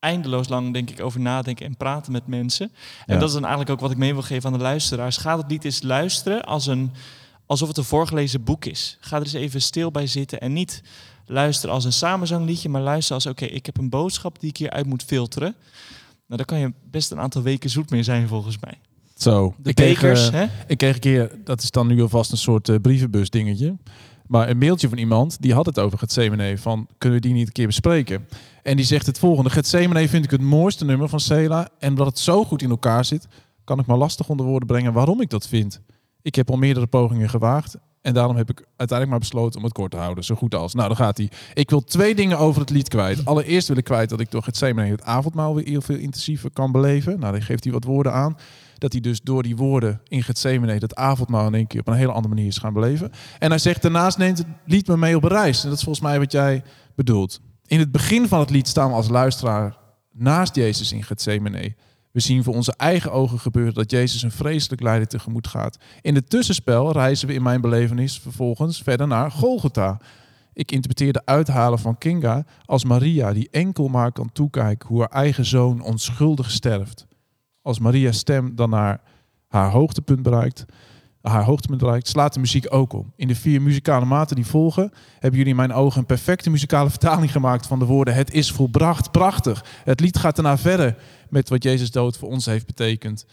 eindeloos 0.00 0.48
lang 0.48 0.72
denk 0.72 0.90
ik 0.90 1.00
over 1.00 1.20
nadenken 1.20 1.66
en 1.66 1.76
praten 1.76 2.12
met 2.12 2.26
mensen. 2.26 2.70
En 3.06 3.14
Ja. 3.14 3.18
dat 3.20 3.28
is 3.28 3.34
dan 3.34 3.42
eigenlijk 3.42 3.72
ook 3.72 3.80
wat 3.80 3.90
ik 3.90 3.96
mee 3.96 4.12
wil 4.12 4.22
geven 4.22 4.46
aan 4.52 4.58
de 4.58 4.64
luisteraars. 4.64 5.16
Ga 5.16 5.36
het 5.38 5.50
lied 5.50 5.64
eens 5.64 5.82
luisteren 5.82 6.44
als 6.44 6.66
een, 6.66 6.92
alsof 7.46 7.68
het 7.68 7.76
een 7.76 7.84
voorgelezen 7.84 8.44
boek 8.44 8.64
is. 8.64 8.96
Ga 9.00 9.16
er 9.16 9.22
eens 9.22 9.32
even 9.32 9.62
stil 9.62 9.90
bij 9.90 10.06
zitten 10.06 10.40
en 10.40 10.52
niet 10.52 10.82
luisteren 11.26 11.74
als 11.74 11.84
een 11.84 11.92
samenzangliedje, 11.92 12.68
maar 12.68 12.82
luister 12.82 13.14
als 13.14 13.26
oké, 13.26 13.44
ik 13.44 13.66
heb 13.66 13.78
een 13.78 13.88
boodschap 13.90 14.40
die 14.40 14.50
ik 14.50 14.56
hier 14.56 14.70
uit 14.70 14.86
moet 14.86 15.02
filteren. 15.02 15.54
Nou, 16.26 16.36
daar 16.36 16.44
kan 16.44 16.58
je 16.58 16.72
best 16.90 17.10
een 17.10 17.20
aantal 17.20 17.42
weken 17.42 17.70
zoet 17.70 17.90
mee 17.90 18.02
zijn 18.02 18.28
volgens 18.28 18.56
mij. 18.60 18.78
Zo. 19.16 19.54
De 19.58 19.68
ik 19.68 19.74
kreeg, 19.74 20.02
eh, 20.02 20.30
hè? 20.30 20.46
Ik 20.66 20.78
kreeg 20.78 20.94
een 20.94 21.00
keer, 21.00 21.30
dat 21.44 21.62
is 21.62 21.70
dan 21.70 21.86
nu 21.86 22.02
alvast 22.02 22.32
een 22.32 22.38
soort 22.38 22.68
eh, 22.68 22.76
brievenbus 22.82 23.30
dingetje. 23.30 23.76
Maar 24.28 24.48
een 24.48 24.58
mailtje 24.58 24.88
van 24.88 24.98
iemand, 24.98 25.36
die 25.40 25.54
had 25.54 25.66
het 25.66 25.78
over 25.78 25.98
Gethsemane. 25.98 26.58
Van, 26.58 26.86
kunnen 26.98 27.20
we 27.20 27.26
die 27.26 27.34
niet 27.34 27.46
een 27.46 27.52
keer 27.52 27.66
bespreken? 27.66 28.28
En 28.62 28.76
die 28.76 28.84
zegt 28.84 29.06
het 29.06 29.18
volgende. 29.18 29.50
Gethsemane 29.50 30.08
vind 30.08 30.24
ik 30.24 30.30
het 30.30 30.40
mooiste 30.40 30.84
nummer 30.84 31.08
van 31.08 31.20
Sela. 31.20 31.68
En 31.78 31.88
omdat 31.88 32.06
het 32.06 32.18
zo 32.18 32.44
goed 32.44 32.62
in 32.62 32.70
elkaar 32.70 33.04
zit, 33.04 33.28
kan 33.64 33.78
ik 33.78 33.86
maar 33.86 33.96
lastig 33.96 34.28
onder 34.28 34.46
woorden 34.46 34.68
brengen 34.68 34.92
waarom 34.92 35.20
ik 35.20 35.30
dat 35.30 35.48
vind. 35.48 35.80
Ik 36.22 36.34
heb 36.34 36.50
al 36.50 36.56
meerdere 36.56 36.86
pogingen 36.86 37.28
gewaagd. 37.28 37.76
En 38.06 38.14
daarom 38.14 38.36
heb 38.36 38.50
ik 38.50 38.58
uiteindelijk 38.76 39.10
maar 39.10 39.18
besloten 39.18 39.58
om 39.58 39.64
het 39.64 39.72
kort 39.72 39.90
te 39.90 39.96
houden. 39.96 40.24
Zo 40.24 40.34
goed 40.34 40.54
als. 40.54 40.74
Nou, 40.74 40.88
dan 40.88 40.96
gaat 40.96 41.16
hij. 41.16 41.30
Ik 41.54 41.70
wil 41.70 41.84
twee 41.84 42.14
dingen 42.14 42.38
over 42.38 42.60
het 42.60 42.70
lied 42.70 42.88
kwijt. 42.88 43.24
Allereerst 43.24 43.68
wil 43.68 43.76
ik 43.76 43.84
kwijt 43.84 44.08
dat 44.08 44.20
ik 44.20 44.30
door 44.30 44.42
Gethsemane 44.42 44.90
het 44.90 45.02
avondmaal 45.02 45.54
weer 45.54 45.66
heel 45.66 45.80
veel 45.80 45.96
intensiever 45.96 46.50
kan 46.50 46.72
beleven. 46.72 47.18
Nou, 47.18 47.32
dan 47.32 47.42
geeft 47.42 47.64
hij 47.64 47.72
wat 47.72 47.84
woorden 47.84 48.12
aan 48.12 48.36
dat 48.78 48.92
hij 48.92 49.00
dus 49.00 49.20
door 49.20 49.42
die 49.42 49.56
woorden 49.56 50.00
in 50.08 50.22
Gethsemane 50.22 50.78
dat 50.78 50.94
avondmaal 50.94 51.46
in 51.46 51.54
één 51.54 51.66
keer 51.66 51.80
op 51.80 51.88
een 51.88 51.94
hele 51.94 52.12
andere 52.12 52.34
manier 52.34 52.46
is 52.46 52.58
gaan 52.58 52.72
beleven. 52.72 53.12
En 53.38 53.48
hij 53.48 53.58
zegt 53.58 53.82
daarnaast 53.82 54.18
neemt 54.18 54.38
het 54.38 54.46
lied 54.64 54.86
me 54.86 54.96
mee 54.96 55.16
op 55.16 55.24
reis. 55.24 55.62
En 55.62 55.68
dat 55.68 55.78
is 55.78 55.84
volgens 55.84 56.04
mij 56.04 56.18
wat 56.18 56.32
jij 56.32 56.62
bedoelt. 56.94 57.40
In 57.66 57.78
het 57.78 57.92
begin 57.92 58.28
van 58.28 58.40
het 58.40 58.50
lied 58.50 58.68
staan 58.68 58.88
we 58.88 58.94
als 58.94 59.08
luisteraar 59.08 59.76
naast 60.12 60.54
Jezus 60.54 60.92
in 60.92 61.02
Gethsemane. 61.02 61.74
We 62.16 62.22
zien 62.22 62.44
voor 62.44 62.54
onze 62.54 62.74
eigen 62.76 63.12
ogen 63.12 63.38
gebeuren 63.38 63.74
dat 63.74 63.90
Jezus 63.90 64.22
een 64.22 64.30
vreselijk 64.30 64.82
lijden 64.82 65.08
tegemoet 65.08 65.46
gaat. 65.46 65.78
In 66.00 66.14
het 66.14 66.30
tussenspel 66.30 66.92
reizen 66.92 67.28
we 67.28 67.34
in 67.34 67.42
mijn 67.42 67.60
belevenis 67.60 68.18
vervolgens 68.18 68.82
verder 68.82 69.06
naar 69.06 69.30
Golgotha. 69.30 69.98
Ik 70.52 70.72
interpreteer 70.72 71.12
de 71.12 71.22
uithalen 71.24 71.78
van 71.78 71.98
Kinga 71.98 72.44
als 72.64 72.84
Maria 72.84 73.32
die 73.32 73.48
enkel 73.50 73.88
maar 73.88 74.12
kan 74.12 74.32
toekijken 74.32 74.88
hoe 74.88 75.00
haar 75.00 75.08
eigen 75.08 75.44
zoon 75.44 75.80
onschuldig 75.80 76.50
sterft 76.50 77.06
als 77.66 77.78
Maria's 77.78 78.18
stem 78.18 78.54
dan 78.54 78.70
naar 78.70 79.00
haar 79.48 79.70
hoogtepunt 79.70 80.22
bereikt, 80.22 80.64
haar 81.28 81.44
hoogtepunt 81.44 81.80
bereikt, 81.80 82.08
slaat 82.08 82.34
de 82.34 82.40
muziek 82.40 82.66
ook 82.74 82.92
om. 82.92 83.12
In 83.16 83.28
de 83.28 83.34
vier 83.34 83.62
muzikale 83.62 84.04
maten 84.04 84.36
die 84.36 84.46
volgen, 84.46 84.92
hebben 85.12 85.32
jullie 85.38 85.48
in 85.50 85.56
mijn 85.56 85.72
ogen 85.72 85.98
een 86.00 86.06
perfecte 86.06 86.50
muzikale 86.50 86.90
vertaling 86.90 87.32
gemaakt 87.32 87.66
van 87.66 87.78
de 87.78 87.84
woorden 87.84 88.14
het 88.14 88.32
is 88.32 88.50
volbracht, 88.52 89.10
prachtig. 89.10 89.64
Het 89.84 90.00
lied 90.00 90.18
gaat 90.18 90.36
daarna 90.36 90.58
verder 90.58 90.96
met 91.30 91.48
wat 91.48 91.62
Jezus 91.62 91.90
dood 91.90 92.16
voor 92.16 92.28
ons 92.28 92.46
heeft 92.46 92.66
betekend. 92.66 93.26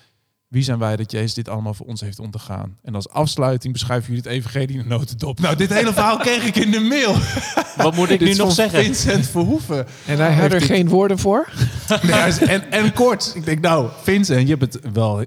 Wie 0.48 0.64
zijn 0.64 0.80
wij 0.80 0.96
dat 0.96 1.12
Jezus 1.12 1.34
dit 1.34 1.50
allemaal 1.50 1.74
voor 1.74 1.86
ons 1.86 2.02
heeft 2.02 2.20
ondergaan? 2.20 2.78
En 2.84 2.96
als 2.96 3.10
afsluiting 3.10 3.74
beschrijven 3.74 4.08
jullie 4.14 4.24
het 4.30 4.32
evangelie 4.32 4.74
in 4.74 4.80
een 4.80 4.88
notendop. 4.88 5.40
Nou, 5.40 5.56
dit 5.56 5.74
hele 5.74 5.94
verhaal 5.94 6.18
kreeg 6.28 6.46
ik 6.46 6.56
in 6.56 6.72
de 6.72 6.80
mail. 6.80 7.16
Wat 7.78 7.96
moet 7.96 8.10
ik 8.10 8.20
Dit 8.20 8.28
nu 8.28 8.36
nog 8.36 8.52
zeggen? 8.52 8.84
Vincent 8.84 9.28
Verhoeven. 9.28 9.88
En 10.06 10.18
hij 10.18 10.28
had 10.34 10.40
Heeft 10.42 10.54
er 10.54 10.60
dit- 10.60 10.70
geen 10.70 10.90
woorden 10.90 11.20
voor? 11.20 11.50
Nee, 12.02 12.12
hij 12.12 12.28
is- 12.28 12.38
en, 12.40 12.72
en 12.72 12.94
kort. 12.94 13.32
Ik 13.36 13.46
denk, 13.46 13.62
nou, 13.62 13.90
Vincent, 14.02 14.48
je 14.48 14.56
hebt 14.58 14.74
het 14.74 14.92
wel... 14.94 15.26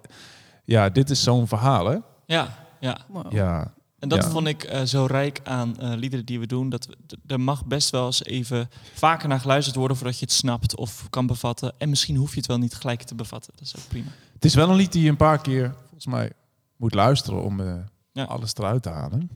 Ja, 0.64 0.88
dit 0.88 1.10
is 1.10 1.22
zo'n 1.22 1.48
verhaal, 1.48 1.86
hè? 1.86 1.96
Ja, 2.26 2.66
ja. 2.80 2.98
Wow. 3.08 3.32
Ja. 3.32 3.74
En 3.98 4.08
dat 4.08 4.22
Ja. 4.24 4.30
vond 4.30 4.46
ik 4.46 4.62
eh, 4.62 4.82
zo 4.82 5.04
rijk 5.04 5.40
aan 5.44 5.78
eh, 5.78 5.92
liederen 5.96 6.24
die 6.24 6.40
we 6.40 6.46
doen. 6.46 6.68
Dat 6.68 6.88
er 7.26 7.40
mag 7.40 7.64
best 7.66 7.90
wel 7.90 8.06
eens 8.06 8.24
even 8.24 8.68
vaker 8.94 9.28
naar 9.28 9.40
geluisterd 9.40 9.76
worden 9.76 9.96
voordat 9.96 10.18
je 10.18 10.24
het 10.24 10.34
snapt 10.34 10.76
of 10.76 11.06
kan 11.10 11.26
bevatten. 11.26 11.72
En 11.78 11.88
misschien 11.88 12.16
hoef 12.16 12.30
je 12.30 12.36
het 12.36 12.46
wel 12.46 12.58
niet 12.58 12.74
gelijk 12.74 13.02
te 13.02 13.14
bevatten. 13.14 13.52
Dat 13.56 13.66
is 13.66 13.76
ook 13.76 13.88
prima. 13.88 14.08
Het 14.32 14.44
is 14.44 14.54
wel 14.54 14.68
een 14.70 14.76
lied 14.76 14.92
die 14.92 15.02
je 15.02 15.08
een 15.08 15.16
paar 15.16 15.40
keer, 15.40 15.74
volgens 15.82 16.06
mij, 16.06 16.32
moet 16.76 16.94
luisteren 16.94 17.42
om 17.42 17.60
eh, 17.60 17.74
Ja. 18.12 18.24
alles 18.24 18.54
eruit 18.54 18.82
te 18.82 18.88
halen. 18.88 19.30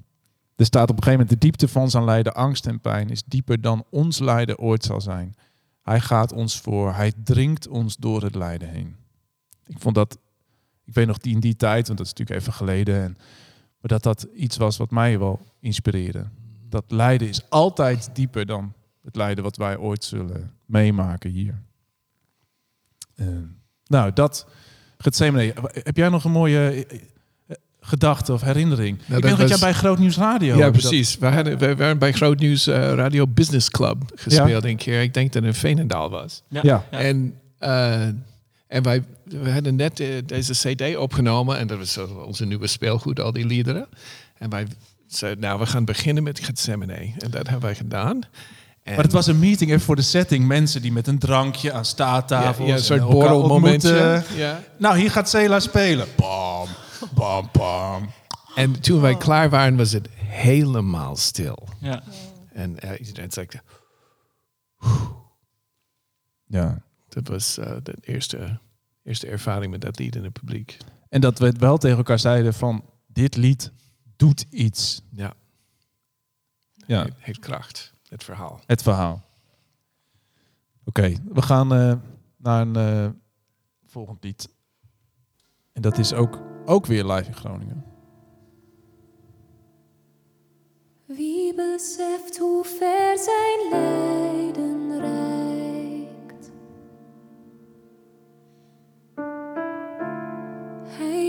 Er 0.57 0.65
staat 0.67 0.91
op 0.91 0.97
een 0.97 1.03
gegeven 1.03 1.21
moment, 1.21 1.41
de 1.41 1.47
diepte 1.47 1.69
van 1.69 1.91
zijn 1.91 2.05
lijden, 2.05 2.35
angst 2.35 2.67
en 2.67 2.81
pijn 2.81 3.11
is 3.11 3.23
dieper 3.27 3.61
dan 3.61 3.85
ons 3.91 4.19
lijden 4.19 4.59
ooit 4.59 4.85
zal 4.85 5.01
zijn. 5.01 5.35
Hij 5.83 6.01
gaat 6.01 6.33
ons 6.33 6.59
voor, 6.61 6.95
hij 6.95 7.13
dringt 7.25 7.69
ons 7.69 7.97
door 7.97 8.23
het 8.23 8.35
lijden 8.35 8.69
heen. 8.69 8.97
Ik 9.67 9.77
vond 9.79 9.95
dat, 9.95 10.19
ik 10.91 10.97
weet 10.97 11.07
nog 11.07 11.19
die 11.19 11.35
in 11.35 11.41
die 11.41 11.57
tijd, 11.57 11.87
want 11.87 11.99
dat 11.99 12.07
is 12.07 12.13
natuurlijk 12.13 12.41
even 12.41 12.53
geleden, 12.53 13.03
en, 13.03 13.17
maar 13.81 13.91
dat 13.91 14.03
dat 14.03 14.27
iets 14.35 14.57
was 14.57 14.77
wat 14.77 14.91
mij 14.91 15.19
wel 15.19 15.41
inspireerde. 15.61 16.27
Dat 16.69 16.85
lijden 16.89 17.29
is 17.29 17.51
altijd 17.51 18.11
dieper 18.13 18.47
dan 18.47 18.73
het 19.03 19.17
lijden 19.17 19.45
wat 19.45 19.57
wij 19.57 19.77
ooit 19.77 20.05
zullen 20.05 20.53
meemaken 20.67 21.31
hier. 21.31 21.63
Eh, 23.15 23.27
nou, 23.87 24.13
dat 24.13 24.47
Gethsemane. 24.99 25.55
Heb 25.73 25.97
jij 25.97 26.09
nog 26.09 26.25
een 26.25 26.31
mooie 26.31 26.59
eh, 26.59 26.79
eh, 26.81 27.57
gedachte 27.81 28.33
of 28.33 28.41
herinnering? 28.41 28.99
Nou, 29.07 29.17
ik 29.19 29.25
weet 29.25 29.37
dat 29.37 29.49
jij 29.49 29.59
bij 29.59 29.73
Groot 29.73 29.99
Nieuws 29.99 30.17
Radio... 30.17 30.49
Ja, 30.49 30.57
je 30.57 30.63
dat- 30.63 30.73
precies. 30.73 31.19
We, 31.19 31.27
hadden, 31.27 31.59
we 31.59 31.77
waren 31.77 31.99
bij 31.99 32.13
Groot 32.13 32.39
Nieuws 32.39 32.67
eh, 32.67 32.75
Radio 32.93 33.27
Business 33.27 33.71
Club 33.71 34.13
gespeeld 34.15 34.65
een 34.65 34.77
keer. 34.77 35.03
Ik 35.03 35.15
denk 35.15 35.33
dat 35.33 35.43
het 35.43 35.55
in 35.55 35.61
Veenendaal 35.61 36.11
was. 36.11 36.43
Ja. 36.49 36.61
Ja. 36.63 36.85
En, 36.91 37.35
eh, 37.59 38.09
en 38.71 38.83
wij 38.83 39.05
we 39.25 39.51
hadden 39.51 39.77
net 39.77 40.01
eh, 40.01 40.09
deze 40.27 40.53
CD 40.53 40.97
opgenomen. 40.97 41.59
En 41.59 41.67
dat 41.67 41.79
was 41.79 41.93
zo 41.93 42.07
onze 42.07 42.45
nieuwe 42.45 42.67
speelgoed, 42.67 43.21
al 43.21 43.33
die 43.33 43.47
liederen. 43.47 43.89
En 44.39 44.51
wij 44.51 44.67
zeiden, 45.07 45.41
nou, 45.41 45.59
we 45.59 45.67
gaan 45.67 45.85
beginnen 45.85 46.23
met 46.23 46.41
Gethsemane. 46.41 46.95
En 46.95 47.31
dat 47.31 47.33
hebben 47.33 47.61
wij 47.61 47.75
gedaan. 47.75 48.21
En, 48.83 48.95
Maar 48.95 49.05
het 49.05 49.13
was 49.13 49.27
een 49.27 49.39
meeting 49.39 49.71
even 49.71 49.83
voor 49.83 49.97
de 49.97 50.03
setting. 50.03 50.47
Mensen 50.47 50.83
die 50.83 50.93
met 50.93 51.07
een 51.07 51.19
drankje 51.19 51.73
aan 51.73 51.85
staattafels... 51.85 52.67
ja, 52.67 52.73
ja, 52.73 52.79
een 52.79 52.85
soort 52.85 53.09
borrelmomentje. 53.09 54.23
Ja. 54.37 54.63
Nou, 54.77 54.99
hier 54.99 55.11
gaat 55.11 55.29
Cela 55.29 55.61
spelen. 55.61 56.07
Bam, 56.17 56.69
bam, 57.15 57.49
bam. 57.53 58.11
En 58.55 58.81
toen 58.81 59.01
wij 59.01 59.17
klaar 59.17 59.51
waren, 59.51 59.77
was 59.77 59.93
het 59.93 60.09
helemaal 60.17 61.17
stil. 61.17 61.69
Ja. 61.81 62.03
En 62.53 62.81
eh, 62.81 63.07
iedereen 63.07 63.31
zei, 63.31 63.47
Ja. 66.47 66.83
Dat 67.13 67.29
was 67.29 67.59
eh, 67.59 67.77
de 67.83 67.95
eerste, 68.01 68.59
eerste 69.03 69.27
ervaring 69.27 69.71
met 69.71 69.81
dat 69.81 69.99
lied 69.99 70.17
in 70.17 70.25
het 70.25 70.33
publiek. 70.33 70.77
En 71.09 71.21
dat 71.21 71.39
we 71.39 71.47
het 71.47 71.59
wel 71.59 71.79
tegen 71.79 71.97
elkaar 71.97 72.19
zeiden 72.19 72.55
van... 72.55 72.85
Dit 73.07 73.37
lied 73.37 73.73
doet 74.17 74.47
iets. 74.51 75.03
Ja, 75.11 75.33
Ja, 76.87 77.05
het 77.05 77.15
heeft 77.19 77.39
kracht, 77.39 77.93
het 78.09 78.25
verhaal. 78.25 78.61
het 78.67 78.83
verhaal. 78.83 79.23
Oké, 80.85 81.15
we 81.33 81.43
gaan 81.43 81.75
eh, 81.75 81.95
naar 82.37 82.61
een 82.61 82.77
eh, 82.77 83.09
volgend 83.87 84.25
lied. 84.25 84.49
En 85.73 85.83
dat 85.83 85.99
is 85.99 86.13
ook, 86.13 86.39
ook 86.65 86.87
weer 86.87 87.05
live 87.05 87.29
in 87.29 87.35
Groningen. 87.35 87.85
Wie 91.07 91.55
beseft 91.55 92.39
hoe 92.39 92.65
ver 92.65 93.19
zijn 93.19 93.69
lijden 93.71 94.70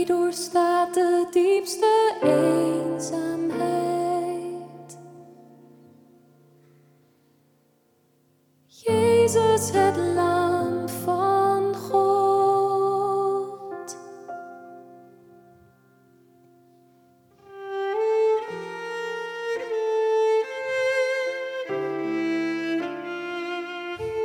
Hij 0.02 0.10
doorstaat 0.10 0.94
de 0.94 1.28
diepste 1.32 2.16
eenzaamheid. 2.22 4.98
Jezus, 8.66 9.72
het 9.72 9.98
lam 9.98 10.90
van 10.90 11.76
God. 11.76 11.98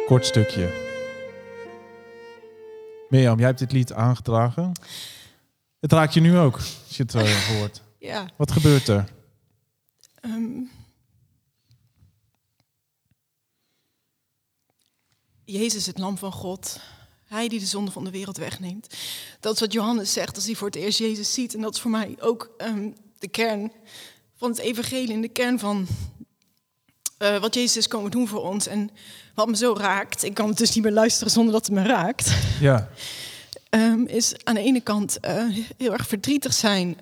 Kort 0.07 0.27
stukje. 0.27 0.85
Mirjam, 3.09 3.39
jij 3.39 3.47
hebt 3.47 3.59
dit 3.59 3.73
lied 3.73 3.93
aangedragen. 3.93 4.73
Het 5.87 5.95
raakt 5.95 6.15
je 6.15 6.21
nu 6.21 6.39
ook, 6.39 6.55
als 6.57 6.97
je 6.97 7.03
het 7.03 7.15
eh, 7.15 7.49
hoort. 7.57 7.83
Ja. 7.99 8.31
Wat 8.37 8.53
gebeurt 8.53 8.89
er? 8.89 9.05
Ehm. 10.21 10.63
Jezus, 15.45 15.87
het 15.87 15.99
lam 15.99 16.19
van 16.19 16.33
God. 16.33 16.81
Hij 17.27 17.49
die 17.49 17.61
de 17.61 17.67
zonde 17.67 17.91
van 17.91 18.05
de 18.05 18.11
wereld 18.11 18.37
wegneemt. 18.37 18.95
Dat 19.41 19.55
is 19.55 19.61
wat 19.61 19.73
Johannes 19.73 20.13
zegt 20.13 20.37
als 20.37 20.45
hij 20.45 20.55
voor 20.55 20.67
het 20.67 20.77
eerst 20.77 20.99
Jezus 20.99 21.35
ziet. 21.35 21.55
En 21.55 21.61
dat 21.61 21.75
is 21.75 21.81
voor 21.81 21.91
mij 21.91 22.17
ook 22.21 22.55
ehm, 22.59 22.91
de 23.19 23.29
kern 23.29 23.73
van 24.37 24.51
het 24.51 24.59
evangelie. 24.59 25.13
En 25.13 25.21
de 25.21 25.29
kern 25.29 25.59
van 25.59 25.87
eh, 27.19 27.39
wat 27.39 27.55
Jezus 27.55 27.77
is 27.77 27.89
komen 27.89 28.11
doen 28.11 28.29
voor 28.29 28.43
ons. 28.43 28.67
En 28.67 28.91
wat 29.35 29.49
me 29.49 29.57
zo 29.57 29.75
raakt, 29.79 30.23
ik 30.23 30.35
kan 30.35 30.49
het 30.49 30.59
dus 30.59 30.75
niet 30.75 30.85
meer 30.85 30.93
luisteren 30.93 31.33
zonder 31.33 31.53
dat 31.53 31.67
het 31.67 31.75
me 31.75 31.83
raakt. 31.83 32.35
Ja, 32.61 32.89
Ehm, 33.77 34.03
is 34.03 34.35
aan 34.45 34.55
de 34.55 34.61
ene 34.61 34.81
kant 34.81 35.21
eh, 35.21 35.45
heel 35.77 35.93
erg 35.93 36.07
verdrietig 36.07 36.53
zijn, 36.53 36.97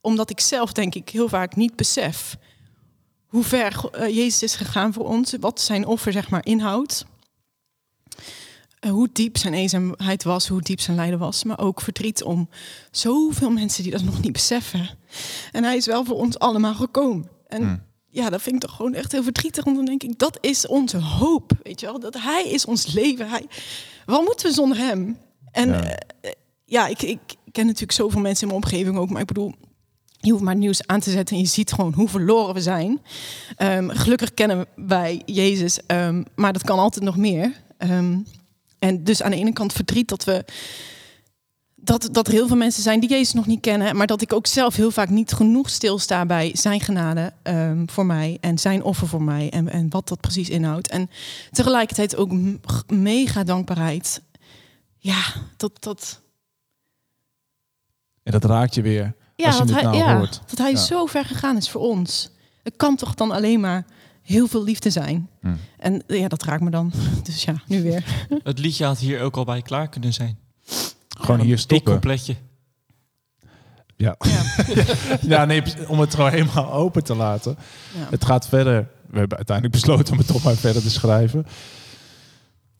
omdat 0.00 0.30
ik 0.30 0.40
zelf 0.40 0.72
denk 0.72 0.94
ik 0.94 1.08
heel 1.08 1.28
vaak 1.28 1.56
niet 1.56 1.76
besef 1.76 2.36
hoe 3.26 3.44
ver 3.44 3.84
eh, 3.92 4.08
Jezus 4.14 4.42
is 4.42 4.54
gegaan 4.54 4.92
voor 4.92 5.06
ons, 5.06 5.34
wat 5.40 5.60
zijn 5.60 5.86
offer 5.86 6.12
zeg 6.12 6.30
maar 6.30 6.46
inhoudt. 6.46 7.04
Eh, 8.78 8.90
hoe 8.90 9.08
diep 9.12 9.36
zijn 9.36 9.54
eenzaamheid 9.54 10.22
was, 10.24 10.48
hoe 10.48 10.62
diep 10.62 10.80
zijn 10.80 10.96
lijden 10.96 11.18
was, 11.18 11.44
maar 11.44 11.58
ook 11.58 11.80
verdriet 11.80 12.22
om 12.22 12.48
zoveel 12.90 13.50
mensen 13.50 13.82
die 13.82 13.92
dat 13.92 14.02
nog 14.02 14.20
niet 14.20 14.32
beseffen. 14.32 14.88
En 15.52 15.64
hij 15.64 15.76
is 15.76 15.86
wel 15.86 16.04
voor 16.04 16.16
ons 16.16 16.38
allemaal 16.38 16.74
gekomen. 16.74 17.28
En 17.46 17.62
Hmm. 17.62 17.82
ja, 18.10 18.30
dat 18.30 18.42
vind 18.42 18.54
ik 18.54 18.60
toch 18.60 18.76
gewoon 18.76 18.94
echt 18.94 19.12
heel 19.12 19.22
verdrietig, 19.22 19.64
want 19.64 19.76
dan 19.76 19.84
denk 19.84 20.02
ik, 20.02 20.18
dat 20.18 20.38
is 20.40 20.66
onze 20.66 20.98
hoop, 20.98 21.52
weet 21.62 21.80
je 21.80 21.86
wel, 21.86 22.00
dat 22.00 22.14
hij 22.14 22.48
is 22.48 22.64
ons 22.64 22.92
leven. 22.92 23.28
Hij, 23.28 23.46
wat 24.06 24.24
moeten 24.24 24.46
we 24.46 24.52
zonder 24.52 24.78
hem? 24.78 25.18
En 25.52 25.68
Ja. 25.68 25.82
ja, 26.22 26.34
ja 26.64 26.86
ik, 26.86 27.02
ik 27.02 27.18
ken 27.52 27.66
natuurlijk 27.66 27.92
zoveel 27.92 28.20
mensen 28.20 28.48
in 28.48 28.54
mijn 28.54 28.64
omgeving 28.64 28.96
ook, 28.96 29.10
maar 29.10 29.20
ik 29.20 29.26
bedoel, 29.26 29.54
je 30.20 30.30
hoeft 30.30 30.42
maar 30.42 30.52
het 30.52 30.62
nieuws 30.62 30.86
aan 30.86 31.00
te 31.00 31.10
zetten 31.10 31.36
en 31.36 31.42
je 31.42 31.48
ziet 31.48 31.72
gewoon 31.72 31.92
hoe 31.92 32.08
verloren 32.08 32.54
we 32.54 32.60
zijn. 32.60 33.00
Ehm, 33.56 33.88
gelukkig 33.88 34.34
kennen 34.34 34.66
wij 34.74 35.22
Jezus, 35.26 35.78
ehm, 35.86 36.22
maar 36.34 36.52
dat 36.52 36.64
kan 36.64 36.78
altijd 36.78 37.04
nog 37.04 37.16
meer. 37.16 37.52
Ehm, 37.78 38.18
en 38.78 39.04
dus 39.04 39.22
aan 39.22 39.30
de 39.30 39.36
ene 39.36 39.52
kant 39.52 39.72
verdriet 39.72 40.08
dat 40.08 40.24
we 40.24 40.44
dat, 41.80 42.08
dat 42.12 42.26
er 42.26 42.32
heel 42.32 42.46
veel 42.46 42.56
mensen 42.56 42.82
zijn 42.82 43.00
die 43.00 43.08
Jezus 43.08 43.32
nog 43.32 43.46
niet 43.46 43.60
kennen, 43.60 43.96
maar 43.96 44.06
dat 44.06 44.22
ik 44.22 44.32
ook 44.32 44.46
zelf 44.46 44.76
heel 44.76 44.90
vaak 44.90 45.08
niet 45.08 45.32
genoeg 45.32 45.70
stilsta 45.70 46.26
bij 46.26 46.50
zijn 46.54 46.80
genade 46.80 47.32
voor 47.86 48.06
mij 48.06 48.38
en 48.40 48.58
zijn 48.58 48.82
offer 48.82 49.08
voor 49.08 49.22
mij 49.22 49.50
en, 49.50 49.68
en 49.68 49.90
wat 49.90 50.08
dat 50.08 50.20
precies 50.20 50.48
inhoudt. 50.48 50.88
En 50.88 51.10
tegelijkertijd 51.50 52.16
ook 52.16 52.30
mega 52.86 53.44
dankbaarheid. 53.44 54.22
Ja, 55.08 55.22
dat, 55.56 55.72
dat, 55.82 56.20
en 58.22 58.32
dat 58.32 58.44
raakt 58.44 58.74
je 58.74 58.82
weer 58.82 59.14
ja, 59.36 59.46
als 59.46 59.54
je 59.54 59.64
dat 59.64 59.66
dit 59.68 59.76
hij, 59.76 59.84
nou 59.84 59.96
ja, 59.96 60.16
hoort. 60.16 60.40
dat 60.46 60.58
hij 60.58 60.70
Ja. 60.70 60.76
zo 60.76 61.06
ver 61.06 61.24
gegaan 61.24 61.56
is 61.56 61.70
voor 61.70 61.80
ons. 61.80 62.30
Het 62.62 62.76
kan 62.76 62.96
toch 62.96 63.14
dan 63.14 63.30
alleen 63.30 63.60
maar 63.60 63.86
heel 64.22 64.46
veel 64.46 64.64
liefde 64.64 64.90
zijn. 64.90 65.28
Hm. 65.40 65.54
En 65.78 66.02
ja, 66.06 66.28
dat 66.28 66.42
raakt 66.42 66.62
me 66.62 66.70
dan. 66.70 66.92
Dus 67.22 67.42
ja, 67.44 67.54
nu 67.66 67.82
weer. 67.82 68.04
Het 68.42 68.58
liedje 68.58 68.84
had 68.84 68.98
hier 68.98 69.20
ook 69.22 69.36
al 69.36 69.44
bij 69.44 69.62
klaar 69.62 69.88
kunnen 69.88 70.12
zijn. 70.12 70.38
Gewoon 71.08 71.40
hier 71.40 71.48
Dik 71.56 71.58
stoppen. 71.58 71.92
coupletje. 71.92 72.36
Ja. 73.96 74.16
ja, 75.20 75.44
nee, 75.50 75.62
om 75.88 76.00
het 76.00 76.14
gewoon 76.14 76.30
helemaal 76.30 76.72
open 76.72 77.04
te 77.04 77.14
laten. 77.14 77.56
Ja. 77.98 78.06
Het 78.10 78.24
gaat 78.24 78.48
verder. 78.48 78.88
We 79.10 79.18
hebben 79.18 79.36
uiteindelijk 79.36 79.76
besloten 79.76 80.12
om 80.12 80.18
het 80.18 80.26
toch 80.26 80.42
maar 80.42 80.54
verder 80.56 80.82
te 80.82 80.90
schrijven. 80.90 81.46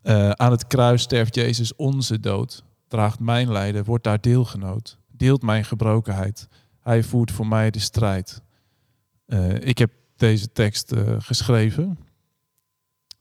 Eh, 0.08 0.30
aan 0.30 0.50
het 0.50 0.66
kruis 0.66 1.02
sterft 1.02 1.34
Jezus 1.34 1.76
onze 1.76 2.20
dood. 2.20 2.64
Draagt 2.86 3.20
mijn 3.20 3.52
lijden, 3.52 3.84
wordt 3.84 4.04
daar 4.04 4.20
deelgenoot. 4.20 4.98
Deelt 5.10 5.42
mijn 5.42 5.64
gebrokenheid. 5.64 6.48
Hij 6.80 7.02
voert 7.02 7.30
voor 7.30 7.46
mij 7.46 7.70
de 7.70 7.78
strijd. 7.78 8.42
Eh, 9.26 9.54
ik 9.54 9.78
heb 9.78 9.90
deze 10.16 10.52
tekst 10.52 10.92
eh, 10.92 11.14
geschreven. 11.18 11.98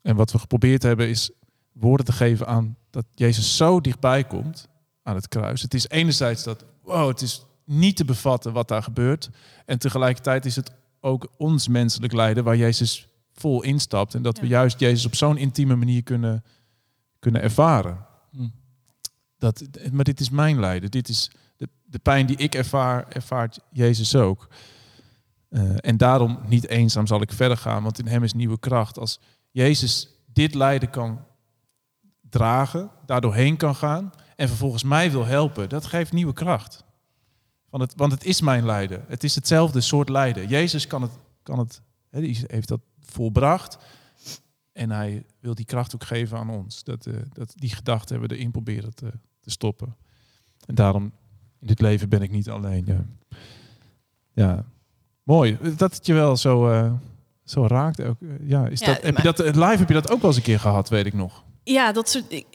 En 0.01 0.15
wat 0.15 0.31
we 0.31 0.39
geprobeerd 0.39 0.83
hebben 0.83 1.09
is 1.09 1.31
woorden 1.71 2.05
te 2.05 2.11
geven 2.11 2.47
aan 2.47 2.77
dat 2.89 3.05
Jezus 3.15 3.57
zo 3.57 3.81
dichtbij 3.81 4.23
komt 4.23 4.67
aan 5.03 5.15
het 5.15 5.27
kruis. 5.27 5.61
Het 5.61 5.73
is 5.73 5.89
enerzijds 5.89 6.43
dat, 6.43 6.65
wow, 6.83 7.07
het 7.07 7.21
is 7.21 7.45
niet 7.65 7.95
te 7.95 8.05
bevatten 8.05 8.53
wat 8.53 8.67
daar 8.67 8.83
gebeurt. 8.83 9.29
En 9.65 9.79
tegelijkertijd 9.79 10.45
is 10.45 10.55
het 10.55 10.71
ook 10.99 11.27
ons 11.37 11.67
menselijk 11.67 12.13
lijden 12.13 12.43
waar 12.43 12.57
Jezus 12.57 13.07
vol 13.33 13.63
instapt. 13.63 14.15
En 14.15 14.21
dat 14.21 14.39
we 14.39 14.47
juist 14.47 14.79
Jezus 14.79 15.05
op 15.05 15.15
zo'n 15.15 15.37
intieme 15.37 15.75
manier 15.75 16.03
kunnen, 16.03 16.43
kunnen 17.19 17.41
ervaren. 17.41 18.05
Hm. 18.31 18.47
Dat, 19.37 19.63
maar 19.91 20.03
dit 20.03 20.19
is 20.19 20.29
mijn 20.29 20.59
lijden. 20.59 20.91
Dit 20.91 21.09
is 21.09 21.31
de, 21.57 21.69
de 21.85 21.99
pijn 21.99 22.25
die 22.25 22.37
ik 22.37 22.55
ervaar, 22.55 23.07
ervaart 23.07 23.59
Jezus 23.71 24.15
ook. 24.15 24.47
Eh, 25.49 25.75
en 25.77 25.97
daarom 25.97 26.39
niet 26.45 26.67
eenzaam 26.67 27.07
zal 27.07 27.21
ik 27.21 27.31
verder 27.31 27.57
gaan, 27.57 27.83
want 27.83 27.99
in 27.99 28.07
hem 28.07 28.23
is 28.23 28.33
nieuwe 28.33 28.59
kracht. 28.59 28.99
Als 28.99 29.19
Jezus 29.51 30.09
dit 30.25 30.53
lijden 30.53 30.89
kan 30.89 31.25
dragen, 32.29 32.91
daardoor 33.05 33.33
heen 33.33 33.57
kan 33.57 33.75
gaan 33.75 34.11
en 34.35 34.47
vervolgens 34.47 34.83
mij 34.83 35.11
wil 35.11 35.25
helpen, 35.25 35.69
dat 35.69 35.85
geeft 35.85 36.13
nieuwe 36.13 36.33
kracht. 36.33 36.85
Want 37.69 37.83
het, 37.83 37.93
want 37.95 38.11
het 38.11 38.25
is 38.25 38.41
mijn 38.41 38.65
lijden. 38.65 39.05
Het 39.07 39.23
is 39.23 39.35
hetzelfde 39.35 39.81
soort 39.81 40.09
lijden. 40.09 40.47
Jezus 40.47 40.87
kan 40.87 41.01
het, 41.01 41.11
kan 41.43 41.59
het 41.59 41.81
heeft 42.47 42.67
dat 42.67 42.81
volbracht. 42.99 43.77
En 44.77 44.91
hij 44.91 45.25
wil 45.39 45.55
die 45.55 45.65
kracht 45.65 45.95
ook 45.95 46.03
geven 46.03 46.37
aan 46.37 46.49
ons. 46.49 46.83
Dat, 46.83 47.05
eh, 47.05 47.13
dat, 47.33 47.53
die 47.55 47.69
gedachten 47.69 48.09
hebben 48.11 48.29
we 48.29 48.35
erin 48.35 48.51
proberen 48.51 48.95
te, 48.95 49.11
te 49.39 49.49
stoppen. 49.49 49.95
En 50.65 50.75
daarom, 50.75 51.03
in 51.59 51.67
dit 51.67 51.81
leven 51.81 52.09
ben 52.09 52.21
ik 52.21 52.31
niet 52.31 52.49
alleen. 52.49 52.83
Ja, 52.85 53.05
ja. 54.33 54.65
mooi. 55.23 55.57
Dat 55.77 55.93
het 55.95 56.05
je 56.05 56.13
wel 56.13 56.37
zo, 56.37 56.69
eh, 56.71 56.91
zo 57.43 57.67
raakt. 57.67 58.01
Ook, 58.01 58.21
eh, 58.21 58.27
ja, 58.49 58.67
is 58.67 58.79
Ja, 58.79 58.85
dat, 58.85 59.01
heb 59.01 59.17
je 59.17 59.23
dat, 59.23 59.39
eh, 59.39 59.53
live 59.53 59.77
heb 59.77 59.87
je 59.87 59.93
dat 59.93 60.11
ook 60.11 60.19
wel 60.21 60.27
eens 60.29 60.37
een 60.39 60.43
keer 60.43 60.59
gehad, 60.59 60.89
weet 60.89 61.05
ik 61.05 61.13
nog. 61.13 61.43
Ja, 61.63 61.91
dat 61.91 62.09
soort. 62.09 62.25
ik- 62.31 62.45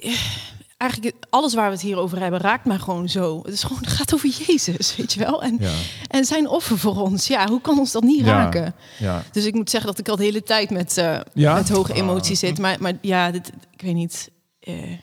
eigenlijk 0.82 1.16
alles 1.30 1.54
waar 1.54 1.66
we 1.66 1.72
het 1.72 1.80
hier 1.82 1.96
over 1.98 2.20
hebben 2.20 2.40
raakt 2.40 2.64
mij 2.64 2.78
gewoon 2.78 3.08
zo. 3.08 3.38
Het 3.42 3.52
is 3.52 3.62
gewoon, 3.62 3.78
het 3.82 3.88
gaat 3.92 4.14
over 4.14 4.28
Jezus, 4.46 4.96
weet 4.96 5.12
je 5.12 5.20
wel. 5.20 5.42
En, 5.42 5.56
Ja, 5.60 5.72
en 6.08 6.24
zijn 6.24 6.48
offer 6.48 6.78
voor 6.78 6.96
ons. 7.00 7.26
Ja, 7.26 7.48
hoe 7.48 7.60
kan 7.60 7.78
ons 7.78 7.92
dat 7.92 8.02
niet 8.02 8.20
Ja. 8.24 8.26
raken? 8.26 8.74
ja. 8.98 9.22
Dus 9.32 9.44
ik 9.44 9.54
moet 9.54 9.70
zeggen 9.70 9.90
dat 9.90 9.98
ik 9.98 10.08
al 10.08 10.16
de 10.16 10.22
hele 10.24 10.42
tijd 10.42 10.70
met, 10.70 10.96
eh, 10.98 11.20
met 11.34 11.68
hoge 11.68 11.92
Ah. 11.92 11.98
emoties 11.98 12.38
zit. 12.38 12.58
Maar, 12.58 12.76
maar 12.80 12.92
ja, 13.00 13.30
dit, 13.30 13.52
ik 13.70 13.80
weet 13.82 13.94
niet. 13.94 14.30
eh, 14.60 14.98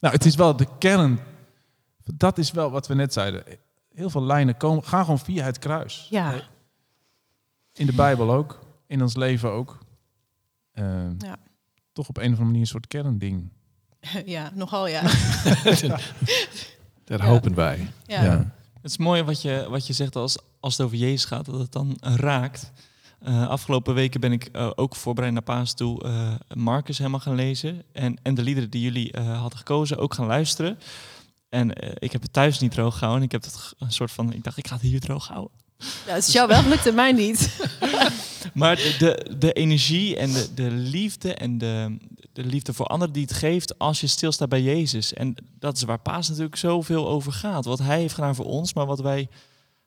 Nou, 0.00 0.14
het 0.14 0.24
is 0.24 0.34
wel 0.34 0.56
de 0.56 0.66
kern. 0.78 1.18
Dat 2.04 2.38
is 2.38 2.50
wel 2.50 2.70
wat 2.70 2.86
we 2.86 2.94
net 2.94 3.12
zeiden. 3.12 3.44
Heel 3.94 4.10
veel 4.10 4.22
lijnen 4.22 4.56
komen, 4.56 4.84
gaan 4.84 5.04
gewoon 5.04 5.18
via 5.18 5.44
het 5.44 5.58
kruis. 5.58 6.06
ja, 6.10 6.34
In 7.72 7.86
de 7.86 7.92
Bijbel 7.92 8.32
ook. 8.32 8.58
In 8.86 9.02
ons 9.02 9.16
leven 9.16 9.50
ook. 9.52 9.78
Eh, 10.72 10.84
Ja. 11.18 11.36
Toch 11.92 12.08
op 12.08 12.16
een 12.16 12.22
of 12.22 12.28
andere 12.28 12.44
manier 12.44 12.60
een 12.60 12.66
soort 12.66 12.86
kernding. 12.86 13.52
ja, 14.26 14.50
nogal 14.54 14.86
ja. 14.88 15.02
Dat 17.04 17.20
Ja. 17.20 17.26
hopen 17.26 17.54
wij. 17.54 17.90
ja. 18.06 18.52
Het 18.82 18.90
is 18.90 18.96
mooi 18.98 19.22
wat 19.22 19.42
je, 19.42 19.66
wat 19.70 19.86
je 19.86 19.92
zegt 19.92 20.16
als, 20.16 20.36
als 20.60 20.76
het 20.76 20.86
over 20.86 20.98
Jezus 20.98 21.24
gaat, 21.24 21.44
dat 21.44 21.58
het 21.58 21.72
dan 21.72 21.96
raakt. 22.00 22.70
Eh, 23.22 23.48
afgelopen 23.48 23.94
weken 23.94 24.20
ben 24.20 24.32
ik 24.32 24.44
eh, 24.52 24.70
ook 24.74 24.96
voorbereid 24.96 25.32
naar 25.32 25.42
Paas 25.42 25.74
toe 25.74 26.04
eh 26.04 26.32
Marcus 26.54 26.98
helemaal 26.98 27.20
gaan 27.20 27.34
lezen. 27.34 27.82
En, 27.92 28.16
en 28.22 28.34
de 28.34 28.42
liederen 28.42 28.70
die 28.70 28.82
jullie 28.82 29.12
eh, 29.12 29.40
hadden 29.40 29.58
gekozen 29.58 29.98
ook 29.98 30.14
gaan 30.14 30.26
luisteren. 30.26 30.78
En 31.48 31.70
ik 31.98 32.12
heb 32.12 32.22
het 32.22 32.32
thuis 32.32 32.58
niet 32.58 32.70
droog 32.72 32.98
gehouden. 32.98 33.24
Ik 33.24 33.32
heb 33.32 33.42
het 33.44 33.54
g- 33.54 33.72
een 33.78 33.92
soort 33.92 34.10
van, 34.10 34.32
ik 34.32 34.44
dacht, 34.44 34.56
ik 34.56 34.66
ga 34.68 34.74
het 34.74 34.82
hier 34.82 35.00
droog 35.00 35.28
houden. 35.28 35.50
Ja, 36.06 36.14
het 36.14 36.26
is 36.26 36.32
jou 36.32 36.48
wel 36.48 36.62
gelukt 36.62 36.86
en 36.86 36.94
mij 36.94 37.12
niet. 37.12 37.50
Maar 38.54 38.76
de, 38.76 38.94
de, 38.98 39.36
de 39.38 39.52
energie 39.52 40.16
en 40.16 40.32
de, 40.32 40.54
de 40.54 40.70
liefde 40.70 41.34
en 41.34 41.58
de, 41.58 41.96
de 42.42 42.44
liefde 42.44 42.72
voor 42.72 42.86
anderen 42.86 43.14
die 43.14 43.22
het 43.22 43.32
geeft 43.32 43.78
als 43.78 44.00
je 44.00 44.06
stilstaat 44.06 44.48
bij 44.48 44.62
Jezus. 44.62 45.14
En 45.14 45.34
dat 45.58 45.76
is 45.76 45.82
waar 45.82 45.98
Paas 45.98 46.28
natuurlijk 46.28 46.56
zoveel 46.56 47.08
over 47.08 47.32
gaat. 47.32 47.64
Wat 47.64 47.78
hij 47.78 48.00
heeft 48.00 48.14
gedaan 48.14 48.34
voor 48.34 48.44
ons, 48.44 48.74
maar 48.74 48.86
wat 48.86 49.00
wij 49.00 49.28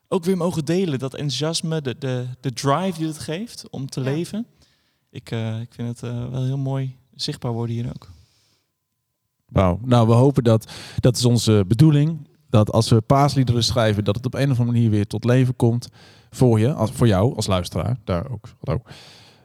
ook 0.07 0.23
weer 0.23 0.37
mogen 0.37 0.65
delen. 0.65 0.99
Dat 0.99 1.13
enthousiasme, 1.13 1.81
de, 1.81 1.95
de, 1.97 2.27
de 2.41 2.53
drive 2.53 2.97
die 2.97 3.07
het 3.07 3.19
geeft 3.19 3.69
om 3.69 3.89
te 3.89 3.99
Ja. 3.99 4.11
leven. 4.11 4.45
Ik, 5.09 5.31
eh, 5.31 5.59
ik 5.59 5.73
vind 5.73 5.87
het 5.87 6.03
eh, 6.11 6.29
wel 6.29 6.43
heel 6.43 6.57
mooi 6.57 6.95
zichtbaar 7.15 7.51
worden 7.51 7.75
hier 7.75 7.87
ook. 7.89 8.09
Wauw. 9.45 9.79
Nou, 9.83 10.07
we 10.07 10.13
hopen 10.13 10.43
dat, 10.43 10.71
dat 10.99 11.17
is 11.17 11.25
onze 11.25 11.63
bedoeling, 11.67 12.27
dat 12.49 12.71
als 12.71 12.89
we 12.89 13.01
paasliederen 13.01 13.63
schrijven, 13.63 14.03
dat 14.03 14.15
het 14.15 14.25
op 14.25 14.33
een 14.33 14.51
of 14.51 14.59
andere 14.59 14.77
manier 14.77 14.89
weer 14.89 15.07
tot 15.07 15.23
leven 15.23 15.55
komt 15.55 15.87
voor 16.29 16.59
je, 16.59 16.73
als, 16.73 16.91
voor 16.91 17.07
jou 17.07 17.35
als 17.35 17.47
luisteraar. 17.47 17.97
Daar 18.03 18.31
ook. 18.31 18.49
Hallo. 18.63 18.81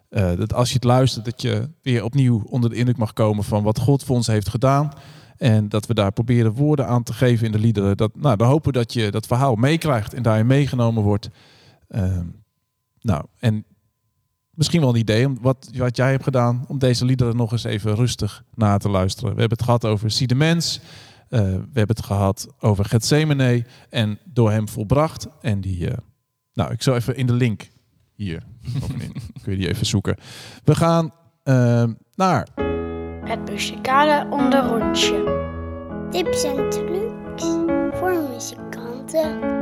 Eh, 0.09 0.37
dat 0.37 0.55
als 0.55 0.69
je 0.69 0.75
het 0.75 0.85
luistert, 0.85 1.25
dat 1.25 1.43
je 1.43 1.71
weer 1.83 2.05
opnieuw 2.05 2.43
onder 2.45 2.71
de 2.71 2.77
indruk 2.77 2.97
mag 2.97 3.13
komen 3.13 3.45
van 3.45 3.63
wat 3.63 3.79
God 3.79 4.05
voor 4.05 4.17
ons 4.17 4.27
heeft 4.27 4.49
gedaan. 4.49 4.93
En 5.37 5.69
dat 5.69 5.87
we 5.87 5.95
daar 5.95 6.13
proberen 6.13 6.53
woorden 6.53 6.87
aan 6.87 7.03
te 7.03 7.13
geven 7.13 7.47
in 7.47 7.53
de 7.53 7.59
liederen. 7.59 7.97
Dat, 7.97 8.17
nou, 8.17 8.37
dan 8.37 8.49
hopen 8.49 8.73
we 8.73 8.79
dat 8.79 8.93
je 8.93 9.11
dat 9.11 9.27
verhaal 9.27 9.55
meekrijgt 9.55 10.15
en 10.15 10.23
daarin 10.23 10.47
meegenomen 10.47 11.03
wordt. 11.03 11.29
Ehm, 11.89 12.27
nou, 13.01 13.25
en 13.39 13.65
misschien 14.51 14.81
wel 14.81 14.89
een 14.89 14.97
idee 14.97 15.27
om 15.27 15.39
wat, 15.41 15.71
wat 15.77 15.97
jij 15.97 16.11
hebt 16.11 16.25
gedaan 16.25 16.65
om 16.69 16.79
deze 16.79 17.05
liederen 17.05 17.37
nog 17.37 17.53
eens 17.53 17.65
even 17.65 17.95
rustig 17.95 18.45
na 18.55 18.77
te 18.77 18.89
luisteren. 18.89 19.35
We 19.35 19.41
hebben 19.41 19.59
het 19.59 19.67
gehad 19.67 19.85
over 19.85 20.27
de 20.27 20.35
Mens. 20.35 20.81
eh, 21.29 21.41
we 21.41 21.47
hebben 21.73 21.97
het 21.97 22.05
gehad 22.05 22.49
over 22.61 22.85
Gethsemane 22.85 23.65
en 23.91 24.19
door 24.25 24.51
hem 24.51 24.69
volbracht. 24.69 25.27
En 25.41 25.61
die, 25.61 25.91
eh, 25.91 25.97
nou, 26.53 26.73
ik 26.73 26.83
zal 26.83 26.95
even 26.95 27.17
in 27.17 27.27
de 27.27 27.33
link 27.33 27.69
hier 28.17 28.43
bovenin. 28.81 29.13
Kun 29.43 29.53
je 29.53 29.59
die 29.59 29.69
even 29.69 29.87
zoeken. 29.87 30.17
We 30.65 30.75
gaan 30.75 31.13
eh, 31.43 31.85
naar 32.15 32.49
Het 33.25 33.51
muzikale 33.51 34.27
onderrondje. 34.31 35.45
Tips 36.11 36.45
en 36.45 36.71
trucs 36.71 37.45
voor 37.99 38.29
muzikanten. 38.31 39.55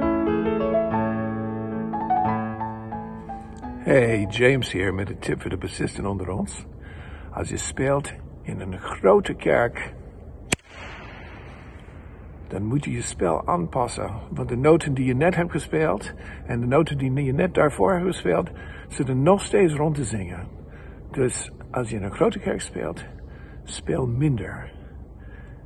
Hey, 3.85 4.27
James 4.31 4.73
hier 4.73 4.95
met 4.95 5.11
een 5.11 5.19
tip 5.19 5.41
voor 5.41 5.51
de 5.51 5.57
bassisten 5.57 6.07
onder 6.07 6.29
ons. 6.29 6.65
Als 7.33 7.49
je 7.49 7.57
speelt 7.57 8.13
in 8.43 8.61
een 8.61 8.79
grote 8.79 9.35
kerk, 9.35 9.95
dan 12.55 12.67
moet 12.67 12.85
je 12.85 12.91
je 12.91 13.03
spel 13.03 13.47
aanpassen. 13.47 14.11
Want 14.31 14.49
de 14.49 14.57
noten 14.57 14.95
die 14.95 15.05
je 15.05 15.15
net 15.15 15.35
hebt 15.35 15.51
gespeeld 15.51 16.15
en 16.47 16.61
de 16.61 16.67
noten 16.67 16.99
die 16.99 17.25
je 17.25 17.33
net 17.33 17.55
daarvoor 17.55 17.93
hebt 17.93 18.07
gespeeld, 18.07 18.51
zitten 18.89 19.23
nog 19.23 19.43
steeds 19.43 19.75
rond 19.75 19.95
te 19.95 20.05
zingen. 20.05 20.47
Dus 21.11 21.53
als 21.71 21.91
je 21.91 21.97
in 21.97 22.03
een 22.03 22.15
grote 22.15 22.39
kerk 22.39 22.61
speelt, 22.61 23.05
speel 23.65 24.07
minder. 24.07 24.73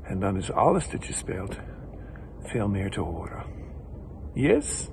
En 0.03 0.21
dan 0.21 0.37
is 0.37 0.53
alles 0.53 0.91
dat 0.91 1.07
je 1.07 1.13
speelt 1.13 1.59
veel 2.39 2.69
meer 2.69 2.91
te 2.91 3.01
horen. 3.01 3.45
Yes? 4.33 4.91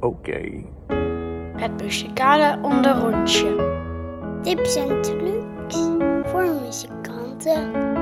Oké. 0.00 0.64
Het 1.56 1.82
muzikale 1.82 2.58
onderrondje. 2.62 3.76
Tips 4.42 4.76
en 4.76 5.02
trucs 5.02 5.88
voor 6.22 6.46
muzikanten. 6.62 7.97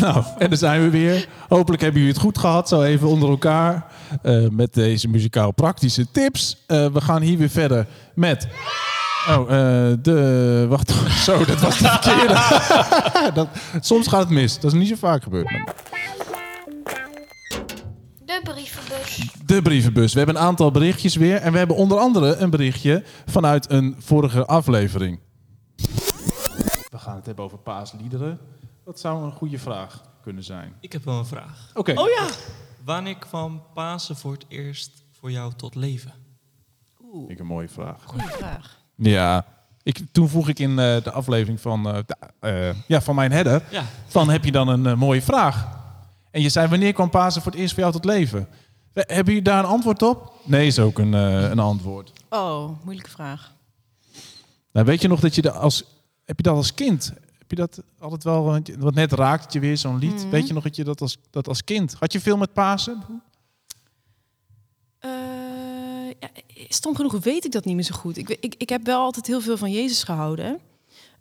Nou, 0.04 0.24
en 0.38 0.48
daar 0.48 0.58
zijn 0.58 0.82
we 0.82 0.90
weer. 0.90 1.28
Hopelijk 1.48 1.82
hebben 1.82 2.00
jullie 2.00 2.14
het 2.16 2.24
goed 2.24 2.38
gehad, 2.38 2.68
zo 2.68 2.82
even 2.82 3.08
onder 3.08 3.28
elkaar. 3.28 3.84
eh, 4.22 4.48
met 4.50 4.74
deze 4.74 5.08
muzikaal 5.08 5.52
praktische 5.52 6.10
tips. 6.10 6.64
Eh, 6.66 6.86
we 6.86 7.00
gaan 7.00 7.22
hier 7.22 7.38
weer 7.38 7.48
verder 7.50 7.86
met. 8.14 8.48
Oh, 9.28 9.40
eh, 9.40 9.96
de. 10.02 10.66
Wacht, 10.68 10.90
zo, 11.26 11.44
dat 11.44 11.60
was 11.60 11.78
de 11.78 11.88
verkeerde. 11.88 13.30
dat, 13.40 13.48
soms 13.80 14.06
gaat 14.08 14.20
het 14.20 14.30
mis. 14.30 14.54
Dat 14.60 14.72
is 14.72 14.78
niet 14.78 14.88
zo 14.88 14.94
vaak 14.98 15.22
gebeurd. 15.22 15.50
maar- 15.50 15.74
De 18.24 18.40
brievenbus. 18.44 19.28
De 19.46 19.62
brievenbus. 19.62 20.12
We 20.12 20.18
hebben 20.18 20.36
een 20.36 20.42
aantal 20.42 20.70
berichtjes 20.70 21.16
weer. 21.16 21.36
En 21.36 21.52
we 21.52 21.58
hebben 21.58 21.76
onder 21.76 21.98
andere 21.98 22.36
een 22.36 22.50
berichtje 22.50 23.02
vanuit 23.26 23.70
een 23.70 23.96
vorige 23.98 24.46
aflevering. 24.46 25.20
We 26.90 26.98
gaan 26.98 27.16
het 27.16 27.26
hebben 27.26 27.44
over 27.44 27.58
paasliederen. 27.58 28.38
Wat 28.90 29.00
zou 29.00 29.24
een 29.24 29.32
goede 29.32 29.58
vraag 29.58 30.02
kunnen 30.22 30.44
zijn? 30.44 30.74
Ik 30.80 30.92
heb 30.92 31.04
wel 31.04 31.18
een 31.18 31.26
vraag. 31.26 31.70
Oké. 31.74 31.92
Oh 32.00 32.08
ja. 32.08 32.28
Wanneer 32.84 33.16
kwam 33.18 33.62
Pasen 33.74 34.16
voor 34.16 34.32
het 34.32 34.44
eerst 34.48 35.04
voor 35.10 35.30
jou 35.30 35.52
tot 35.56 35.74
leven? 35.74 36.12
Vind 37.12 37.30
ik 37.30 37.38
een 37.38 37.46
mooie 37.46 37.68
vraag. 37.68 38.02
Goeie 38.04 38.26
vraag. 38.28 38.80
Ja, 38.96 39.46
ik, 39.82 40.00
toen 40.12 40.28
vroeg 40.28 40.48
ik 40.48 40.58
in 40.58 40.70
eh, 40.70 41.02
de 41.02 41.10
aflevering 41.12 41.60
van, 41.60 41.86
eh, 41.88 41.98
de- 42.06 42.16
eh, 42.40 42.74
ja, 42.86 43.00
van 43.00 43.14
mijn 43.14 43.32
header... 43.32 43.62
Ja, 43.70 43.84
van 44.06 44.28
heb 44.30 44.44
je 44.44 44.52
dan 44.52 44.68
een 44.68 44.86
eh, 44.86 44.94
mooie 44.96 45.22
vraag? 45.22 45.68
En 46.30 46.40
je 46.42 46.48
zei, 46.48 46.68
wanneer 46.68 46.92
kwam 46.92 47.10
Pasen 47.10 47.42
voor 47.42 47.52
het 47.52 47.60
eerst 47.60 47.72
voor 47.74 47.82
jou 47.82 47.92
tot 47.94 48.04
leven? 48.04 48.48
We- 48.92 49.04
Hebben 49.06 49.26
jullie 49.34 49.42
daar 49.42 49.58
een 49.58 49.70
antwoord 49.70 50.02
op? 50.02 50.32
Nee, 50.44 50.66
is 50.66 50.78
ook 50.78 50.98
een, 50.98 51.14
eh, 51.14 51.50
een 51.50 51.58
antwoord. 51.58 52.12
Oh, 52.28 52.70
moeilijke 52.84 53.10
vraag. 53.10 53.52
Nou, 54.72 54.86
weet 54.86 55.00
je 55.02 55.08
nog 55.08 55.20
dat 55.20 55.34
je 55.34 55.42
dat 55.42 55.54
als... 55.54 55.84
Heb 56.24 56.36
je 56.36 56.42
dat 56.44 56.56
als 56.56 56.74
kind? 56.74 57.12
Heb 57.50 57.58
je 57.58 57.64
dat 57.64 57.84
altijd 57.98 58.24
wel... 58.24 58.44
want 58.78 58.94
net 58.94 59.12
raakt 59.12 59.52
je 59.52 59.60
weer, 59.60 59.76
zo'n 59.76 59.98
lied. 59.98 60.14
Mhm. 60.14 60.28
Weet 60.28 60.46
je 60.46 60.54
nog 60.54 60.62
dat 60.62 60.76
je 60.76 60.84
dat 60.84 61.00
als, 61.00 61.18
dat 61.30 61.48
als 61.48 61.64
kind... 61.64 61.94
Had 61.98 62.12
je 62.12 62.20
veel 62.20 62.36
met 62.36 62.52
Pasen? 62.52 63.02
Eh, 64.98 65.10
ja, 66.18 66.28
stom 66.68 66.96
genoeg 66.96 67.18
weet 67.22 67.44
ik 67.44 67.52
dat 67.52 67.64
niet 67.64 67.74
meer 67.74 67.84
zo 67.84 67.94
goed. 67.94 68.16
Ik, 68.16 68.28
ik, 68.28 68.54
ik 68.58 68.68
heb 68.68 68.84
wel 68.84 69.00
altijd 69.00 69.26
heel 69.26 69.40
veel 69.40 69.56
van 69.56 69.70
Jezus 69.70 70.02
gehouden. 70.02 70.60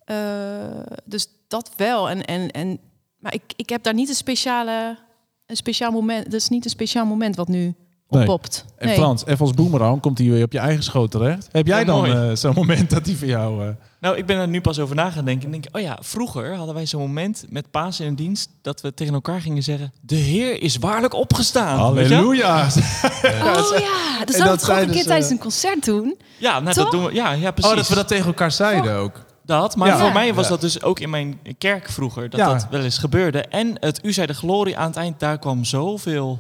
Eh, 0.06 0.82
dus 1.06 1.28
dat 1.48 1.72
wel. 1.76 2.10
En, 2.10 2.26
en, 2.26 2.52
en, 2.52 2.80
maar 3.20 3.34
ik, 3.34 3.54
ik 3.56 3.70
heb 3.70 3.84
daar 3.84 3.94
niet 3.94 4.10
een 4.10 4.16
speciale, 4.16 4.98
een 5.46 5.56
speciaal 5.56 5.92
moment. 5.92 6.24
Dat 6.26 6.42
is 6.42 6.50
niet 6.50 6.64
een 6.64 6.70
speciaal 6.70 7.06
moment 7.06 7.36
wat 7.36 7.48
nu 7.48 7.76
Nee. 8.10 8.22
oppopt. 8.22 8.66
En 8.78 8.88
Nee. 8.88 8.96
Frans, 8.98 9.26
even 9.26 9.40
als 9.40 9.52
boemerang 9.54 10.02
komt 10.02 10.18
hij 10.18 10.30
weer 10.30 10.44
op 10.44 10.52
je 10.52 10.60
eigen 10.60 10.84
schoot 10.84 11.12
terecht. 11.12 11.48
Heb 11.52 11.68
jij 11.68 11.80
Ja, 11.80 11.86
dan 11.86 12.06
eh, 12.06 12.30
zo'n 12.36 12.54
moment 12.56 12.90
dat 12.90 13.06
hij 13.06 13.16
voor 13.16 13.28
jou... 13.28 13.64
eh, 13.66 13.70
Nou, 14.02 14.18
ik 14.18 14.26
ben 14.26 14.38
er 14.38 14.48
nu 14.48 14.62
pas 14.62 14.80
over 14.80 14.96
na 14.96 15.10
gaan 15.10 15.26
denken. 15.26 15.46
En 15.46 15.52
denk, 15.52 15.66
oh 15.72 15.82
ja, 15.82 15.98
vroeger 16.02 16.56
hadden 16.56 16.76
wij 16.76 16.86
zo'n 16.86 17.02
moment 17.02 17.46
met 17.50 17.72
Pasen 17.72 18.06
in 18.06 18.16
dienst 18.16 18.50
dat 18.62 18.82
we 18.82 18.94
tegen 18.94 19.14
elkaar 19.14 19.42
gingen 19.42 19.64
zeggen: 19.64 19.94
De 20.02 20.16
Heer 20.16 20.62
is 20.62 20.78
waarlijk 20.78 21.14
opgestaan. 21.14 21.78
Halleluja! 21.80 22.66
Oh 22.66 23.80
ja, 23.80 24.26
dat 24.26 24.38
dat 24.38 24.54
ik 24.54 24.60
toch 24.60 24.78
een 24.80 24.90
keer 24.90 25.04
tijdens 25.06 25.30
een 25.30 25.40
concert 25.40 25.86
doen. 25.86 26.18
Ja, 26.38 26.60
nou, 26.60 26.76
dat 26.76 26.92
doen 26.92 27.06
we. 27.06 27.14
Ja, 27.14 27.32
ja, 27.32 27.52
precies. 27.52 27.72
Oh, 27.72 27.78
dat 27.78 27.88
we 27.88 27.96
dat 27.96 28.08
tegen 28.08 28.26
elkaar 28.26 28.52
zeiden 28.52 28.96
ook. 28.96 29.28
Dat, 29.46 29.76
maar 29.76 29.88
Ja. 29.88 29.98
voor 29.98 30.12
mij 30.14 30.34
was 30.34 30.44
Ja. 30.44 30.50
dat 30.50 30.62
dus 30.62 30.82
ook 30.84 31.00
in 31.00 31.10
mijn 31.10 31.40
kerk 31.58 31.90
vroeger, 31.90 32.30
dat 32.30 32.40
Ja. 32.40 32.54
dat 32.54 32.68
wel 32.70 32.82
eens 32.82 32.98
gebeurde. 32.98 33.42
En 33.42 33.78
het 33.80 34.00
U 34.06 34.14
zij 34.14 34.26
de 34.26 34.34
glorie 34.34 34.78
aan 34.78 34.88
het 34.88 34.96
eind, 34.96 35.20
daar 35.20 35.40
kwam 35.40 35.64
zoveel 35.66 36.40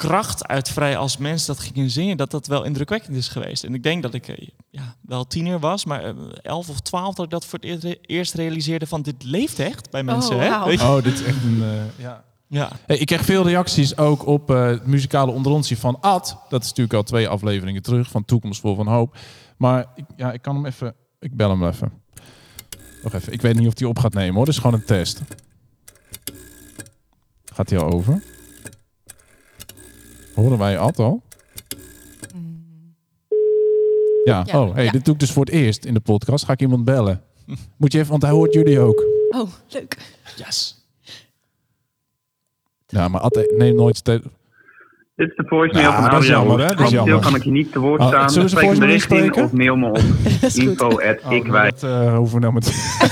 kracht 0.00 0.46
uit 0.46 0.68
vrij 0.68 0.96
als 0.96 1.16
mensen 1.16 1.46
dat 1.54 1.64
gingen 1.64 1.90
zingen, 1.90 2.16
dat 2.16 2.30
dat 2.30 2.46
wel 2.46 2.64
indrukwekkend 2.64 3.16
is 3.16 3.28
geweest. 3.28 3.64
En 3.64 3.74
ik 3.74 3.82
denk 3.82 4.02
dat 4.02 4.14
ik 4.14 4.28
eh, 4.28 4.48
ja, 4.70 4.94
wel 5.00 5.26
tiener 5.26 5.58
was, 5.58 5.84
maar 5.84 6.04
eh, 6.04 6.14
elf 6.42 6.68
of 6.68 6.80
twaalf 6.80 7.14
dat 7.14 7.24
ik 7.24 7.30
dat 7.30 7.44
voor 7.44 7.58
het 7.62 7.84
eer- 7.84 7.98
eerst 8.02 8.34
realiseerde 8.34 8.86
van 8.86 9.02
dit 9.02 9.24
leeft 9.24 9.58
echt 9.58 9.90
bij 9.90 10.02
mensen. 10.02 10.36
Oh, 10.36 10.42
hè? 10.42 10.64
Weet 10.64 10.80
je? 10.80 10.86
Oh, 10.86 11.02
dit 11.02 11.12
is 11.12 11.22
echt 11.22 11.42
een... 11.42 11.62
eh, 11.62 12.02
ja. 12.04 12.24
Ja. 12.46 12.70
Hey, 12.86 12.96
ik 12.98 13.06
kreeg 13.06 13.24
veel 13.24 13.42
reacties 13.46 13.96
ook 13.96 14.26
op 14.26 14.50
eh, 14.50 14.66
het 14.66 14.86
muzikale 14.86 15.30
onderontje 15.30 15.76
van 15.76 16.00
Ad. 16.00 16.36
Dat 16.48 16.62
is 16.62 16.68
natuurlijk 16.68 16.96
al 16.96 17.02
twee 17.02 17.28
afleveringen 17.28 17.82
terug 17.82 18.08
van 18.10 18.24
Toekomst 18.24 18.60
vol 18.60 18.74
van 18.74 18.86
Hoop. 18.86 19.16
Maar 19.56 19.86
ik, 19.94 20.04
ja, 20.16 20.32
ik 20.32 20.42
kan 20.42 20.54
hem 20.54 20.66
even... 20.66 20.94
Ik 21.18 21.36
bel 21.36 21.50
hem 21.50 21.66
even. 21.66 21.92
Nog 23.02 23.12
even. 23.14 23.32
Ik 23.32 23.42
weet 23.42 23.54
niet 23.58 23.66
of 23.66 23.78
hij 23.78 23.88
op 23.88 23.98
gaat 23.98 24.14
nemen 24.14 24.34
hoor. 24.34 24.44
Dat 24.44 24.54
is 24.54 24.60
gewoon 24.60 24.80
een 24.80 24.86
test. 24.86 25.20
Gaat 27.52 27.70
hij 27.70 27.78
al 27.78 27.92
over? 27.92 28.22
Horen 30.40 30.58
wij 30.58 30.78
Ad 30.78 30.98
al? 30.98 31.22
Ja, 34.24 34.42
Ja, 34.46 34.60
oh, 34.60 34.74
hey, 34.74 34.84
ja. 34.84 34.90
dit 34.90 35.04
doe 35.04 35.14
ik 35.14 35.20
dus 35.20 35.32
voor 35.32 35.44
het 35.44 35.54
eerst 35.54 35.84
in 35.84 35.94
de 35.94 36.00
podcast. 36.00 36.44
Ga 36.44 36.52
ik 36.52 36.60
iemand 36.60 36.84
bellen? 36.84 37.22
Moet 37.76 37.92
je 37.92 37.98
even, 37.98 38.10
want 38.10 38.22
hij 38.22 38.30
hoort 38.32 38.52
jullie 38.54 38.80
ook. 38.80 39.04
Oh, 39.28 39.48
leuk. 39.68 39.96
Yes. 40.36 40.84
Ja, 42.86 43.08
maar 43.08 43.20
Ad 43.20 43.46
neemt 43.56 43.76
nooit 43.76 43.96
Dit 45.20 45.28
is 45.30 45.36
de 45.36 45.44
voicemail 45.46 45.86
Ja, 45.88 45.94
van 45.94 46.02
dat 46.02 46.12
is 46.12 46.18
Adriaan. 46.18 46.46
jammer, 46.46 46.66
hè? 46.66 46.74
Dat 46.74 46.86
is 46.86 46.92
jammer. 46.92 47.18
kan 47.20 47.34
ik 47.34 47.44
je 47.44 47.50
niet 47.50 47.72
te 47.72 47.78
woord 47.78 48.00
Oh, 48.00 48.08
staan. 48.08 48.30
zullen 48.30 48.48
we 48.72 48.78
bericht 48.78 49.12
of 49.42 49.52
mail 49.52 49.76
me 49.76 49.86
op 49.88 49.98
info 50.54 50.86
at 50.88 51.16
Oh, 51.26 51.32
ikwij. 51.32 51.70
Dat 51.70 51.82
eh, 51.82 52.16
hoeven 52.16 52.34
we 52.34 52.40
nou 52.40 52.52
met... 52.52 52.64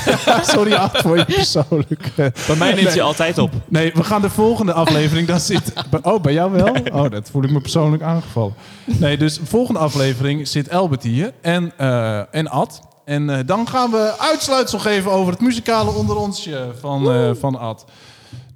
Sorry, 0.54 0.72
Ad, 0.72 0.98
voor 0.98 1.16
je 1.16 1.24
persoonlijk. 1.24 1.90
eh. 2.16 2.26
Bij 2.46 2.56
mij 2.58 2.68
neemt 2.72 2.82
Nee. 2.82 2.92
hij 2.92 3.02
altijd 3.02 3.38
op. 3.38 3.50
Nee, 3.68 3.92
we 3.94 4.04
gaan 4.04 4.20
de 4.22 4.30
volgende 4.30 4.72
aflevering. 4.72 5.26
Daar 5.26 5.40
zit. 5.40 5.72
Oh, 6.02 6.20
bij 6.22 6.32
jou 6.32 6.52
wel? 6.52 6.76
Oh, 7.02 7.10
dat 7.10 7.30
voel 7.30 7.42
ik 7.44 7.50
me 7.50 7.60
persoonlijk 7.60 8.02
aangevallen. 8.02 8.54
Nee, 8.84 9.16
dus 9.16 9.38
de 9.38 9.46
volgende 9.46 9.80
aflevering 9.80 10.48
zit 10.48 10.68
Elbert 10.68 11.02
hier 11.02 11.32
en, 11.42 11.72
eh, 11.76 12.34
en 12.34 12.48
Ad. 12.48 12.80
En 13.04 13.30
eh, 13.30 13.38
dan 13.46 13.68
gaan 13.68 13.90
we 13.90 14.14
uitsluitsel 14.18 14.78
geven 14.78 15.10
over 15.12 15.32
het 15.32 15.40
muzikale 15.42 15.90
onderonsje 15.90 16.66
van, 16.80 17.10
eh, 17.12 17.30
van 17.40 17.58
Ad. 17.58 17.84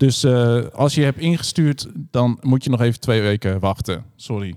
Dus 0.02 0.24
eh, 0.24 0.58
als 0.74 0.94
je 0.94 1.02
hebt 1.02 1.18
ingestuurd, 1.18 1.86
dan 1.94 2.38
moet 2.40 2.64
je 2.64 2.70
nog 2.70 2.80
even 2.80 3.00
twee 3.00 3.22
weken 3.22 3.60
wachten. 3.60 4.04
Sorry 4.16 4.54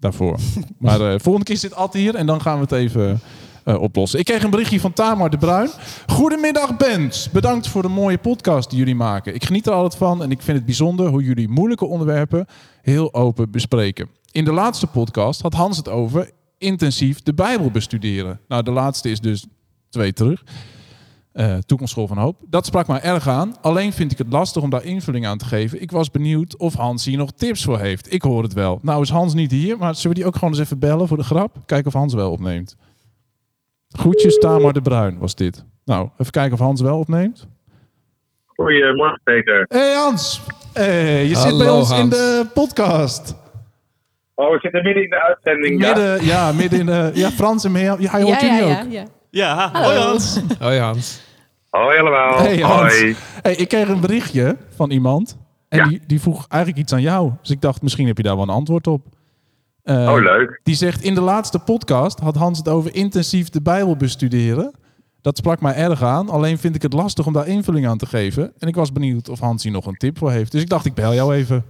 daarvoor. 0.00 0.38
Maar 0.78 1.00
eh 1.00 1.18
volgende 1.18 1.44
keer 1.44 1.56
zit 1.56 1.74
Ad 1.74 1.92
hier 1.92 2.14
en 2.14 2.26
dan 2.26 2.40
gaan 2.40 2.54
we 2.54 2.62
het 2.62 2.72
even 2.72 3.20
eh, 3.64 3.82
oplossen. 3.82 4.18
Ik 4.18 4.24
kreeg 4.24 4.42
een 4.42 4.50
berichtje 4.50 4.80
van 4.80 4.92
Tamar 4.92 5.30
de 5.30 5.36
Bruin. 5.38 5.70
Goedemiddag, 6.06 6.76
bands. 6.76 7.30
Bedankt 7.30 7.68
voor 7.68 7.82
de 7.82 7.88
mooie 7.88 8.18
podcast 8.18 8.70
die 8.70 8.78
jullie 8.78 8.94
maken. 8.94 9.34
Ik 9.34 9.44
geniet 9.44 9.66
er 9.66 9.72
altijd 9.72 9.96
van 9.96 10.22
en 10.22 10.30
ik 10.30 10.42
vind 10.42 10.56
het 10.56 10.66
bijzonder 10.66 11.08
hoe 11.08 11.22
jullie 11.22 11.48
moeilijke 11.48 11.86
onderwerpen 11.86 12.46
heel 12.82 13.14
open 13.14 13.50
bespreken. 13.50 14.08
In 14.30 14.44
de 14.44 14.52
laatste 14.52 14.86
podcast 14.86 15.42
had 15.42 15.54
Hans 15.54 15.76
het 15.76 15.88
over 15.88 16.30
intensief 16.58 17.22
de 17.22 17.34
Bijbel 17.34 17.70
bestuderen. 17.70 18.40
Nou, 18.48 18.62
de 18.62 18.70
laatste 18.70 19.10
is 19.10 19.20
dus 19.20 19.46
twee 19.88 20.12
terug. 20.12 20.42
Eh 21.36 21.56
Toekomstschool 21.66 22.06
van 22.06 22.18
Hoop. 22.18 22.36
Dat 22.48 22.66
sprak 22.66 22.86
mij 22.86 23.00
erg 23.00 23.28
aan. 23.28 23.54
Alleen 23.60 23.92
vind 23.92 24.12
ik 24.12 24.18
het 24.18 24.32
lastig 24.32 24.62
om 24.62 24.70
daar 24.70 24.84
invulling 24.84 25.26
aan 25.26 25.38
te 25.38 25.44
geven. 25.44 25.82
Ik 25.82 25.90
was 25.90 26.10
benieuwd 26.10 26.56
of 26.56 26.74
Hans 26.74 27.04
hier 27.04 27.16
nog 27.16 27.32
tips 27.32 27.64
voor 27.64 27.78
heeft. 27.78 28.12
Ik 28.12 28.22
hoor 28.22 28.42
het 28.42 28.52
wel. 28.52 28.78
Nou 28.82 29.02
is 29.02 29.08
Hans 29.08 29.34
niet 29.34 29.50
hier, 29.50 29.78
maar 29.78 29.94
zullen 29.94 30.10
we 30.10 30.22
die 30.22 30.26
ook 30.26 30.34
gewoon 30.34 30.50
eens 30.50 30.58
even 30.62 30.78
bellen 30.78 31.08
voor 31.08 31.16
de 31.16 31.24
grap? 31.24 31.56
Kijken 31.66 31.86
of 31.86 31.92
Hans 31.92 32.14
wel 32.14 32.30
opneemt. 32.30 32.76
Groetjes, 33.88 34.38
Tamar 34.38 34.72
de 34.72 34.80
Bruin 34.82 35.18
was 35.18 35.34
dit. 35.34 35.64
Nou, 35.84 36.08
even 36.18 36.32
kijken 36.32 36.52
of 36.52 36.58
Hans 36.58 36.80
wel 36.80 36.98
opneemt. 36.98 37.48
Goedemorgen 38.46 39.20
Peter. 39.24 39.64
Hey 39.68 39.94
Hans, 39.94 40.40
hey, 40.72 41.26
je 41.26 41.36
zit 41.36 41.58
bij 41.58 41.70
ons 41.70 41.90
in 41.90 42.08
de 42.08 42.46
podcast. 42.54 43.34
Oh, 44.34 44.50
we 44.50 44.58
zitten 44.60 44.82
midden 44.82 45.02
in 45.02 45.10
de 45.10 45.22
uitzending. 45.22 45.78
Midden, 45.78 46.24
ja, 46.24 46.52
midden 46.52 46.78
in 46.78 46.86
de... 46.86 47.10
Ja, 47.14 47.30
Frans 47.30 47.64
en. 47.64 47.72
Ja, 47.72 47.96
hij 47.98 48.22
hoort 48.22 48.40
ja, 48.40 48.46
jullie 48.46 48.72
ja, 48.72 48.80
ook. 48.80 48.92
ja, 48.92 49.00
ja. 49.00 49.04
Ja, 49.30 49.70
hoi 49.72 49.98
Hans. 49.98 50.40
Hoi 50.58 50.78
Hans. 50.78 51.24
Hoi 51.82 51.98
allemaal. 51.98 52.38
Hey 52.38 52.58
Hans. 52.58 53.00
Hey, 53.42 53.54
ik 53.54 53.68
kreeg 53.68 53.88
een 53.88 54.00
berichtje 54.00 54.56
van 54.76 54.90
iemand. 54.90 55.38
En 55.68 55.78
Ja. 55.78 55.84
die, 55.88 56.00
die 56.06 56.20
vroeg 56.20 56.46
eigenlijk 56.48 56.82
iets 56.82 56.92
aan 56.92 57.00
jou. 57.02 57.32
Dus 57.40 57.50
ik 57.50 57.60
dacht, 57.60 57.82
misschien 57.82 58.06
heb 58.06 58.16
je 58.16 58.22
daar 58.22 58.34
wel 58.34 58.42
een 58.44 58.50
antwoord 58.50 58.86
op. 58.86 59.02
Eh, 59.82 60.12
Oh, 60.12 60.20
leuk. 60.22 60.60
Die 60.62 60.74
zegt, 60.74 61.02
in 61.02 61.14
de 61.14 61.20
laatste 61.20 61.58
podcast 61.58 62.20
had 62.20 62.36
Hans 62.36 62.58
het 62.58 62.68
over 62.68 62.94
intensief 62.94 63.48
de 63.48 63.62
Bijbel 63.62 63.96
bestuderen. 63.96 64.74
Dat 65.20 65.36
sprak 65.36 65.60
mij 65.60 65.74
erg 65.74 66.02
aan. 66.02 66.28
Alleen 66.28 66.58
vind 66.58 66.74
ik 66.74 66.82
het 66.82 66.92
lastig 66.92 67.26
om 67.26 67.32
daar 67.32 67.46
invulling 67.48 67.86
aan 67.88 67.98
te 67.98 68.06
geven. 68.06 68.52
En 68.58 68.68
ik 68.68 68.74
was 68.74 68.92
benieuwd 68.92 69.28
of 69.28 69.38
Hans 69.40 69.62
hier 69.62 69.72
nog 69.72 69.86
een 69.86 69.96
tip 69.96 70.18
voor 70.18 70.30
heeft. 70.30 70.52
Dus 70.52 70.62
ik 70.62 70.68
dacht, 70.68 70.84
ik 70.86 70.94
bel 70.94 71.14
jou 71.14 71.34
even. 71.34 71.64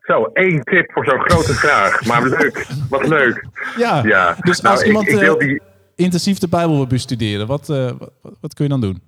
Zo, 0.00 0.24
één 0.24 0.62
tip 0.62 0.92
voor 0.92 1.04
zo'n 1.04 1.20
grote 1.20 1.54
vraag. 1.54 2.04
Maar 2.06 2.22
leuk. 2.26 2.66
Wat 2.90 3.06
leuk. 3.08 3.44
Ja, 3.76 4.02
Ja. 4.04 4.36
dus 4.40 4.60
Nou, 4.60 4.74
als 4.74 4.80
ik- 4.82 4.86
iemand 4.88 5.08
ik 5.08 5.18
wil 5.18 5.38
eh, 5.38 5.46
die- 5.48 5.60
intensief 5.98 6.38
de 6.38 6.48
Bijbel 6.48 6.76
wil 6.76 6.86
bestuderen, 6.86 7.46
wat, 7.46 7.68
eh, 7.68 7.90
wat, 7.98 8.38
wat 8.40 8.54
kun 8.54 8.64
je 8.64 8.70
dan 8.70 8.80
doen? 8.80 8.98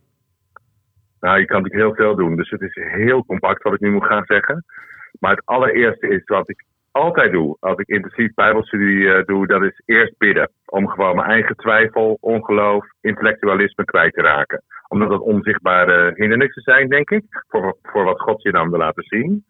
Nou, 1.21 1.39
je 1.39 1.47
kan 1.47 1.63
natuurlijk 1.63 1.83
heel 1.83 2.07
veel 2.07 2.17
doen. 2.17 2.37
Dus 2.37 2.51
het 2.51 2.61
is 2.61 2.75
heel 2.75 3.25
compact 3.25 3.63
wat 3.63 3.75
ik 3.75 3.81
nu 3.81 3.91
moet 3.91 4.07
gaan 4.07 4.25
zeggen. 4.25 4.65
Maar 5.19 5.31
het 5.31 5.47
allereerste 5.47 6.09
is 6.09 6.23
wat 6.25 6.49
ik 6.49 6.65
altijd 6.91 7.33
doe 7.33 7.57
als 7.61 7.79
ik 7.79 7.89
intensief 7.89 8.35
bijbelstudie 8.35 9.13
eh, 9.13 9.25
doe, 9.27 9.47
dat 9.47 9.63
is 9.63 9.83
eerst 9.85 10.19
bidden. 10.19 10.51
Om 10.67 10.89
gewoon 10.89 11.17
mijn 11.17 11.29
eigen 11.29 11.57
twijfel, 11.57 12.19
ongeloof, 12.21 12.87
intellectualisme 13.01 13.85
kwijt 13.85 14.15
te 14.15 14.23
raken. 14.23 14.63
Omdat 14.89 15.11
dat 15.11 15.21
onzichtbare 15.21 16.13
hindernissen 16.15 16.63
zijn, 16.63 16.89
denk 16.89 17.11
ik, 17.11 17.25
voor, 17.49 17.77
voor 17.83 18.05
wat 18.05 18.21
God 18.21 18.43
je 18.43 18.53
dan 18.53 18.71
wil 18.71 18.79
laten 18.79 19.05
zien. 19.05 19.45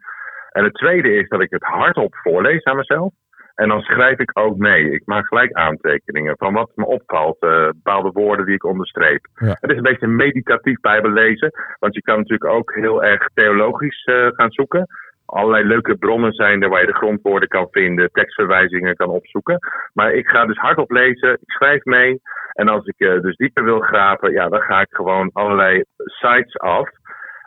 En 0.51 0.64
het 0.64 0.74
tweede 0.74 1.14
is 1.14 1.28
dat 1.28 1.41
ik 1.41 1.51
het 1.51 1.62
hardop 1.62 2.14
voorlees 2.16 2.64
aan 2.64 2.76
mezelf. 2.76 3.12
En 3.61 3.69
dan 3.69 3.81
schrijf 3.81 4.19
ik 4.19 4.39
ook 4.39 4.57
mee. 4.57 4.91
Ik 4.91 5.03
maak 5.05 5.27
gelijk 5.27 5.53
aantekeningen 5.53 6.37
van 6.37 6.53
wat 6.53 6.71
me 6.75 6.87
opvalt. 6.87 7.37
eh, 7.41 7.67
bepaalde 7.67 8.11
woorden 8.13 8.47
die 8.47 8.55
ik 8.55 8.65
onderstreep. 8.65 9.27
Ja. 9.35 9.57
Het 9.61 9.71
is 9.71 9.77
een 9.77 9.83
beetje 9.83 10.07
meditatief 10.07 10.81
bijbellezen. 10.81 11.51
Want 11.79 11.95
je 11.95 12.03
kan 12.03 12.17
natuurlijk 12.17 12.51
ook 12.51 12.75
heel 12.75 13.05
erg 13.05 13.29
theologisch 13.35 14.05
eh, 14.05 14.27
gaan 14.27 14.51
zoeken. 14.51 14.87
Allerlei 15.27 15.65
leuke 15.65 15.97
bronnen 15.97 16.33
zijn 16.33 16.63
er 16.63 16.69
waar 16.69 16.81
je 16.81 16.87
de 16.87 17.01
grondwoorden 17.03 17.49
kan 17.49 17.69
vinden. 17.71 18.11
Tekstverwijzingen 18.13 18.97
kan 18.97 19.09
opzoeken. 19.09 19.59
Maar 19.93 20.13
ik 20.13 20.27
ga 20.27 20.47
dus 20.47 20.59
hardop 20.59 20.91
lezen. 20.91 21.33
Ik 21.33 21.51
schrijf 21.51 21.85
mee. 21.85 22.21
En 22.53 22.69
als 22.69 22.87
ik 22.87 22.99
eh, 22.99 23.21
dus 23.21 23.37
dieper 23.37 23.65
wil 23.65 23.81
graven. 23.81 24.33
Ja, 24.33 24.49
dan 24.49 24.61
ga 24.61 24.81
ik 24.81 24.91
gewoon 24.91 25.31
allerlei 25.33 25.85
sites 25.97 26.59
af. 26.59 26.89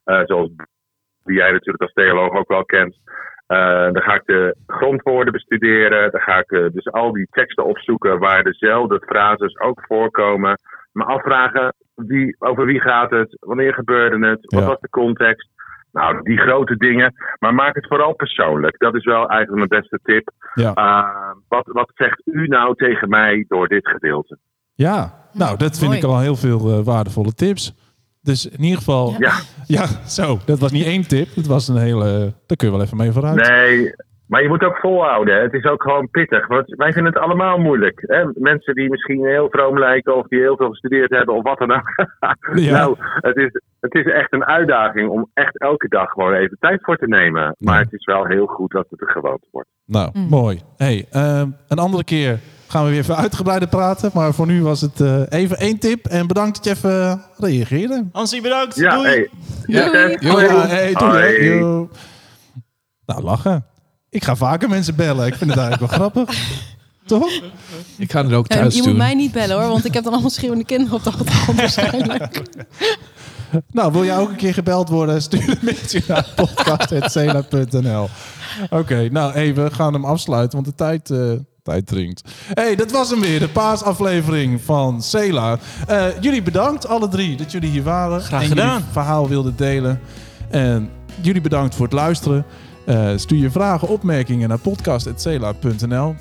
zoals 0.04 0.50
die 1.24 1.38
jij 1.38 1.52
natuurlijk 1.52 1.84
als 1.84 1.94
theoloog 1.94 2.32
ook 2.32 2.48
wel 2.48 2.66
kent. 2.66 2.96
Eh, 3.54 3.94
dan 3.94 4.02
ga 4.02 4.14
ik 4.14 4.26
de 4.26 4.56
grondwoorden 4.68 5.34
bestuderen. 5.34 6.12
Dan 6.12 6.22
ga 6.22 6.38
ik 6.40 6.52
eh, 6.52 6.66
dus 6.72 6.92
al 6.92 7.12
die 7.12 7.28
teksten 7.32 7.66
opzoeken 7.66 8.20
waar 8.20 8.44
dezelfde 8.44 9.04
frases 9.06 9.60
ook 9.60 9.84
voorkomen. 9.88 10.60
Me 10.92 11.04
afvragen 11.04 11.74
wie, 11.96 12.36
over 12.40 12.66
wie 12.66 12.80
gaat 12.82 13.10
het, 13.12 13.38
wanneer 13.40 13.74
gebeurde 13.74 14.28
het, 14.28 14.40
wat 14.42 14.62
Ja. 14.62 14.68
was 14.68 14.80
de 14.80 14.90
context. 14.90 15.50
Nou, 15.92 16.24
die 16.24 16.38
grote 16.38 16.76
dingen. 16.78 17.14
Maar 17.40 17.54
maak 17.54 17.76
het 17.76 17.88
vooral 17.88 18.14
persoonlijk. 18.16 18.80
Dat 18.80 18.96
is 18.96 19.06
wel 19.06 19.30
eigenlijk 19.30 19.70
mijn 19.70 19.82
beste 19.82 20.00
tip. 20.04 20.30
Ja. 20.54 20.74
Eh, 20.74 21.32
wat, 21.48 21.68
wat 21.72 21.92
zegt 21.94 22.22
u 22.26 22.48
nou 22.48 22.76
tegen 22.76 23.10
mij 23.10 23.46
door 23.48 23.68
dit 23.68 23.88
gedeelte? 23.88 24.38
Ja, 24.74 25.14
nou, 25.34 25.58
dat 25.58 25.78
vind 25.78 25.92
mooi. 25.92 25.98
ik 25.98 26.04
al 26.10 26.20
heel 26.20 26.36
veel 26.36 26.84
waardevolle 26.84 27.34
tips. 27.34 27.83
Dus 28.24 28.50
in 28.50 28.64
ieder 28.64 28.78
geval, 28.78 29.16
ja. 29.18 29.34
Ja, 29.68 29.86
zo, 30.06 30.38
dat 30.46 30.60
was 30.60 30.72
niet 30.72 30.86
één 30.86 31.08
tip. 31.08 31.28
Dat 31.36 31.46
was 31.46 31.68
een 31.68 31.78
hele, 31.78 32.34
daar 32.46 32.58
kun 32.58 32.68
je 32.68 32.74
wel 32.74 32.82
even 32.84 32.98
mee 32.98 33.12
vooruit. 33.12 33.50
Nee, 33.50 33.94
maar 34.28 34.42
je 34.42 34.48
moet 34.48 34.64
ook 34.64 34.78
volhouden. 34.78 35.36
hè. 35.36 35.42
Het 35.42 35.54
is 35.54 35.64
ook 35.66 35.82
gewoon 35.82 36.10
pittig. 36.10 36.48
Want 36.48 36.76
wij 36.76 36.94
vinden 36.94 37.14
het 37.14 37.22
allemaal 37.22 37.58
moeilijk. 37.58 38.04
Hè? 38.08 38.24
Mensen 38.34 38.76
die 38.76 38.90
misschien 38.90 39.26
heel 39.26 39.50
vroom 39.50 39.80
lijken 39.80 40.16
of 40.18 40.28
die 40.28 40.40
heel 40.40 40.58
veel 40.58 40.70
gestudeerd 40.70 41.10
hebben 41.10 41.36
of 41.36 41.44
wat 41.44 41.58
dan 41.58 41.72
ook. 41.72 41.90
Ja. 42.56 42.72
Nou, 42.72 42.96
het 43.00 43.36
is, 43.38 43.62
het 43.80 43.94
is 43.96 44.06
echt 44.06 44.34
een 44.34 44.46
uitdaging 44.46 45.10
om 45.10 45.30
echt 45.34 45.60
elke 45.60 45.88
dag 45.88 46.10
gewoon 46.12 46.34
even 46.34 46.58
tijd 46.60 46.80
voor 46.84 46.98
te 46.98 47.08
nemen. 47.08 47.56
Maar 47.60 47.80
het 47.80 47.94
is 47.94 48.06
wel 48.06 48.26
heel 48.26 48.46
goed 48.46 48.72
dat 48.72 48.86
het 48.90 49.02
een 49.02 49.08
gewoonte 49.08 49.48
wordt. 49.52 49.70
Nou, 49.86 50.10
Mm. 50.14 50.28
mooi. 50.30 50.60
Hey, 50.78 51.06
ehm, 51.12 51.48
een 51.68 51.78
andere 51.80 52.04
keer 52.04 52.40
gaan 52.68 52.84
we 52.84 52.90
weer 52.90 53.00
even 53.00 53.16
uitgebreider 53.18 53.68
praten. 53.68 54.10
Maar 54.14 54.34
voor 54.34 54.46
nu 54.48 54.64
was 54.64 54.82
het 54.82 55.02
eh, 55.02 55.22
even 55.30 55.58
één 55.58 55.80
tip. 55.80 56.06
En 56.06 56.28
bedankt 56.28 56.56
dat 56.56 56.66
je 56.66 56.70
even 56.72 57.24
reageerde. 57.38 58.06
Hansie, 58.12 58.42
bedankt. 58.42 58.76
Ja, 58.76 58.96
Doei. 58.96 59.08
hey. 59.08 59.30
Doei. 60.22 60.46
Ja, 60.46 60.68
hey, 60.68 60.94
doei. 60.94 61.12
Hoi. 61.12 61.44
Yo. 61.44 61.90
Nou, 63.06 63.24
lachen. 63.24 63.66
Ik 64.10 64.24
ga 64.24 64.36
vaker 64.36 64.70
mensen 64.70 64.96
bellen. 64.96 65.28
Ik 65.28 65.36
vind 65.36 65.50
het 65.50 65.60
eigenlijk 65.60 65.92
wel 65.92 66.00
grappig. 66.10 66.38
Toch? 67.06 67.32
Ik 67.98 68.12
ga 68.12 68.24
het 68.24 68.34
ook 68.34 68.48
En 68.48 68.58
thuis 68.58 68.76
je 68.76 68.82
doen. 68.82 68.90
moet 68.90 68.98
mij 68.98 69.14
niet 69.14 69.32
bellen 69.32 69.60
hoor, 69.60 69.70
want 69.70 69.86
ik 69.86 69.94
heb 69.94 70.04
dan 70.04 70.12
allemaal 70.14 70.30
schreeuwende 70.32 70.66
kinderen 70.66 70.94
op 70.98 71.04
de 71.04 71.10
achtergrond 71.10 71.60
waarschijnlijk. 71.76 72.42
Nou, 73.72 73.92
wil 73.92 74.06
jij 74.06 74.18
ook 74.18 74.30
een 74.30 74.36
keer 74.36 74.54
gebeld 74.54 74.90
worden? 74.90 75.22
Stuur 75.22 75.50
een 75.50 75.58
mailtje 75.62 76.02
naar 76.08 76.28
podcast.cela.nl 76.36 78.10
Oké, 78.70 79.10
nou 79.12 79.34
hey, 79.34 79.54
we 79.56 79.72
gaan 79.72 79.94
hem 79.94 80.06
afsluiten, 80.06 80.52
want 80.52 80.66
de 80.66 80.76
tijd, 80.76 81.10
eh, 81.10 81.32
tijd 81.64 81.88
dringt. 81.88 82.22
hey, 82.54 82.76
dat 82.76 82.92
was 82.92 83.10
hem 83.10 83.20
weer, 83.20 83.40
de 83.40 83.50
paasaflevering 83.50 84.62
van 84.62 85.02
Cela. 85.02 85.58
Eh, 85.88 86.06
jullie 86.22 86.42
bedankt, 86.42 86.88
alle 86.88 87.08
drie, 87.08 87.38
dat 87.38 87.52
jullie 87.52 87.70
hier 87.70 87.84
waren. 87.84 88.22
Graag 88.22 88.48
gedaan. 88.48 88.86
verhaal 88.92 89.30
wilden 89.30 89.56
delen. 89.56 90.00
En 90.50 90.90
jullie 91.22 91.42
bedankt 91.42 91.76
voor 91.76 91.86
het 91.86 91.94
luisteren. 91.94 92.46
Eh, 92.86 93.10
stuur 93.16 93.38
je 93.38 93.52
vragen, 93.52 93.88
opmerkingen 93.88 94.50
naar 94.50 94.58
podcast.cela.nl 94.58 96.16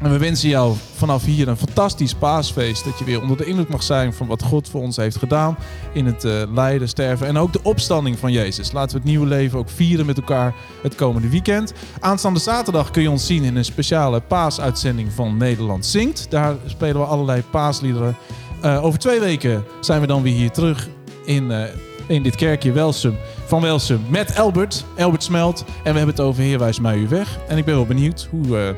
En 0.00 0.10
we 0.10 0.18
wensen 0.18 0.48
jou 0.48 0.76
vanaf 0.94 1.24
hier 1.24 1.48
een 1.48 1.56
fantastisch 1.56 2.14
paasfeest. 2.14 2.84
Dat 2.84 2.98
je 2.98 3.04
weer 3.04 3.22
onder 3.22 3.36
de 3.36 3.44
indruk 3.44 3.68
mag 3.68 3.82
zijn 3.82 4.12
van 4.12 4.26
wat 4.26 4.42
God 4.42 4.68
voor 4.68 4.80
ons 4.80 4.96
heeft 4.96 5.16
gedaan. 5.16 5.56
In 5.92 6.06
het 6.06 6.24
eh, 6.24 6.42
lijden, 6.54 6.88
sterven 6.88 7.26
en 7.26 7.36
ook 7.36 7.52
de 7.52 7.60
opstanding 7.62 8.18
van 8.18 8.32
Jezus. 8.32 8.72
Laten 8.72 8.90
we 8.90 8.96
het 8.96 9.06
nieuwe 9.06 9.26
leven 9.26 9.58
ook 9.58 9.68
vieren 9.68 10.06
met 10.06 10.16
elkaar 10.16 10.54
het 10.82 10.94
komende 10.94 11.28
weekend. 11.28 11.72
Aanstaande 12.00 12.40
zaterdag 12.40 12.90
kun 12.90 13.02
je 13.02 13.10
ons 13.10 13.26
zien 13.26 13.44
in 13.44 13.56
een 13.56 13.64
speciale 13.64 14.20
paasuitzending 14.20 15.12
van 15.12 15.36
Nederland 15.36 15.86
Zingt. 15.86 16.26
Daar 16.30 16.54
spelen 16.66 17.00
we 17.00 17.06
allerlei 17.06 17.42
paasliederen. 17.50 18.16
Eh, 18.60 18.84
over 18.84 18.98
twee 18.98 19.20
weken 19.20 19.64
zijn 19.80 20.00
we 20.00 20.06
dan 20.06 20.22
weer 20.22 20.34
hier 20.34 20.50
terug 20.50 20.88
in, 21.24 21.50
eh, 21.50 21.62
in 22.06 22.22
dit 22.22 22.34
kerkje 22.34 22.72
Welsum. 22.72 23.16
Van 23.46 23.60
Welsum 23.60 24.00
met 24.08 24.38
Albert, 24.38 24.84
Albert 24.98 25.22
Smelt. 25.22 25.64
En 25.66 25.92
we 25.92 25.98
hebben 25.98 26.16
het 26.16 26.20
over 26.20 26.42
Heerwijs 26.42 26.78
weg. 27.08 27.38
En 27.48 27.58
ik 27.58 27.64
ben 27.64 27.74
wel 27.74 27.86
benieuwd 27.86 28.28
hoe... 28.30 28.76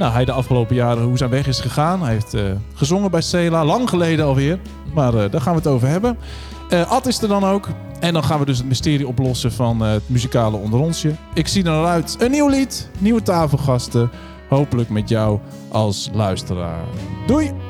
nou, 0.00 0.12
hij 0.12 0.24
de 0.24 0.32
afgelopen 0.32 0.74
jaren 0.74 1.02
hoe 1.02 1.16
zijn 1.16 1.30
weg 1.30 1.46
is 1.46 1.60
gegaan. 1.60 2.02
Hij 2.02 2.12
heeft 2.12 2.34
eh, 2.34 2.42
gezongen 2.74 3.10
bij 3.10 3.20
Cela, 3.20 3.64
lang 3.64 3.88
geleden 3.88 4.24
alweer. 4.24 4.58
Maar 4.94 5.14
eh, 5.14 5.30
daar 5.30 5.40
gaan 5.40 5.52
we 5.52 5.58
het 5.58 5.68
over 5.68 5.88
hebben. 5.88 6.18
Eh 6.68 6.90
Ad 6.90 7.06
is 7.06 7.22
er 7.22 7.28
dan 7.28 7.44
ook. 7.44 7.68
En 8.00 8.12
dan 8.12 8.24
gaan 8.24 8.38
we 8.38 8.44
dus 8.44 8.58
het 8.58 8.66
mysterie 8.66 9.08
oplossen 9.08 9.52
van 9.52 9.80
het 9.80 10.02
muzikale 10.06 10.56
onderonsje. 10.56 11.14
Ik 11.34 11.48
zie 11.48 11.64
er 11.64 11.70
naar 11.70 11.84
uit. 11.84 12.16
Een 12.18 12.30
nieuw 12.30 12.48
lied, 12.48 12.90
nieuwe 12.98 13.22
tafelgasten. 13.22 14.10
Hopelijk 14.48 14.88
met 14.88 15.08
jou 15.08 15.38
als 15.68 16.10
luisteraar. 16.12 16.84
Doei! 17.26 17.69